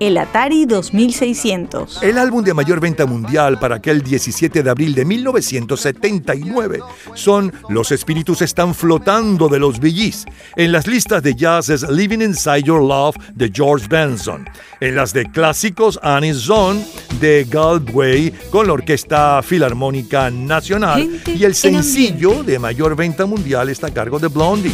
el 0.00 0.18
Atari 0.18 0.66
2600. 0.66 2.02
El 2.02 2.18
álbum 2.18 2.42
de 2.44 2.54
mayor 2.54 2.80
venta 2.80 3.06
mundial 3.06 3.58
para 3.58 3.76
aquel 3.76 4.02
17 4.02 4.62
de 4.62 4.70
abril 4.70 4.94
de 4.94 5.04
1979 5.04 6.80
son 7.14 7.52
Los 7.68 7.92
espíritus 7.92 8.42
están 8.42 8.74
flotando 8.74 9.48
de 9.48 9.58
los 9.58 9.80
Gees. 9.80 10.24
En 10.56 10.72
las 10.72 10.86
listas 10.86 11.22
de 11.22 11.34
jazz 11.34 11.68
es 11.68 11.88
Living 11.88 12.20
Inside 12.20 12.62
Your 12.62 12.82
Love 12.82 13.16
de 13.34 13.50
George 13.52 13.86
Benson. 13.88 14.48
En 14.80 14.96
las 14.96 15.12
de 15.12 15.24
clásicos 15.30 15.98
Annie's 16.02 16.38
Zone 16.38 16.84
de 17.20 17.46
Galway 17.48 18.32
con 18.50 18.66
la 18.66 18.74
Orquesta 18.74 19.42
Filarmónica 19.42 20.30
Nacional. 20.30 21.00
Gente 21.00 21.32
Y 21.32 21.44
el 21.44 21.52
en 21.52 21.54
sencillo 21.54 22.42
de 22.42 22.58
mayor 22.58 22.96
venta 22.96 23.26
mundial 23.26 23.68
está 23.68 23.88
a 23.88 23.94
cargo 23.94 24.18
de 24.18 24.28
Blondie. 24.28 24.72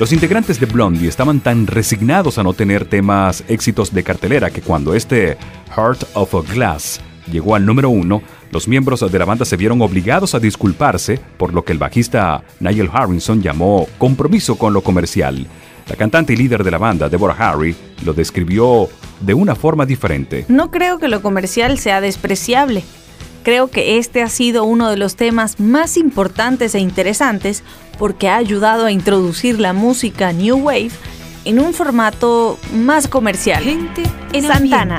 Los 0.00 0.14
integrantes 0.14 0.58
de 0.58 0.64
Blondie 0.64 1.10
estaban 1.10 1.40
tan 1.40 1.66
resignados 1.66 2.38
a 2.38 2.42
no 2.42 2.54
tener 2.54 2.86
temas 2.86 3.44
éxitos 3.48 3.92
de 3.92 4.02
cartelera 4.02 4.48
que 4.48 4.62
cuando 4.62 4.94
este 4.94 5.36
Heart 5.76 6.04
of 6.14 6.34
a 6.36 6.40
Glass 6.54 7.02
llegó 7.30 7.54
al 7.54 7.66
número 7.66 7.90
uno, 7.90 8.22
los 8.50 8.66
miembros 8.66 9.00
de 9.00 9.18
la 9.18 9.26
banda 9.26 9.44
se 9.44 9.58
vieron 9.58 9.82
obligados 9.82 10.34
a 10.34 10.40
disculparse 10.40 11.20
por 11.36 11.52
lo 11.52 11.66
que 11.66 11.72
el 11.72 11.78
bajista 11.78 12.42
Nigel 12.60 12.88
Harrison 12.90 13.42
llamó 13.42 13.86
compromiso 13.98 14.56
con 14.56 14.72
lo 14.72 14.80
comercial. 14.80 15.46
La 15.86 15.96
cantante 15.96 16.32
y 16.32 16.36
líder 16.36 16.64
de 16.64 16.70
la 16.70 16.78
banda, 16.78 17.10
Deborah 17.10 17.36
Harry, 17.38 17.76
lo 18.02 18.14
describió 18.14 18.88
de 19.20 19.34
una 19.34 19.54
forma 19.54 19.84
diferente. 19.84 20.46
No 20.48 20.70
creo 20.70 20.98
que 20.98 21.08
lo 21.08 21.20
comercial 21.20 21.78
sea 21.78 22.00
despreciable. 22.00 22.84
Creo 23.42 23.68
que 23.68 23.98
este 23.98 24.22
ha 24.22 24.30
sido 24.30 24.64
uno 24.64 24.88
de 24.88 24.96
los 24.96 25.16
temas 25.16 25.60
más 25.60 25.96
importantes 25.96 26.74
e 26.74 26.78
interesantes 26.78 27.62
porque 28.00 28.30
ha 28.30 28.36
ayudado 28.38 28.86
a 28.86 28.92
introducir 28.92 29.60
la 29.60 29.74
música 29.74 30.32
New 30.32 30.56
Wave 30.56 30.90
en 31.44 31.60
un 31.60 31.74
formato 31.74 32.58
más 32.72 33.06
comercial. 33.06 33.62
en 34.32 34.42
Santana. 34.42 34.98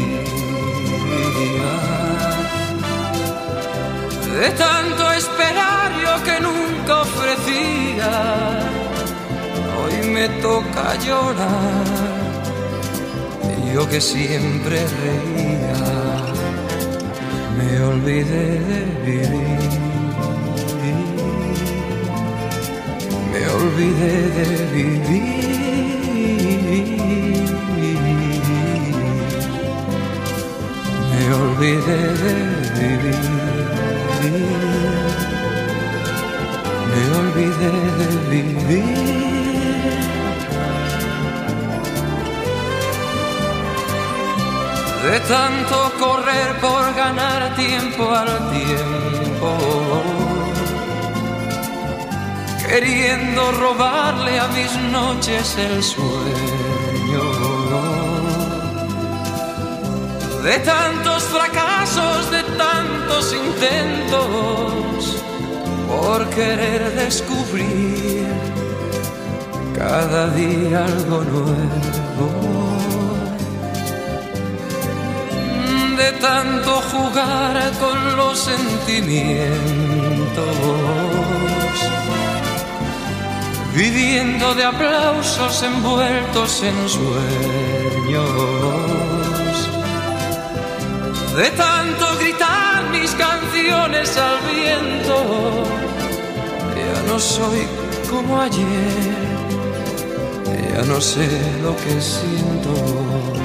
De 4.41 4.49
tanto 4.49 5.03
esperar 5.11 5.91
yo 6.03 6.13
que 6.23 6.35
nunca 6.47 7.01
ofrecía, 7.01 8.13
hoy 9.77 9.95
me 10.15 10.27
toca 10.41 10.95
llorar 11.05 12.11
yo 13.73 13.87
que 13.87 14.01
siempre 14.01 14.85
reía, 15.03 15.73
me 17.57 17.83
olvidé 17.83 18.59
de 18.69 18.79
vivir. 19.05 19.69
Me 23.31 23.41
olvidé 23.59 24.15
de 24.37 24.47
vivir. 24.75 25.41
Me 31.11 31.23
olvidé 31.33 31.99
de 32.23 32.33
vivir. 32.79 33.50
Me 36.91 37.03
olvidé 37.19 37.71
de 37.99 38.07
vivir. 38.29 39.21
de 45.03 45.19
tanto 45.21 45.91
correr 45.99 46.59
por 46.61 46.93
ganar 46.93 47.55
tiempo 47.55 48.11
al 48.11 48.51
tiempo, 48.51 49.57
queriendo 52.67 53.51
robarle 53.53 54.39
a 54.39 54.47
mis 54.49 54.71
noches 54.91 55.57
el 55.57 55.81
sueño, 55.81 57.23
de 60.43 60.59
tantos 60.59 61.00
por 65.87 66.27
querer 66.29 66.91
descubrir 66.95 68.27
cada 69.77 70.27
día 70.29 70.85
algo 70.85 71.23
nuevo. 71.23 72.29
de 75.97 76.11
tanto 76.13 76.81
jugar 76.91 77.71
con 77.79 78.17
los 78.17 78.39
sentimientos, 78.39 79.47
viviendo 83.75 84.55
de 84.55 84.63
aplausos 84.63 85.61
envueltos 85.61 86.63
en 86.63 86.89
sueños, 86.89 88.31
de 91.35 91.51
tanto 91.51 92.10
mis 93.01 93.11
canciones 93.11 94.17
al 94.17 94.37
viento, 94.53 95.63
ya 96.77 97.11
no 97.11 97.19
soy 97.19 97.67
como 98.09 98.39
ayer, 98.39 99.15
ya 100.73 100.83
no 100.83 101.01
sé 101.01 101.27
lo 101.63 101.75
que 101.77 101.99
siento 101.99 103.41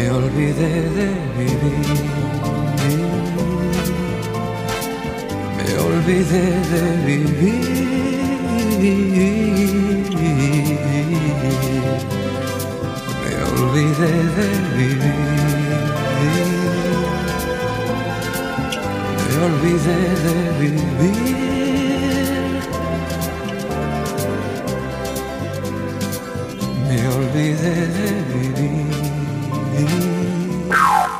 me 0.00 0.10
olvidé 0.10 0.72
de 0.98 1.08
vivir. 1.38 2.10
Me 5.56 5.70
olvidé 5.88 6.46
de 6.72 6.82
vivir. 7.06 7.70
Me 13.22 13.34
olvidé 13.52 14.12
de 14.36 14.48
vivir. 14.76 15.29
Olvidé 19.42 20.00
de 20.24 20.34
vivir. 20.60 20.80
Me 26.88 26.98
olvidé 27.08 27.74
de 27.98 28.08
vivir. 28.32 28.86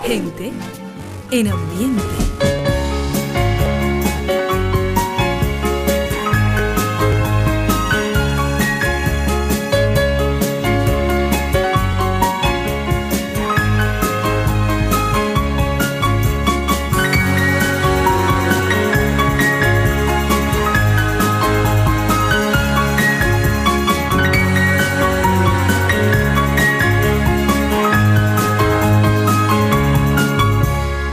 Gente 0.07 0.53
en 1.31 1.47
ambiente. 1.49 2.60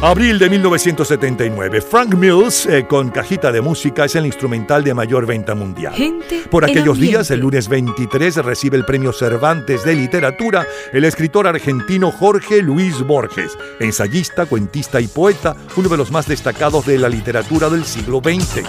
Abril 0.08 0.40
de 0.40 0.50
1979. 0.50 1.82
Frank 1.82 2.14
Mills, 2.16 2.66
eh, 2.66 2.86
con 2.88 3.10
cajita 3.10 3.52
de 3.52 3.60
música, 3.60 4.06
es 4.06 4.16
el 4.16 4.26
instrumental 4.26 4.82
de 4.82 4.94
mayor 4.94 5.26
venta 5.26 5.54
mundial. 5.54 5.94
Gente 5.96 6.44
Por 6.50 6.64
aquellos 6.64 6.98
días, 6.98 7.30
el 7.30 7.42
lunes 7.42 7.68
23, 7.68 8.38
recibe 8.38 8.78
el 8.78 8.86
premio 8.86 9.12
Cervantes 9.12 9.84
de 9.84 9.96
Literatura 9.96 10.66
el 10.94 11.04
escritor 11.04 11.46
argentino 11.46 12.10
Jorge 12.10 12.62
Luis 12.62 13.06
Borges, 13.06 13.58
ensayista, 13.82 14.46
cuentista 14.46 15.02
y 15.02 15.08
poeta, 15.08 15.58
uno 15.76 15.90
de 15.90 15.98
los 15.98 16.10
más 16.10 16.26
destacados 16.26 16.86
de 16.86 17.00
la 17.00 17.10
literatura 17.10 17.70
del 17.70 17.84
siglo 17.84 18.22
XX. 18.24 18.64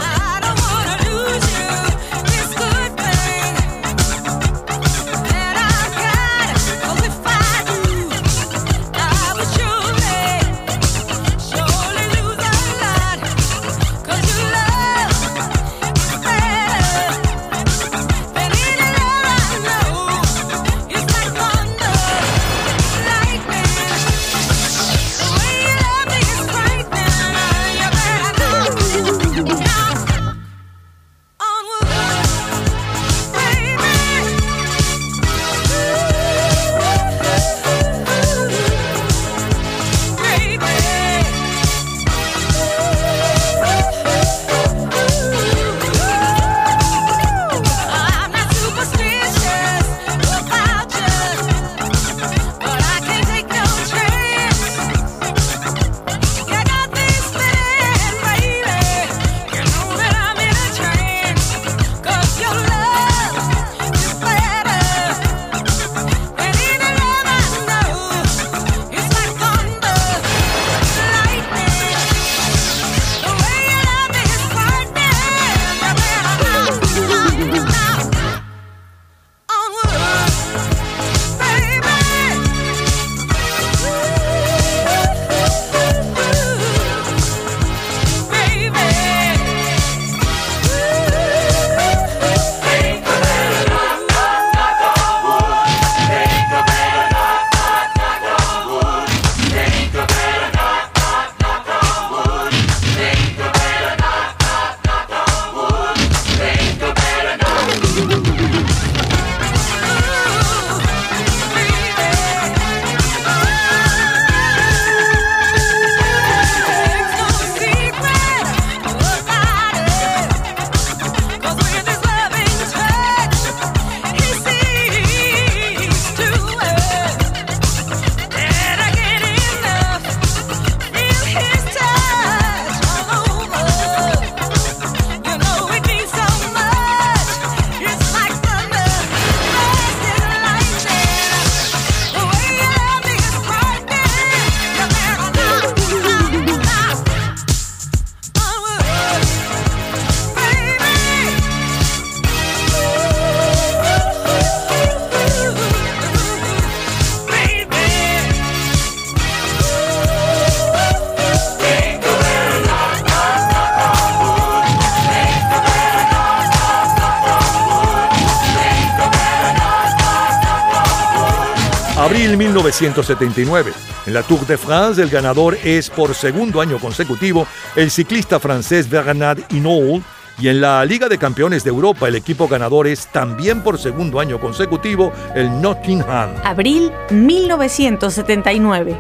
1979. 172.80 173.72
En 174.06 174.14
la 174.14 174.22
Tour 174.22 174.46
de 174.46 174.56
France, 174.56 175.02
el 175.02 175.08
ganador 175.08 175.58
es 175.64 175.90
por 175.90 176.14
segundo 176.14 176.60
año 176.60 176.78
consecutivo 176.78 177.46
el 177.74 177.90
ciclista 177.90 178.38
francés 178.38 178.88
Bernard 178.88 179.40
Hinault. 179.50 180.04
Y 180.40 180.46
en 180.46 180.60
la 180.60 180.84
Liga 180.84 181.08
de 181.08 181.18
Campeones 181.18 181.64
de 181.64 181.70
Europa, 181.70 182.06
el 182.06 182.14
equipo 182.14 182.46
ganador 182.46 182.86
es 182.86 183.08
también 183.08 183.64
por 183.64 183.76
segundo 183.76 184.20
año 184.20 184.38
consecutivo 184.38 185.12
el 185.34 185.60
Nottingham. 185.60 186.30
Abril 186.44 186.92
1979. 187.10 188.96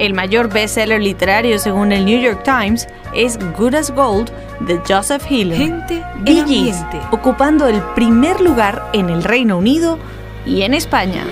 El 0.00 0.14
mayor 0.14 0.52
bestseller 0.52 1.00
literario 1.00 1.60
según 1.60 1.92
el 1.92 2.04
New 2.04 2.20
York 2.20 2.42
Times 2.42 2.88
es 3.14 3.38
Good 3.56 3.74
as 3.76 3.92
Gold 3.92 4.32
de 4.60 4.80
Joseph 4.88 5.22
Hillin. 5.30 5.56
Gente 5.56 6.02
ambiente. 6.02 7.00
ocupando 7.12 7.68
el 7.68 7.80
primer 7.94 8.40
lugar 8.40 8.90
en 8.92 9.10
el 9.10 9.22
Reino 9.22 9.58
Unido 9.58 9.98
y 10.44 10.62
en 10.62 10.74
España. 10.74 11.24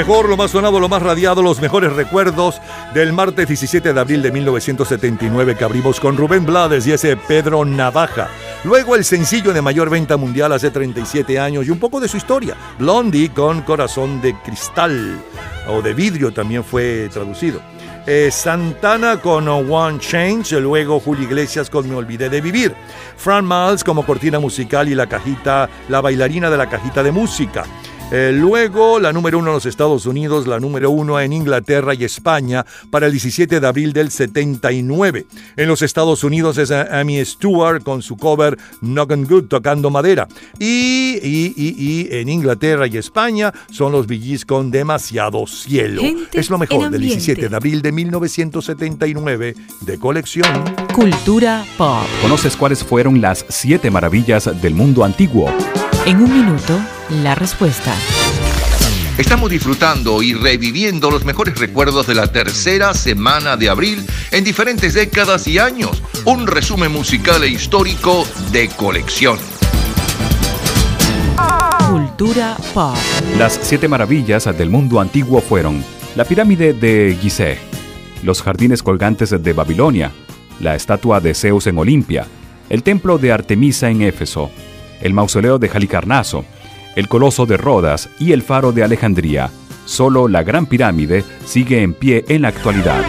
Mejor, 0.00 0.30
lo 0.30 0.36
más 0.38 0.52
sonado, 0.52 0.80
lo 0.80 0.88
más 0.88 1.02
radiado, 1.02 1.42
los 1.42 1.60
mejores 1.60 1.92
recuerdos 1.92 2.58
del 2.94 3.12
martes 3.12 3.46
17 3.46 3.92
de 3.92 4.00
abril 4.00 4.22
de 4.22 4.32
1979 4.32 5.56
que 5.56 5.64
abrimos 5.64 6.00
con 6.00 6.16
Rubén 6.16 6.46
Blades 6.46 6.86
y 6.86 6.92
ese 6.92 7.18
Pedro 7.18 7.66
Navaja. 7.66 8.28
Luego 8.64 8.96
el 8.96 9.04
sencillo 9.04 9.52
de 9.52 9.60
mayor 9.60 9.90
venta 9.90 10.16
mundial 10.16 10.52
hace 10.52 10.70
37 10.70 11.38
años 11.38 11.66
y 11.66 11.70
un 11.70 11.78
poco 11.78 12.00
de 12.00 12.08
su 12.08 12.16
historia, 12.16 12.56
Blondie 12.78 13.28
con 13.28 13.60
Corazón 13.60 14.22
de 14.22 14.34
Cristal 14.42 15.20
o 15.68 15.82
de 15.82 15.92
vidrio 15.92 16.32
también 16.32 16.64
fue 16.64 17.10
traducido. 17.12 17.60
Eh, 18.06 18.30
Santana 18.32 19.20
con 19.20 19.46
One 19.48 19.98
Change, 19.98 20.58
luego 20.60 20.98
Julio 20.98 21.24
Iglesias 21.24 21.68
con 21.68 21.86
Me 21.86 21.94
Olvidé 21.94 22.30
de 22.30 22.40
Vivir. 22.40 22.74
Fran 23.18 23.46
Miles 23.46 23.84
como 23.84 24.06
cortina 24.06 24.38
musical 24.38 24.88
y 24.88 24.94
la 24.94 25.06
cajita, 25.06 25.68
la 25.90 26.00
bailarina 26.00 26.48
de 26.48 26.56
la 26.56 26.70
cajita 26.70 27.02
de 27.02 27.12
música. 27.12 27.64
Eh, 28.12 28.32
luego, 28.34 28.98
la 28.98 29.12
número 29.12 29.38
uno 29.38 29.50
en 29.50 29.54
los 29.54 29.66
Estados 29.66 30.04
Unidos, 30.04 30.48
la 30.48 30.58
número 30.58 30.90
uno 30.90 31.20
en 31.20 31.32
Inglaterra 31.32 31.94
y 31.94 32.02
España 32.02 32.66
para 32.90 33.06
el 33.06 33.12
17 33.12 33.60
de 33.60 33.66
abril 33.66 33.92
del 33.92 34.10
79. 34.10 35.26
En 35.56 35.68
los 35.68 35.82
Estados 35.82 36.24
Unidos 36.24 36.58
es 36.58 36.72
Amy 36.72 37.24
Stewart 37.24 37.84
con 37.84 38.02
su 38.02 38.16
cover 38.16 38.58
Knockin' 38.80 39.26
Good 39.26 39.44
tocando 39.44 39.90
madera. 39.90 40.26
Y, 40.58 41.20
y, 41.22 41.54
y, 41.56 41.74
y 41.78 42.08
en 42.10 42.28
Inglaterra 42.28 42.88
y 42.88 42.96
España 42.96 43.52
son 43.70 43.92
los 43.92 44.08
Gees 44.08 44.44
con 44.44 44.72
Demasiado 44.72 45.46
Cielo. 45.46 46.02
Gente 46.02 46.40
es 46.40 46.50
lo 46.50 46.58
mejor 46.58 46.78
del 46.78 46.94
ambiente. 46.94 47.16
17 47.16 47.48
de 47.48 47.56
abril 47.56 47.80
de 47.80 47.92
1979 47.92 49.54
de 49.82 49.98
colección. 49.98 50.64
Cultura 50.94 51.64
pop. 51.78 52.04
¿Conoces 52.22 52.56
cuáles 52.56 52.82
fueron 52.82 53.20
las 53.20 53.46
siete 53.48 53.88
maravillas 53.88 54.50
del 54.60 54.74
mundo 54.74 55.04
antiguo? 55.04 55.48
En 56.06 56.16
un 56.16 56.32
minuto, 56.32 56.80
la 57.10 57.34
respuesta. 57.34 57.94
Estamos 59.18 59.50
disfrutando 59.50 60.22
y 60.22 60.32
reviviendo 60.32 61.10
los 61.10 61.24
mejores 61.24 61.58
recuerdos 61.58 62.06
de 62.06 62.14
la 62.14 62.28
tercera 62.28 62.94
semana 62.94 63.56
de 63.56 63.68
abril 63.68 64.06
en 64.30 64.44
diferentes 64.44 64.94
décadas 64.94 65.46
y 65.46 65.58
años. 65.58 66.02
Un 66.24 66.46
resumen 66.46 66.92
musical 66.92 67.42
e 67.44 67.48
histórico 67.48 68.26
de 68.52 68.68
colección. 68.68 69.38
Cultura 71.90 72.56
pop. 72.72 72.96
Las 73.36 73.58
siete 73.62 73.88
maravillas 73.88 74.44
del 74.56 74.70
mundo 74.70 75.00
antiguo 75.00 75.40
fueron 75.40 75.84
la 76.14 76.24
pirámide 76.24 76.72
de 76.72 77.16
Gizeh, 77.20 77.58
los 78.22 78.42
jardines 78.42 78.82
colgantes 78.82 79.30
de 79.30 79.52
Babilonia, 79.52 80.12
la 80.60 80.76
estatua 80.76 81.20
de 81.20 81.34
Zeus 81.34 81.66
en 81.66 81.78
Olimpia, 81.78 82.26
el 82.68 82.82
templo 82.82 83.18
de 83.18 83.32
Artemisa 83.32 83.90
en 83.90 84.02
Éfeso, 84.02 84.50
el 85.00 85.12
mausoleo 85.14 85.58
de 85.58 85.68
Halicarnaso, 85.68 86.44
el 86.96 87.08
coloso 87.08 87.46
de 87.46 87.56
Rodas 87.56 88.08
y 88.18 88.32
el 88.32 88.42
faro 88.42 88.72
de 88.72 88.84
Alejandría. 88.84 89.50
Solo 89.84 90.28
la 90.28 90.42
Gran 90.42 90.66
Pirámide 90.66 91.24
sigue 91.44 91.82
en 91.82 91.94
pie 91.94 92.24
en 92.28 92.42
la 92.42 92.48
actualidad. 92.48 93.02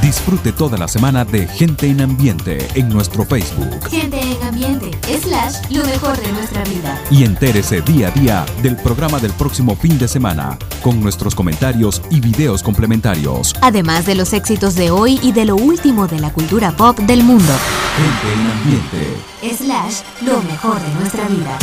Disfrute 0.00 0.52
toda 0.52 0.78
la 0.78 0.88
semana 0.88 1.26
de 1.26 1.46
Gente 1.46 1.88
en 1.88 2.00
Ambiente 2.00 2.66
en 2.74 2.88
nuestro 2.88 3.26
Facebook 3.26 3.86
Gente 3.90 4.18
en 4.18 4.42
ambiente, 4.42 4.90
slash, 5.20 5.70
lo 5.70 5.84
mejor 5.84 6.16
de 6.18 6.32
nuestra 6.32 6.64
vida. 6.64 6.98
y 7.10 7.24
entérese 7.24 7.82
día 7.82 8.08
a 8.08 8.10
día 8.12 8.46
del 8.62 8.76
programa 8.76 9.18
del 9.18 9.32
próximo 9.32 9.76
fin 9.76 9.98
de 9.98 10.08
semana 10.08 10.58
con 10.82 11.00
nuestros 11.02 11.34
comentarios 11.34 12.00
y 12.10 12.20
videos 12.20 12.62
complementarios. 12.62 13.54
Además 13.60 14.06
de 14.06 14.14
los 14.14 14.32
éxitos 14.32 14.74
de 14.74 14.90
hoy 14.90 15.20
y 15.22 15.32
de 15.32 15.44
lo 15.44 15.56
último 15.56 16.06
de 16.06 16.18
la 16.18 16.32
cultura 16.32 16.72
pop 16.72 16.98
del 17.00 17.22
mundo. 17.22 17.52
Gente 17.98 18.32
en 18.32 18.50
Ambiente. 18.50 19.64
Slash, 19.64 20.00
lo 20.22 20.40
mejor 20.50 20.80
de 20.80 20.94
nuestra 20.94 21.28
vida. 21.28 21.58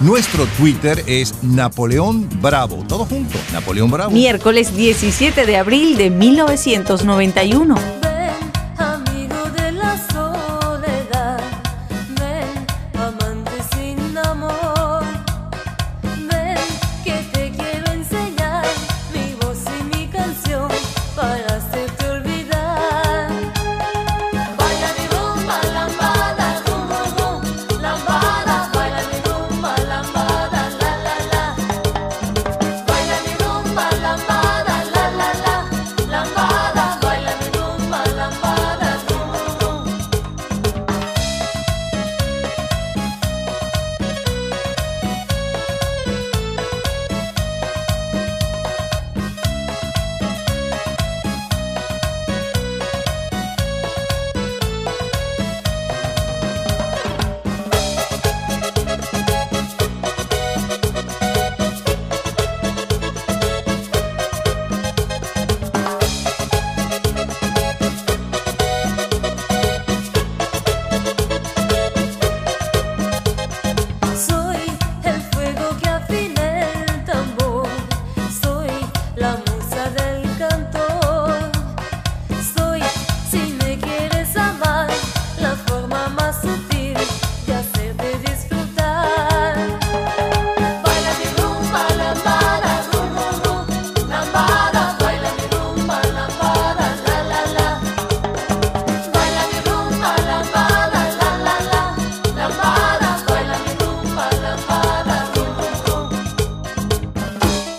Nuestro 0.00 0.44
Twitter 0.58 1.02
es 1.06 1.42
Napoleón 1.42 2.28
Bravo. 2.42 2.84
Todo 2.86 3.06
junto, 3.06 3.38
Napoleón 3.52 3.90
Bravo. 3.90 4.10
Miércoles 4.10 4.76
17 4.76 5.46
de 5.46 5.56
abril 5.56 5.96
de 5.96 6.10
1991. 6.10 8.05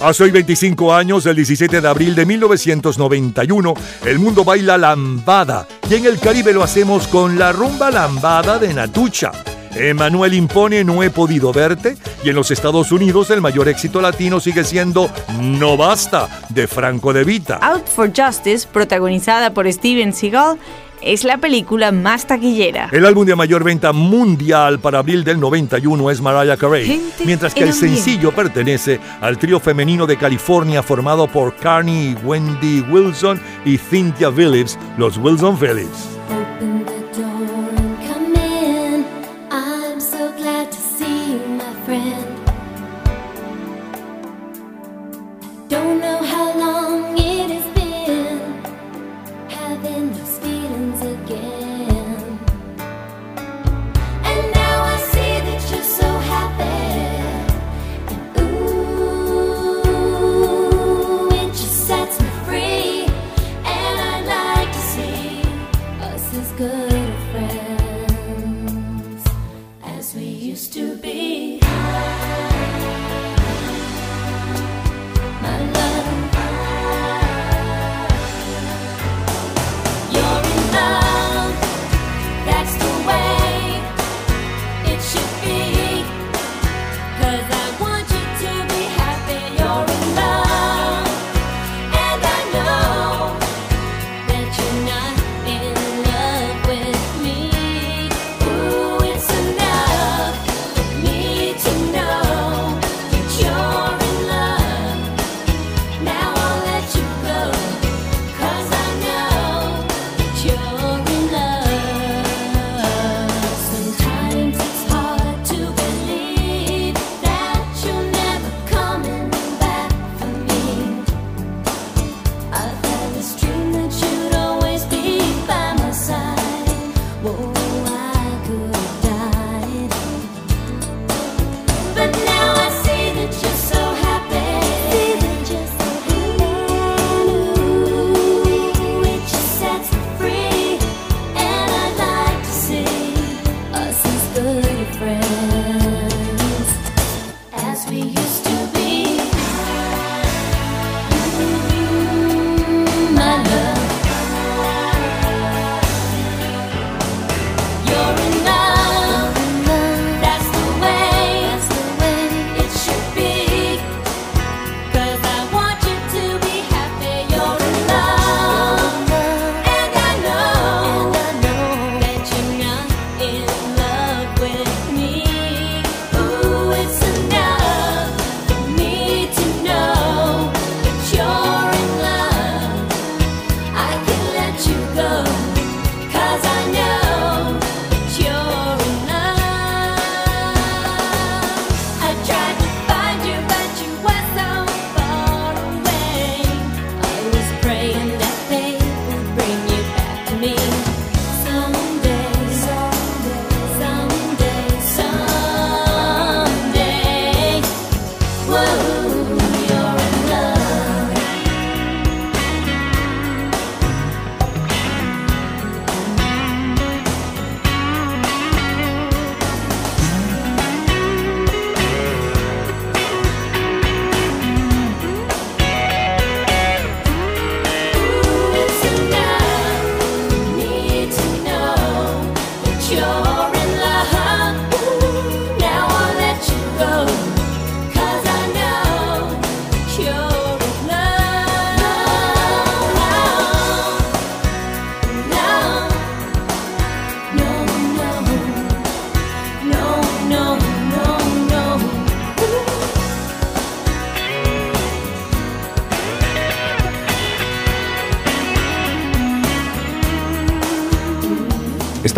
Hace 0.07 0.23
hoy 0.23 0.31
25 0.31 0.93
años, 0.93 1.25
el 1.25 1.35
17 1.35 1.81
de 1.81 1.87
abril 1.89 2.15
de 2.15 2.25
1991, 2.25 3.73
el 4.05 4.19
mundo 4.19 4.45
baila 4.45 4.77
lambada 4.77 5.67
y 5.89 5.95
en 5.95 6.05
el 6.05 6.17
Caribe 6.17 6.53
lo 6.53 6.63
hacemos 6.63 7.07
con 7.07 7.37
la 7.37 7.51
rumba 7.51 7.91
lambada 7.91 8.57
de 8.57 8.73
Natucha. 8.73 9.33
Emanuel 9.75 10.33
impone 10.33 10.85
No 10.85 11.03
he 11.03 11.09
podido 11.09 11.51
verte 11.51 11.97
y 12.23 12.29
en 12.29 12.35
los 12.35 12.51
Estados 12.51 12.93
Unidos 12.93 13.31
el 13.31 13.41
mayor 13.41 13.67
éxito 13.67 13.99
latino 13.99 14.39
sigue 14.39 14.63
siendo 14.63 15.11
No 15.41 15.75
basta 15.75 16.29
de 16.47 16.67
Franco 16.67 17.11
de 17.11 17.25
Vita. 17.25 17.59
Out 17.61 17.87
for 17.87 18.09
Justice, 18.15 18.65
protagonizada 18.65 19.53
por 19.53 19.69
Steven 19.71 20.13
Seagal, 20.13 20.57
es 21.01 21.23
la 21.23 21.37
película 21.37 21.91
más 21.91 22.25
taquillera. 22.27 22.89
El 22.91 23.05
álbum 23.05 23.25
de 23.25 23.35
mayor 23.35 23.63
venta 23.63 23.93
mundial 23.93 24.79
para 24.79 24.99
abril 24.99 25.23
del 25.23 25.39
91 25.39 26.11
es 26.11 26.21
Mariah 26.21 26.57
Carey, 26.57 26.85
Gente 26.85 27.25
mientras 27.25 27.53
que 27.53 27.63
el 27.63 27.71
ambiente. 27.71 27.95
sencillo 28.01 28.31
pertenece 28.31 28.99
al 29.21 29.37
trío 29.37 29.59
femenino 29.59 30.05
de 30.07 30.17
California 30.17 30.81
formado 30.83 31.27
por 31.27 31.55
Carney, 31.55 32.15
Wendy 32.23 32.81
Wilson 32.89 33.39
y 33.65 33.77
Cynthia 33.77 34.31
Phillips, 34.31 34.77
los 34.97 35.17
Wilson 35.17 35.57
Phillips. 35.57 36.16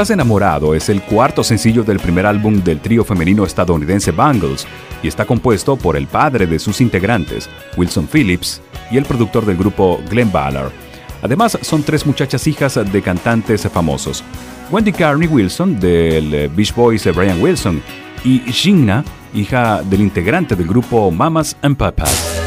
estás 0.02 0.14
enamorado 0.14 0.76
es 0.76 0.88
el 0.88 1.02
cuarto 1.02 1.44
sencillo 1.44 1.84
del 1.84 2.00
primer 2.00 2.26
álbum 2.26 2.64
del 2.64 2.80
trío 2.80 3.03
femenino 3.03 3.44
estadounidense 3.44 4.14
Bangles 4.14 4.66
y 5.03 5.10
está 5.10 5.26
compuesto 5.26 5.76
por 5.76 5.98
el 5.98 6.08
padre 6.08 6.48
de 6.48 6.58
sus 6.58 6.80
integrantes, 6.80 7.50
Wilson 7.76 8.08
Phillips, 8.08 8.61
y 8.92 8.98
el 8.98 9.03
productor 9.03 9.45
del 9.45 9.58
grupo 9.58 10.00
Glenn 10.10 10.32
Ballard. 10.32 10.72
Además, 11.22 11.58
son 11.61 11.84
tres 11.84 12.06
muchachas 12.06 12.48
hijas 12.48 12.80
de 12.90 13.02
cantantes 13.02 13.68
famosos. 13.68 14.24
Wendy 14.72 14.94
Carney 14.94 15.28
Wilson 15.28 15.78
del 15.78 16.34
eh, 16.34 16.48
Beach 16.48 16.74
Boys 16.74 17.06
eh, 17.06 17.11
Brian 17.11 17.42
Wilson 17.42 17.84
y 18.24 18.40
Gina, 18.53 19.03
hija 19.34 19.82
del 19.84 20.00
integrante 20.00 20.56
del 20.56 20.68
grupo 20.68 21.11
Mamas 21.11 21.58
and 21.61 21.76
Papas. 21.76 22.40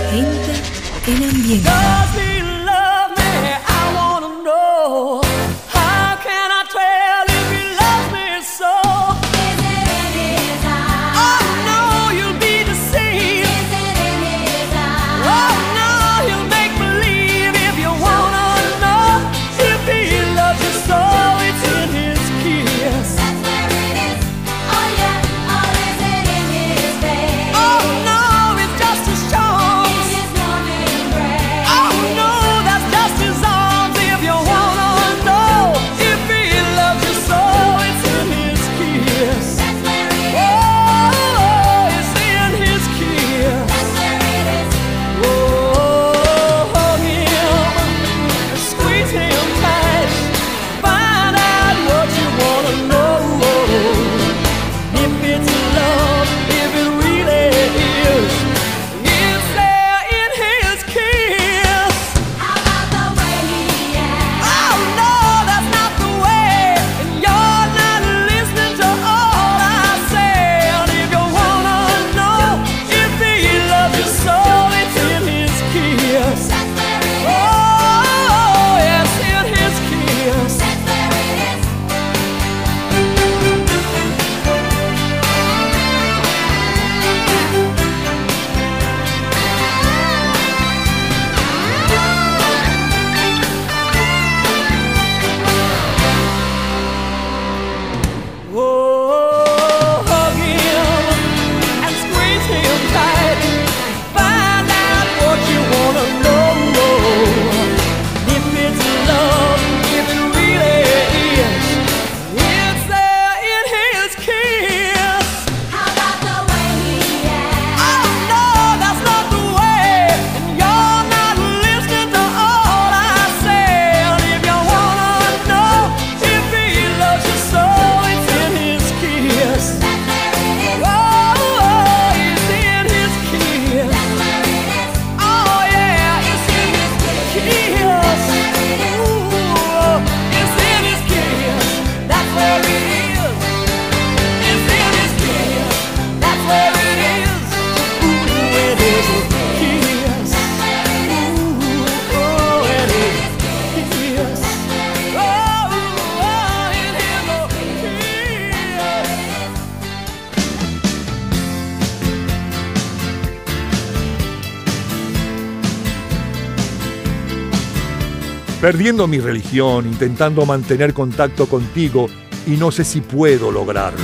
perdiendo 168.72 169.06
mi 169.06 169.20
religión, 169.20 169.86
intentando 169.86 170.46
mantener 170.46 170.94
contacto 170.94 171.46
contigo 171.46 172.06
y 172.46 172.52
no 172.52 172.70
sé 172.70 172.84
si 172.84 173.02
puedo 173.02 173.52
lograrlo. 173.52 173.98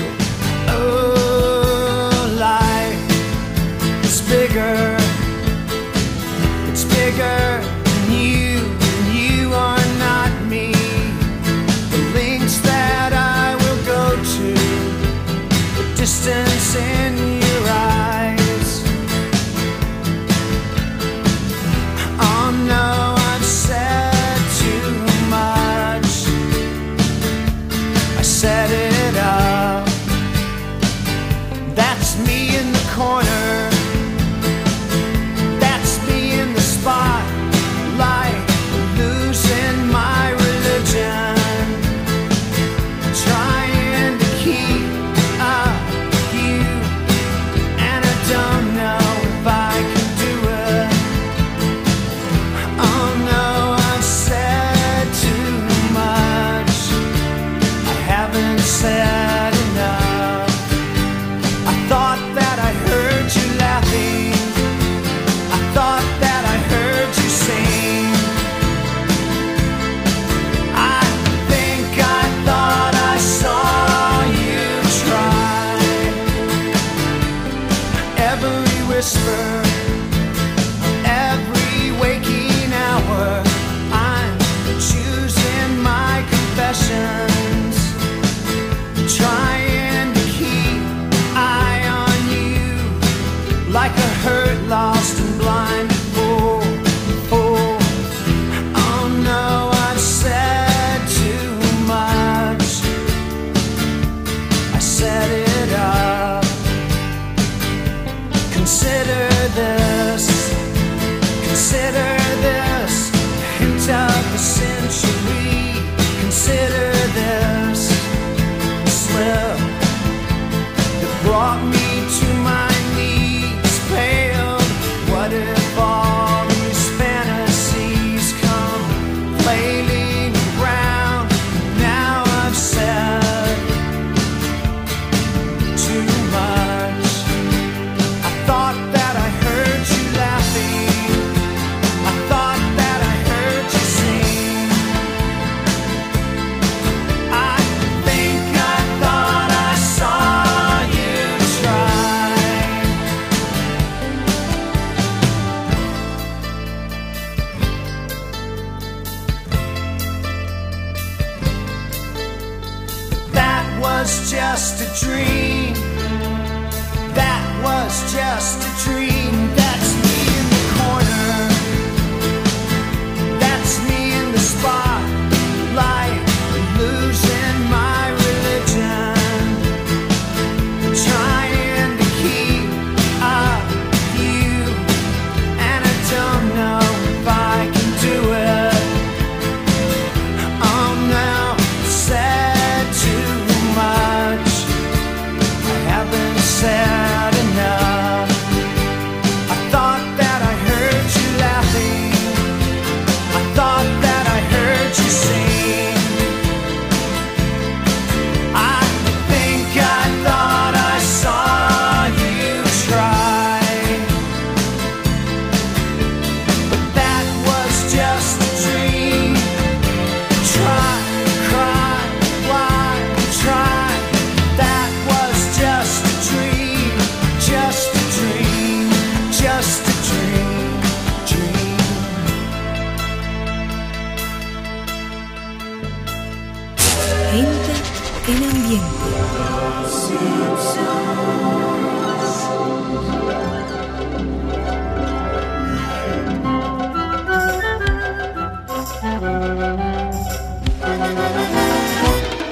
Oh, 0.68 2.10
life 2.36 4.05
is 4.05 4.20
bigger. 4.28 4.94
It's 6.70 6.84
bigger 6.84 7.62
than 7.82 8.12
you, 8.12 8.58
and 8.58 9.14
you 9.14 9.55
are 9.55 9.82
not 9.98 10.30
me. 10.50 10.72
The 11.90 12.20
links 12.20 12.60
that 12.60 13.14
I 13.14 13.56
will 13.56 13.80
go 13.86 14.16
to, 14.22 14.55
the 15.78 15.97
distance 15.97 16.76
in 16.76 17.38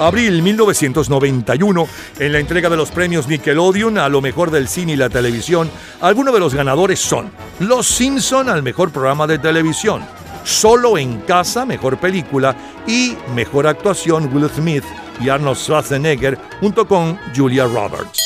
Abril 0.06 0.40
1991, 0.40 1.88
en 2.20 2.32
la 2.32 2.38
entrega 2.38 2.70
de 2.70 2.76
los 2.76 2.92
premios 2.92 3.26
Nickelodeon 3.26 3.98
a 3.98 4.08
lo 4.08 4.20
mejor 4.20 4.52
del 4.52 4.68
cine 4.68 4.92
y 4.92 4.96
la 4.96 5.10
televisión, 5.10 5.68
algunos 6.00 6.32
de 6.32 6.38
los 6.38 6.54
ganadores 6.54 7.00
son 7.00 7.32
Los 7.58 7.88
Simpson 7.88 8.48
al 8.48 8.62
mejor 8.62 8.92
programa 8.92 9.26
de 9.26 9.40
televisión, 9.40 10.04
Solo 10.44 10.96
en 10.96 11.18
casa, 11.22 11.66
mejor 11.66 11.98
película 11.98 12.56
y 12.86 13.16
mejor 13.34 13.66
actuación 13.66 14.30
Will 14.32 14.48
Smith 14.48 14.84
y 15.20 15.28
Arnold 15.28 15.58
Schwarzenegger 15.58 16.38
junto 16.60 16.86
con 16.86 17.18
Julia 17.34 17.64
Roberts. 17.64 18.22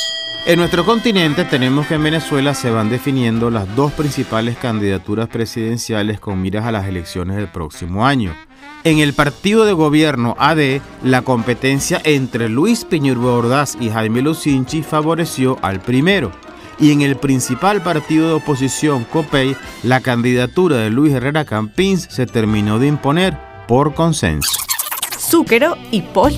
En 0.47 0.59
nuestro 0.59 0.84
continente 0.84 1.47
tenemos 1.47 1.86
que 1.86 1.94
en 1.94 2.02
Venezuela 2.02 2.52
se 2.52 2.68
van 2.68 2.91
definiendo 2.91 3.49
las 3.49 3.75
dos 3.75 3.92
principales 3.92 4.59
candidaturas 4.59 5.28
presidenciales 5.28 6.20
con 6.20 6.42
miras 6.42 6.67
a 6.67 6.73
las 6.73 6.86
elecciones 6.86 7.36
del 7.36 7.49
próximo 7.49 8.07
año. 8.07 8.34
En 8.83 8.99
el 8.99 9.12
partido 9.12 9.67
de 9.67 9.75
gobierno 9.75 10.36
AD, 10.39 10.81
la 11.02 11.20
competencia 11.20 12.00
entre 12.02 12.49
Luis 12.49 12.86
Piñero 12.86 13.34
Ordaz 13.34 13.76
y 13.78 13.91
Jaime 13.91 14.23
Lucinchi 14.23 14.83
favoreció 14.83 15.59
al 15.60 15.81
primero. 15.81 16.33
Y 16.78 16.92
en 16.92 17.02
el 17.02 17.17
principal 17.17 17.83
partido 17.83 18.28
de 18.28 18.34
oposición, 18.34 19.05
COPEI, 19.05 19.55
la 19.83 20.00
candidatura 20.00 20.78
de 20.78 20.89
Luis 20.89 21.12
Herrera 21.12 21.44
Campins 21.44 22.07
se 22.09 22.25
terminó 22.25 22.78
de 22.78 22.86
imponer 22.86 23.36
por 23.68 23.92
consenso. 23.94 24.50
Zúquero 25.18 25.76
y 25.91 26.00
Paul 26.00 26.34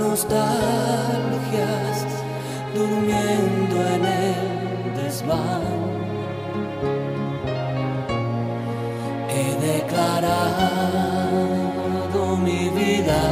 nostalgias 0.00 1.98
durmiendo 2.74 3.76
en 3.94 4.02
el 4.06 4.94
desván. 4.96 5.78
He 9.34 9.46
declarado 9.72 10.20
mi 12.46 12.62
vida 12.80 13.22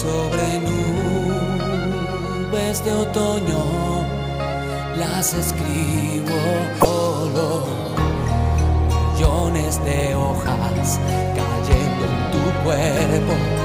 Sobre 0.02 0.58
nubes 1.30 2.76
de 2.84 2.92
otoño 2.92 3.62
las 4.98 5.32
escribo 5.32 6.38
solo. 6.80 7.48
Millones 9.14 9.72
de 9.84 10.16
hojas 10.16 10.98
cayendo 11.36 12.04
en 12.10 12.16
tu 12.32 12.42
cuerpo. 12.64 13.61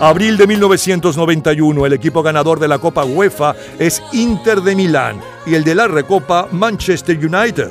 Abril 0.00 0.38
de 0.38 0.46
1991, 0.46 1.84
el 1.84 1.92
equipo 1.92 2.22
ganador 2.22 2.58
de 2.58 2.68
la 2.68 2.78
Copa 2.78 3.04
UEFA 3.04 3.54
es 3.78 4.02
Inter 4.14 4.62
de 4.62 4.74
Milán 4.74 5.20
y 5.44 5.54
el 5.54 5.62
de 5.62 5.74
la 5.74 5.88
Recopa 5.88 6.48
Manchester 6.50 7.18
United. 7.18 7.68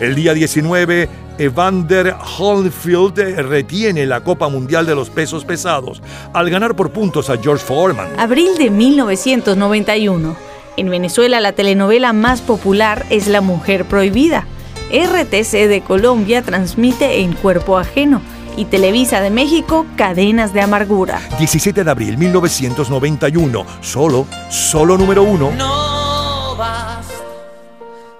El 0.00 0.14
día 0.14 0.32
19, 0.32 1.06
Evander 1.36 2.16
Holyfield 2.38 3.18
retiene 3.46 4.06
la 4.06 4.22
Copa 4.24 4.48
Mundial 4.48 4.86
de 4.86 4.94
los 4.94 5.10
Pesos 5.10 5.44
Pesados 5.44 6.00
al 6.32 6.48
ganar 6.48 6.74
por 6.76 6.92
puntos 6.92 7.28
a 7.28 7.36
George 7.36 7.62
Foreman. 7.62 8.08
Abril 8.18 8.56
de 8.56 8.70
1991. 8.70 10.34
En 10.78 10.88
Venezuela 10.88 11.40
la 11.40 11.52
telenovela 11.52 12.14
más 12.14 12.40
popular 12.40 13.04
es 13.10 13.28
La 13.28 13.42
Mujer 13.42 13.84
Prohibida. 13.84 14.46
RTC 14.90 15.68
de 15.68 15.82
Colombia 15.86 16.40
transmite 16.40 17.20
en 17.20 17.34
Cuerpo 17.34 17.76
Ajeno 17.76 18.22
y 18.56 18.64
Televisa 18.64 19.20
de 19.20 19.30
México 19.30 19.86
Cadenas 19.96 20.52
de 20.52 20.62
Amargura. 20.62 21.20
17 21.38 21.84
de 21.84 21.90
abril 21.90 22.18
1991, 22.18 23.66
solo, 23.80 24.26
solo 24.50 24.96
número 24.96 25.22
uno. 25.22 25.50
No 25.52 26.56
basta 26.56 27.14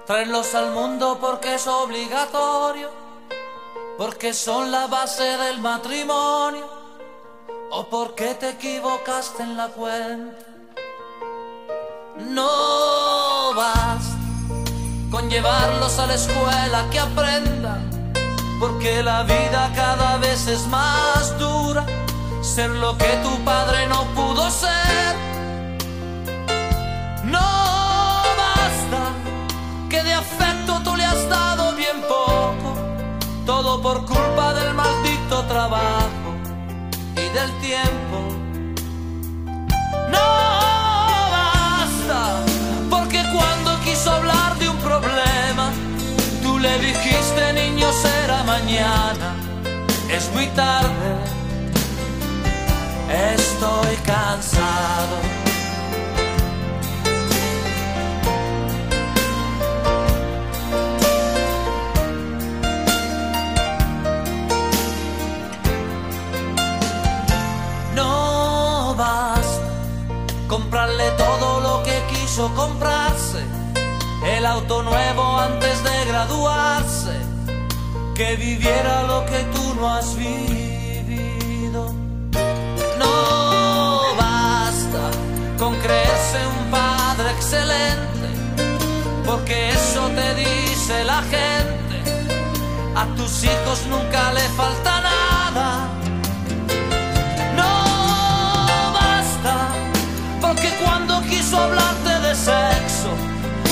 traerlos 0.05 0.55
al 0.55 0.71
mundo 0.71 1.17
porque 1.19 1.55
es 1.55 1.67
obligatorio, 1.67 2.89
porque 3.97 4.33
son 4.33 4.71
la 4.71 4.87
base 4.87 5.23
del 5.23 5.59
matrimonio, 5.59 6.65
o 7.71 7.85
porque 7.89 8.35
te 8.35 8.51
equivocaste 8.51 9.43
en 9.43 9.57
la 9.57 9.67
cuenta. 9.67 10.37
No 12.29 13.53
basta 13.55 14.15
con 15.11 15.29
llevarlos 15.29 15.99
a 15.99 16.07
la 16.07 16.15
escuela 16.15 16.85
que 16.91 16.99
aprendan, 16.99 17.89
porque 18.59 19.03
la 19.03 19.23
vida 19.23 19.71
cada 19.75 20.17
vez 20.17 20.47
es 20.47 20.67
más 20.67 21.37
dura, 21.37 21.85
ser 22.41 22.69
lo 22.71 22.97
que 22.97 23.11
tu 23.23 23.43
padre 23.43 23.87
no 23.87 24.05
pudo 24.15 24.49
ser. 24.49 25.15
No 27.23 27.49
basta 28.41 29.01
que 29.89 30.01
de 30.03 30.13
afecto 30.13 30.81
tú 30.83 30.95
le 30.95 31.05
has 31.05 31.29
dado 31.29 31.75
bien 31.75 32.01
poco, 32.07 32.75
todo 33.45 33.81
por 33.81 34.05
culpa 34.05 34.53
del 34.53 34.73
maldito 34.73 35.43
trabajo 35.45 36.29
y 37.15 37.27
del 37.37 37.51
tiempo. 37.59 38.17
No 40.09 40.27
basta, 41.37 42.21
porque 42.89 43.23
cuando 43.35 43.79
quiso 43.81 44.11
hablar 44.11 44.57
de 44.57 44.69
un 44.69 44.77
problema, 44.77 45.71
tú 46.41 46.57
le 46.57 46.79
dijiste 46.79 47.53
niño 47.53 47.91
será 47.91 48.26
mañana. 48.59 49.35
Es 50.09 50.31
muy 50.33 50.47
tarde, 50.47 51.09
estoy 53.35 53.95
cansado. 53.97 55.17
No 67.93 68.95
basta 68.97 69.67
comprarle 70.47 71.11
todo 71.11 71.59
lo 71.61 71.83
que 71.83 71.95
quiso 72.11 72.53
comprarse, 72.55 73.43
el 74.25 74.45
auto 74.45 74.81
nuevo 74.83 75.37
antes 75.37 75.83
de 75.83 76.05
graduarse, 76.05 77.36
que 78.17 78.35
viviera 78.35 79.03
lo 79.03 79.23
que 79.27 79.43
tú 79.53 79.75
no 79.75 79.93
has 79.93 80.15
vivido. 80.15 81.93
No 82.97 84.15
basta 84.17 85.03
con 85.59 85.75
creerse 85.75 86.39
un 86.59 86.71
padre 86.71 87.29
excelente, 87.29 88.27
porque 89.23 89.69
eso 89.69 90.09
te 90.15 90.33
dice 90.33 91.03
la 91.05 91.21
gente. 91.35 91.97
A 92.95 93.05
tus 93.15 93.43
hijos 93.43 93.85
nunca 93.87 94.33
le 94.33 94.45
falta 94.61 95.01
nada. 95.01 95.87
No 97.55 97.73
basta, 98.99 99.55
porque 100.41 100.69
cuando 100.83 101.21
quiso 101.29 101.55
hablarte 101.55 102.13
de 102.27 102.33
sexo, 102.33 103.11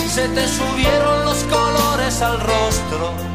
se 0.07 0.27
te 0.29 0.47
subieron 0.47 1.25
los 1.25 1.39
colores 1.45 2.21
al 2.21 2.39
rostro 2.39 3.34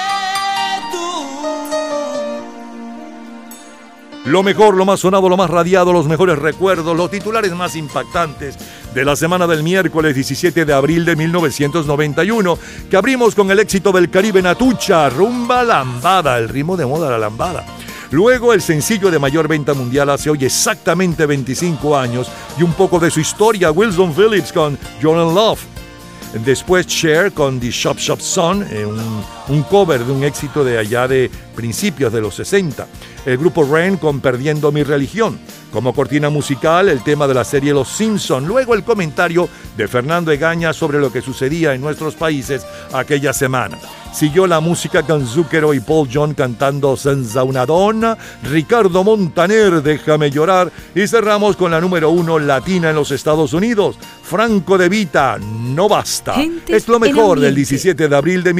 Lo 4.31 4.43
mejor, 4.43 4.77
lo 4.77 4.85
más 4.85 5.01
sonado, 5.01 5.27
lo 5.27 5.35
más 5.35 5.49
radiado, 5.49 5.91
los 5.91 6.07
mejores 6.07 6.39
recuerdos, 6.39 6.95
los 6.95 7.11
titulares 7.11 7.51
más 7.51 7.75
impactantes 7.75 8.55
de 8.93 9.03
la 9.03 9.17
semana 9.17 9.45
del 9.45 9.61
miércoles 9.61 10.15
17 10.15 10.63
de 10.63 10.71
abril 10.71 11.03
de 11.03 11.17
1991, 11.17 12.57
que 12.89 12.95
abrimos 12.95 13.35
con 13.35 13.51
el 13.51 13.59
éxito 13.59 13.91
del 13.91 14.09
Caribe 14.09 14.41
Natucha, 14.41 15.09
Rumba 15.09 15.65
Lambada, 15.65 16.37
el 16.37 16.47
ritmo 16.47 16.77
de 16.77 16.85
moda 16.85 17.11
la 17.11 17.17
lambada. 17.17 17.65
Luego 18.11 18.53
el 18.53 18.61
sencillo 18.61 19.11
de 19.11 19.19
mayor 19.19 19.49
venta 19.49 19.73
mundial 19.73 20.09
hace 20.09 20.29
hoy 20.29 20.45
exactamente 20.45 21.25
25 21.25 21.97
años 21.97 22.31
y 22.57 22.63
un 22.63 22.71
poco 22.71 22.99
de 22.99 23.11
su 23.11 23.19
historia, 23.19 23.71
Wilson 23.71 24.13
Phillips 24.15 24.53
con 24.53 24.79
Jordan 25.01 25.35
Love. 25.35 25.59
Después 26.45 26.87
Cher 26.87 27.33
con 27.33 27.59
The 27.59 27.69
Shop 27.69 27.97
Shop 27.97 28.21
Son, 28.21 28.65
eh, 28.71 28.85
un, 28.85 28.97
un 29.47 29.63
cover 29.63 30.03
de 30.05 30.11
un 30.11 30.23
éxito 30.23 30.63
de 30.63 30.77
allá 30.77 31.07
de 31.07 31.29
principios 31.55 32.13
de 32.13 32.21
los 32.21 32.35
60. 32.35 32.87
El 33.25 33.37
grupo 33.37 33.63
Rain 33.63 33.97
con 33.97 34.19
Perdiendo 34.19 34.71
mi 34.71 34.83
religión. 34.83 35.39
Como 35.71 35.93
cortina 35.93 36.29
musical, 36.29 36.89
el 36.89 37.01
tema 37.01 37.27
de 37.27 37.33
la 37.33 37.45
serie 37.45 37.73
Los 37.73 37.87
Simpson. 37.87 38.45
Luego 38.45 38.73
el 38.73 38.83
comentario 38.83 39.47
de 39.77 39.87
Fernando 39.87 40.31
Egaña 40.31 40.73
sobre 40.73 40.99
lo 40.99 41.11
que 41.11 41.21
sucedía 41.21 41.73
en 41.73 41.81
nuestros 41.81 42.15
países 42.15 42.65
aquella 42.91 43.31
semana. 43.31 43.77
Siguió 44.11 44.45
la 44.45 44.59
música 44.59 45.03
con 45.03 45.25
Zucchero 45.25 45.73
y 45.73 45.79
Paul 45.79 46.09
John 46.11 46.33
cantando 46.33 46.97
Senza 46.97 47.43
una 47.45 47.65
donna, 47.65 48.17
Ricardo 48.43 49.05
Montaner, 49.05 49.81
Déjame 49.81 50.29
llorar, 50.29 50.69
y 50.93 51.07
cerramos 51.07 51.55
con 51.55 51.71
la 51.71 51.79
número 51.79 52.09
uno 52.09 52.37
latina 52.37 52.89
en 52.89 52.97
los 52.97 53.11
Estados 53.11 53.53
Unidos, 53.53 53.97
Franco 54.21 54.77
de 54.77 54.89
Vita, 54.89 55.37
No 55.39 55.87
Basta. 55.87 56.33
Gente 56.33 56.75
es 56.75 56.89
lo 56.89 56.99
mejor 56.99 57.39
del 57.39 57.49
ambiente. 57.49 57.71
17 57.71 58.09
de 58.09 58.15
abril 58.15 58.43
de 58.43 58.53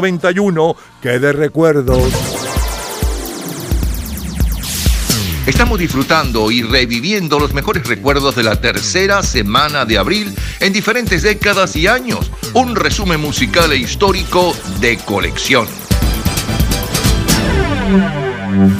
1991, 0.00 0.76
que 1.02 1.18
de 1.18 1.32
recuerdos. 1.32 2.12
Estamos 5.46 5.78
disfrutando 5.78 6.50
y 6.50 6.62
reviviendo 6.62 7.38
los 7.38 7.52
mejores 7.52 7.86
recuerdos 7.86 8.36
de 8.36 8.44
la 8.44 8.60
tercera 8.60 9.22
semana 9.22 9.84
de 9.84 9.98
abril 9.98 10.34
en 10.60 10.72
diferentes 10.72 11.22
décadas 11.22 11.74
y 11.76 11.88
años. 11.88 12.30
Un 12.54 12.76
resumen 12.76 13.20
musical 13.20 13.72
e 13.72 13.76
histórico 13.76 14.54
de 14.80 14.98
colección. 14.98 15.66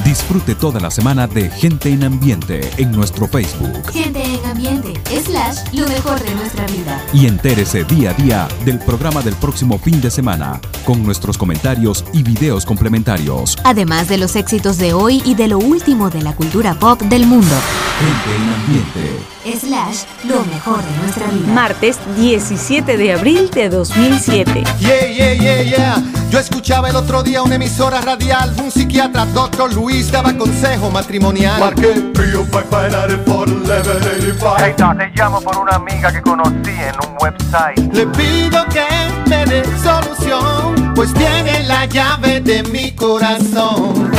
Disfrute 0.05 0.55
toda 0.55 0.81
la 0.81 0.91
semana 0.91 1.26
de 1.26 1.51
Gente 1.51 1.91
en 1.91 2.05
Ambiente 2.05 2.70
en 2.76 2.92
nuestro 2.92 3.26
Facebook 3.26 3.91
Gente 3.92 4.23
en 4.23 4.44
ambiente, 4.51 4.92
slash, 5.25 5.59
lo 5.73 5.86
mejor 5.89 6.23
de 6.23 6.34
nuestra 6.34 6.67
vida. 6.67 7.02
y 7.12 7.26
entérese 7.26 7.84
día 7.84 8.10
a 8.10 8.15
día 8.15 8.49
del 8.65 8.78
programa 8.78 9.23
del 9.23 9.34
próximo 9.36 9.78
fin 9.78 10.01
de 10.01 10.10
semana 10.10 10.60
con 10.84 11.02
nuestros 11.02 11.39
comentarios 11.39 12.05
y 12.12 12.23
videos 12.23 12.65
complementarios. 12.67 13.57
Además 13.65 14.09
de 14.09 14.18
los 14.18 14.36
éxitos 14.36 14.78
de 14.78 14.92
hoy 14.92 15.23
y 15.25 15.34
de 15.34 15.49
lo 15.49 15.59
último 15.59 16.10
de 16.10 16.23
la 16.23 16.34
cultura 16.34 16.75
pop 16.75 17.01
del 17.02 17.26
mundo. 17.26 17.55
Gente 17.99 18.36
en 18.36 18.49
Ambiente. 18.55 19.33
Slash, 19.60 20.05
lo 20.25 20.44
mejor 20.44 20.83
de 20.83 20.97
nuestra 21.02 21.26
vida. 21.28 21.52
Martes 21.52 21.99
17 22.17 22.97
de 22.97 23.12
abril 23.12 23.51
de 23.51 23.68
2007. 23.68 24.65
Yeah, 24.81 25.07
yeah, 25.09 25.34
yeah, 25.34 25.62
yeah. 25.62 26.05
Yo 26.31 26.39
escuchaba 26.39 26.89
el 26.91 26.97
otro 26.97 27.23
día 27.23 27.42
una 27.42 27.57
emisora 27.57 28.01
radial. 28.01 28.55
Un 28.62 28.70
psiquiatra, 28.70 29.26
doctor 29.26 29.62
Luis, 29.69 30.11
daba 30.11 30.37
consejo 30.37 30.91
matrimonial. 30.91 31.61
Marqué 31.61 31.95
305-594-1185. 32.13 34.55
Hey, 34.59 34.75
Doc, 34.77 34.99
te 34.99 35.11
llamo 35.15 35.41
por 35.41 35.57
una 35.59 35.77
amiga 35.77 36.11
que 36.13 36.21
conocí 36.21 36.71
en 36.71 36.95
un 37.07 37.17
website. 37.21 37.79
Le 37.93 38.07
pido 38.09 38.65
que 38.67 38.85
me 39.29 39.45
dé 39.47 39.63
solución, 39.83 40.93
pues 40.95 41.13
tiene 41.15 41.63
la 41.65 41.87
llave 41.87 42.41
de 42.41 42.63
mi 42.65 42.91
corazón. 42.93 44.11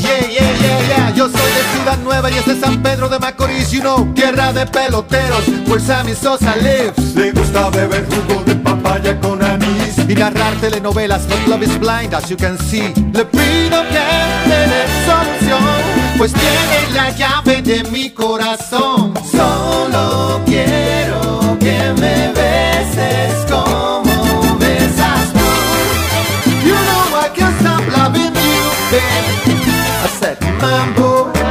Yeah, 0.00 0.20
yeah, 0.28 0.52
yeah, 0.60 0.80
yeah. 0.88 1.10
Yo 1.14 1.28
soy 1.28 1.52
de 1.52 1.62
Ciudad 1.76 1.98
Nueva 1.98 2.30
y 2.30 2.34
es 2.34 2.46
de 2.46 2.58
San 2.58 2.82
Pedro 2.82 3.08
de 3.08 3.18
Macorís, 3.18 3.70
you 3.70 3.80
know, 3.80 4.04
tierra 4.14 4.52
de 4.52 4.66
peloteros, 4.66 5.46
where 5.68 5.80
Sammy 5.80 6.14
Sosa 6.14 6.56
lives. 6.56 7.14
Le 7.14 7.32
gusta 7.32 7.70
beber 7.70 8.06
jugo 8.06 8.42
de 8.44 8.54
papaya 8.56 9.18
con. 9.20 9.40
Y 10.12 10.14
narrar 10.14 10.54
telenovelas, 10.60 11.26
but 11.26 11.48
love 11.48 11.62
is 11.62 11.74
blind, 11.78 12.12
as 12.12 12.28
you 12.28 12.36
can 12.36 12.58
see. 12.58 12.92
Le 13.14 13.24
pido 13.24 13.82
que 13.88 14.04
me 14.46 14.58
dé 14.68 14.84
solución, 15.06 15.64
pues 16.18 16.34
tiene 16.34 16.92
la 16.92 17.08
llave 17.16 17.62
de 17.62 17.82
mi 17.84 18.10
corazón. 18.10 19.14
Solo 19.30 20.42
quiero 20.44 21.56
que 21.58 21.94
me 21.98 22.30
beses 22.34 23.46
como 23.50 24.58
besas 24.58 25.32
tú. 25.32 25.48
You 26.62 26.74
know 26.74 27.18
I 27.18 27.30
can't 27.34 27.58
stop 27.60 27.80
loving 27.96 28.34
you, 28.34 28.64
babe. 28.90 29.56
I 30.04 30.08
said, 30.20 30.38
mambo. 30.60 31.41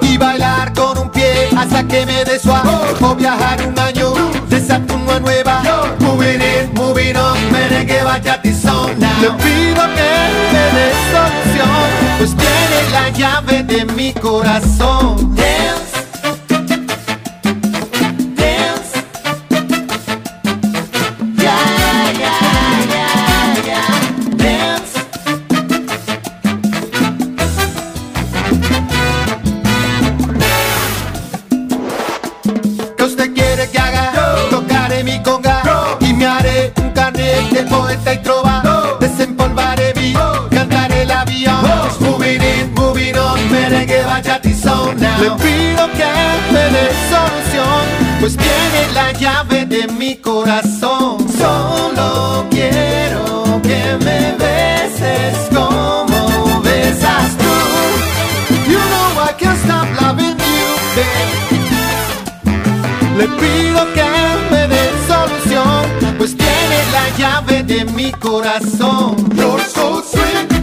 Y 0.00 0.16
bailar 0.16 0.72
con 0.72 0.98
un 0.98 1.08
pie 1.10 1.48
hasta 1.56 1.86
que 1.86 2.04
me 2.06 2.24
suave. 2.40 2.70
O 3.00 3.14
viajar 3.14 3.58
un 3.66 3.78
año 3.78 4.12
de 4.48 4.60
Saturno 4.60 5.12
a 5.12 5.20
Nueva 5.20 5.62
York. 5.62 6.00
Moving 6.00 6.40
in, 6.40 6.74
moving 6.74 7.16
on, 7.16 7.52
merengue, 7.52 8.00
son 8.52 8.98
now. 8.98 9.08
Le 9.20 9.30
pido 9.30 9.82
que 9.94 10.12
me 10.52 10.64
dé 10.76 10.92
solución, 11.12 11.68
pues 12.18 12.34
tiene 12.36 12.90
la 12.92 13.08
llave 13.10 13.62
de 13.62 13.84
mi 13.84 14.12
corazón. 14.12 15.34
Dance. 15.36 15.95
Le 44.98 45.30
pido 45.30 45.86
que 45.92 46.12
me 46.52 46.64
dé 46.74 46.86
solución, 47.10 47.82
pues 48.20 48.36
tiene 48.36 48.92
la 48.94 49.12
llave 49.12 49.66
de 49.66 49.86
mi 49.88 50.16
corazón. 50.16 51.26
Solo 51.38 52.46
quiero 52.50 53.60
que 53.62 53.96
me 54.04 54.32
beses 54.38 55.36
como 55.54 56.60
besas 56.62 57.36
tú. 57.36 57.54
You 58.70 58.78
know 58.78 59.22
I 59.22 59.32
can't 59.38 59.58
stop 59.64 59.88
loving 60.00 60.36
you, 60.36 60.68
babe. 60.96 61.30
Le 63.18 63.26
pido 63.28 63.80
que 63.94 64.10
me 64.50 64.66
dé 64.68 64.84
solución, 65.06 65.84
pues 66.18 66.36
tiene 66.36 66.78
la 66.92 67.08
llave 67.18 67.62
de 67.62 67.84
mi 67.84 68.12
corazón. 68.12 69.16
You're 69.34 69.60
so 69.64 70.02
sweet 70.02 70.55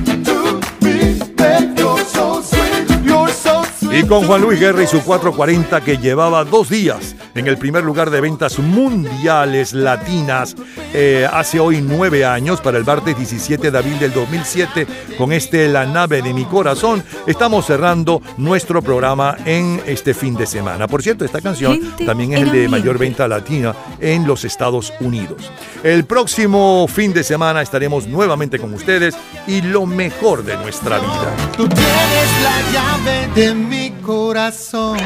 Y 3.96 4.08
con 4.08 4.26
Juan 4.26 4.42
Luis 4.42 4.60
Guerra 4.60 4.82
y 4.82 4.88
su 4.88 5.04
440 5.04 5.82
que 5.82 6.00
llevaba 6.00 6.44
dos 6.44 6.68
días 6.68 7.16
en 7.36 7.48
el 7.48 7.58
primer 7.58 7.84
lugar 7.84 8.10
de 8.10 8.22
ventas 8.22 8.58
mundiales 8.58 9.74
latinas 9.74 10.56
eh, 10.94 11.28
hace 11.32 11.60
hoy 11.60 11.80
nueve 11.82 12.26
años 12.26 12.60
para 12.60 12.80
el 12.80 12.86
martes 12.86 13.16
17 13.16 13.70
de 13.70 13.78
abril 13.78 14.00
del 14.00 14.12
2007 14.12 14.88
con 15.18 15.32
este 15.32 15.68
La 15.68 15.86
nave 15.86 16.24
de 16.24 16.34
mi 16.34 16.46
corazón 16.46 17.04
estamos 17.28 17.68
cerrando 17.68 18.22
nuestro 18.38 18.82
programa 18.82 19.38
en 19.46 19.82
este 19.86 20.14
fin 20.16 20.36
de 20.36 20.48
semana. 20.48 20.88
Por 20.88 21.04
cierto, 21.04 21.24
esta 21.24 21.42
canción 21.42 21.74
Gente 21.80 22.06
también 22.06 22.34
es 22.34 22.42
el 22.42 22.52
de 22.52 22.68
mayor 22.68 22.98
venta 22.98 23.28
latina 23.28 23.76
en 24.00 24.26
los 24.26 24.44
Estados 24.44 24.92
Unidos. 25.02 25.52
El 25.84 26.06
próximo 26.06 26.88
fin 26.88 27.14
de 27.14 27.24
semana 27.24 27.62
estaremos 27.62 28.08
nuevamente 28.08 28.58
con 28.58 28.74
ustedes 28.74 29.16
y 29.48 29.62
lo 29.62 29.86
mejor 29.86 30.44
de 30.44 30.58
nuestra 30.58 30.98
vida. 30.98 31.36
Tú 31.56 31.68
tienes 31.68 32.42
la 32.44 32.72
llave 32.72 33.30
de 33.36 33.54
mi 33.54 33.93
corazón. 34.04 34.98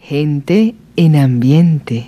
Gente 0.00 0.74
en 0.96 1.16
ambiente. 1.16 2.06